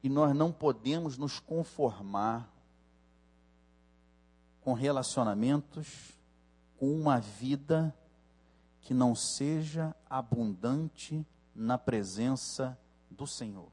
E 0.02 0.10
nós 0.10 0.36
não 0.36 0.52
podemos 0.52 1.18
nos 1.18 1.40
conformar 1.40 2.50
com 4.62 4.74
relacionamentos, 4.74 6.14
com 6.78 6.94
uma 6.94 7.20
vida 7.20 7.94
que 8.82 8.94
não 8.94 9.16
seja 9.16 9.96
abundante 10.10 11.26
na 11.54 11.78
presença 11.78 12.80
do 13.10 13.28
Senhor. 13.28 13.72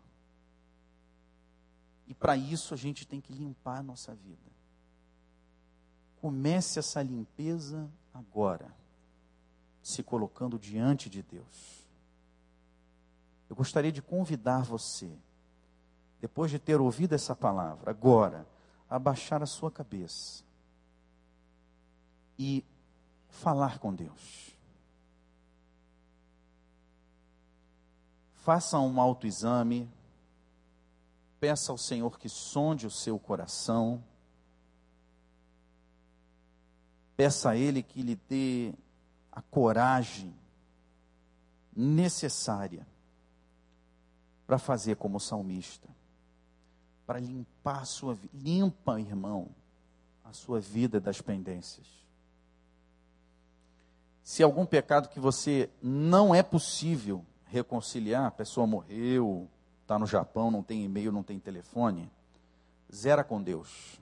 E 2.06 2.14
para 2.14 2.36
isso 2.36 2.72
a 2.72 2.76
gente 2.76 3.06
tem 3.06 3.20
que 3.20 3.32
limpar 3.32 3.78
a 3.78 3.82
nossa 3.82 4.14
vida. 4.14 4.55
Comece 6.26 6.80
essa 6.80 7.00
limpeza 7.00 7.88
agora, 8.12 8.74
se 9.80 10.02
colocando 10.02 10.58
diante 10.58 11.08
de 11.08 11.22
Deus. 11.22 11.86
Eu 13.48 13.54
gostaria 13.54 13.92
de 13.92 14.02
convidar 14.02 14.64
você, 14.64 15.08
depois 16.20 16.50
de 16.50 16.58
ter 16.58 16.80
ouvido 16.80 17.14
essa 17.14 17.36
palavra, 17.36 17.92
agora, 17.92 18.44
a 18.90 18.98
baixar 18.98 19.40
a 19.40 19.46
sua 19.46 19.70
cabeça 19.70 20.42
e 22.36 22.64
falar 23.28 23.78
com 23.78 23.94
Deus. 23.94 24.50
Faça 28.34 28.80
um 28.80 29.00
autoexame, 29.00 29.88
peça 31.38 31.70
ao 31.70 31.78
Senhor 31.78 32.18
que 32.18 32.28
sonde 32.28 32.84
o 32.84 32.90
seu 32.90 33.16
coração, 33.16 34.02
peça 37.16 37.50
a 37.50 37.56
Ele 37.56 37.82
que 37.82 38.02
lhe 38.02 38.16
dê 38.28 38.74
a 39.32 39.40
coragem 39.42 40.34
necessária 41.74 42.86
para 44.46 44.58
fazer 44.58 44.96
como 44.96 45.18
salmista, 45.18 45.88
para 47.06 47.18
limpar 47.18 47.80
a 47.80 47.84
sua 47.84 48.14
vida. 48.14 48.32
Limpa, 48.34 49.00
irmão, 49.00 49.48
a 50.24 50.32
sua 50.32 50.60
vida 50.60 51.00
das 51.00 51.20
pendências. 51.20 51.86
Se 54.22 54.42
algum 54.42 54.66
pecado 54.66 55.08
que 55.08 55.20
você 55.20 55.70
não 55.80 56.34
é 56.34 56.42
possível 56.42 57.24
reconciliar, 57.46 58.26
a 58.26 58.30
pessoa 58.30 58.66
morreu, 58.66 59.48
está 59.82 59.98
no 59.98 60.06
Japão, 60.06 60.50
não 60.50 60.62
tem 60.62 60.84
e-mail, 60.84 61.12
não 61.12 61.22
tem 61.22 61.38
telefone, 61.38 62.10
zera 62.92 63.22
com 63.22 63.40
Deus. 63.40 64.00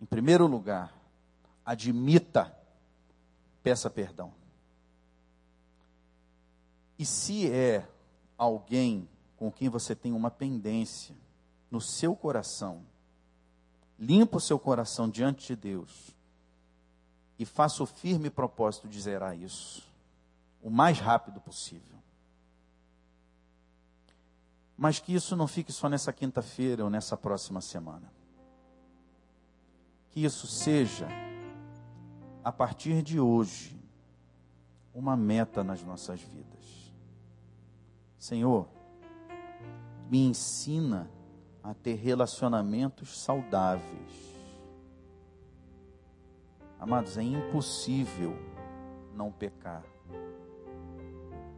Em 0.00 0.06
primeiro 0.06 0.46
lugar, 0.46 0.95
admita, 1.66 2.56
peça 3.62 3.90
perdão. 3.90 4.32
E 6.96 7.04
se 7.04 7.50
é 7.50 7.86
alguém 8.38 9.08
com 9.36 9.50
quem 9.50 9.68
você 9.68 9.94
tem 9.94 10.12
uma 10.12 10.30
pendência 10.30 11.14
no 11.70 11.80
seu 11.80 12.14
coração, 12.14 12.82
limpa 13.98 14.36
o 14.36 14.40
seu 14.40 14.58
coração 14.58 15.10
diante 15.10 15.48
de 15.48 15.56
Deus 15.56 16.14
e 17.38 17.44
faça 17.44 17.82
o 17.82 17.86
firme 17.86 18.30
propósito 18.30 18.88
de 18.88 19.00
zerar 19.00 19.36
isso 19.36 19.84
o 20.62 20.70
mais 20.70 20.98
rápido 20.98 21.40
possível. 21.40 21.96
Mas 24.76 24.98
que 24.98 25.14
isso 25.14 25.36
não 25.36 25.46
fique 25.46 25.72
só 25.72 25.88
nessa 25.88 26.12
quinta-feira 26.12 26.82
ou 26.82 26.90
nessa 26.90 27.16
próxima 27.16 27.60
semana. 27.60 28.12
Que 30.10 30.24
isso 30.24 30.46
seja, 30.46 31.06
a 32.46 32.52
partir 32.52 33.02
de 33.02 33.18
hoje, 33.18 33.76
uma 34.94 35.16
meta 35.16 35.64
nas 35.64 35.82
nossas 35.82 36.20
vidas. 36.20 36.94
Senhor, 38.16 38.68
me 40.08 40.28
ensina 40.28 41.10
a 41.60 41.74
ter 41.74 41.94
relacionamentos 41.94 43.18
saudáveis. 43.18 44.38
Amados, 46.78 47.18
é 47.18 47.22
impossível 47.24 48.36
não 49.12 49.32
pecar, 49.32 49.82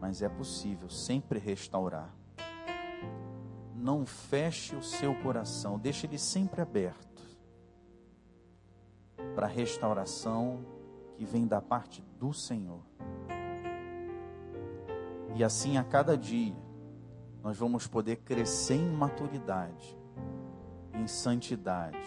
mas 0.01 0.23
é 0.23 0.29
possível 0.31 0.89
sempre 0.89 1.39
restaurar. 1.39 2.17
Não 3.75 4.07
feche 4.07 4.75
o 4.75 4.83
seu 4.83 5.15
coração, 5.17 5.79
deixe 5.79 6.07
ele 6.07 6.17
sempre 6.17 6.63
aberto 6.63 7.23
para 9.35 9.47
restauração 9.47 10.78
que 11.19 11.25
vem 11.25 11.49
da 11.49 11.61
parte 11.61 12.01
do 12.17 12.33
Senhor. 12.33 12.81
E 15.35 15.43
assim 15.43 15.77
a 15.77 15.83
cada 15.83 16.17
dia 16.17 16.55
nós 17.43 17.59
vamos 17.59 17.89
poder 17.89 18.17
crescer 18.19 18.77
em 18.77 18.89
maturidade, 18.89 19.99
em 20.95 21.09
santidade, 21.09 21.99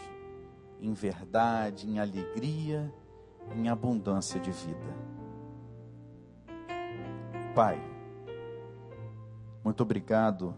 em 0.80 0.94
verdade, 0.94 1.90
em 1.90 2.00
alegria, 2.00 2.90
em 3.54 3.68
abundância 3.68 4.40
de 4.40 4.50
vida. 4.50 4.96
Pai, 7.54 7.82
muito 9.62 9.84
obrigado, 9.84 10.56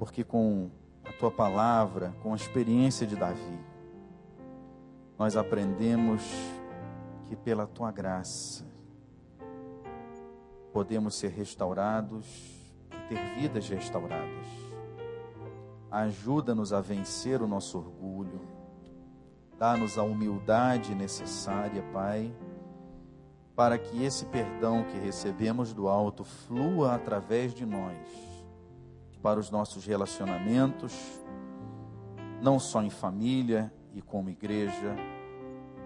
porque 0.00 0.24
com 0.24 0.68
a 1.04 1.12
tua 1.12 1.30
palavra, 1.30 2.12
com 2.24 2.32
a 2.32 2.36
experiência 2.36 3.06
de 3.06 3.14
Davi, 3.14 3.75
nós 5.18 5.36
aprendemos 5.36 6.22
que 7.26 7.34
pela 7.34 7.66
tua 7.66 7.90
graça, 7.90 8.64
podemos 10.72 11.14
ser 11.14 11.28
restaurados 11.28 12.26
e 12.92 13.08
ter 13.08 13.34
vidas 13.34 13.68
restauradas. 13.68 14.46
Ajuda-nos 15.90 16.72
a 16.72 16.80
vencer 16.80 17.40
o 17.40 17.46
nosso 17.46 17.78
orgulho. 17.78 18.40
Dá-nos 19.58 19.96
a 19.96 20.02
humildade 20.02 20.94
necessária, 20.94 21.82
Pai, 21.92 22.30
para 23.54 23.78
que 23.78 24.04
esse 24.04 24.26
perdão 24.26 24.84
que 24.84 24.98
recebemos 24.98 25.72
do 25.72 25.88
alto 25.88 26.24
flua 26.24 26.94
através 26.94 27.54
de 27.54 27.64
nós 27.64 27.96
para 29.22 29.40
os 29.40 29.50
nossos 29.50 29.86
relacionamentos, 29.86 30.94
não 32.42 32.60
só 32.60 32.82
em 32.82 32.90
família 32.90 33.72
e 33.96 34.02
como 34.02 34.28
igreja, 34.28 34.94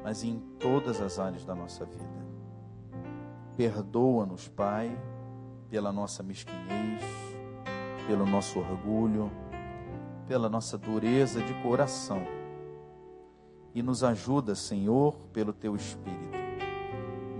mas 0.02 0.24
em 0.24 0.40
todas 0.58 1.00
as 1.00 1.20
áreas 1.20 1.44
da 1.44 1.54
nossa 1.54 1.84
vida. 1.84 2.26
Perdoa-nos, 3.56 4.48
Pai, 4.48 5.00
pela 5.68 5.92
nossa 5.92 6.20
mesquinhez, 6.20 7.04
pelo 8.08 8.26
nosso 8.26 8.58
orgulho, 8.58 9.30
pela 10.26 10.48
nossa 10.48 10.76
dureza 10.76 11.40
de 11.40 11.54
coração. 11.62 12.22
E 13.72 13.80
nos 13.80 14.02
ajuda, 14.02 14.56
Senhor, 14.56 15.14
pelo 15.32 15.52
teu 15.52 15.76
Espírito, 15.76 16.36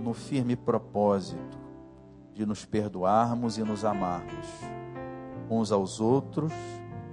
no 0.01 0.13
firme 0.13 0.55
propósito 0.55 1.59
de 2.33 2.45
nos 2.45 2.63
perdoarmos 2.63 3.57
e 3.57 3.63
nos 3.63 3.83
amarmos 3.83 4.47
uns 5.49 5.69
aos 5.69 5.99
outros, 5.99 6.53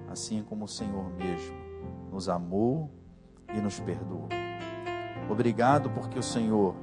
assim 0.08 0.44
como 0.44 0.66
o 0.66 0.68
Senhor 0.68 1.10
mesmo 1.10 1.58
nos 2.12 2.28
amou 2.28 2.97
e 3.54 3.60
nos 3.60 3.80
perdoou. 3.80 4.28
Obrigado 5.28 5.90
porque 5.90 6.18
o 6.18 6.22
Senhor 6.22 6.74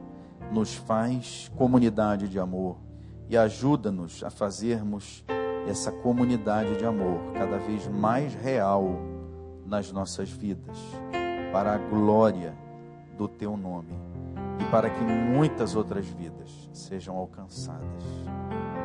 nos 0.52 0.76
faz 0.76 1.52
comunidade 1.56 2.28
de 2.28 2.40
amor 2.40 2.78
e 3.28 3.36
ajuda-nos 3.36 4.24
a 4.24 4.30
fazermos 4.30 5.24
essa 5.68 5.92
comunidade 5.92 6.78
de 6.78 6.86
amor 6.86 7.20
cada 7.34 7.58
vez 7.58 7.88
mais 7.88 8.34
real 8.36 9.00
nas 9.66 9.92
nossas 9.92 10.30
vidas, 10.30 10.78
para 11.52 11.74
a 11.74 11.78
glória 11.78 12.56
do 13.18 13.28
teu 13.28 13.58
nome 13.58 13.94
e 14.60 14.64
para 14.66 14.90
que 14.90 15.04
muitas 15.04 15.76
outras 15.76 16.06
vidas 16.06 16.70
sejam 16.72 17.16
alcançadas. 17.18 18.04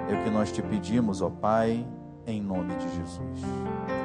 É 0.08 0.14
o 0.14 0.24
que 0.24 0.30
nós 0.30 0.50
te 0.50 0.62
pedimos, 0.62 1.20
ó 1.20 1.28
Pai, 1.28 1.86
em 2.26 2.40
nome 2.40 2.74
de 2.76 2.88
Jesus. 2.96 3.99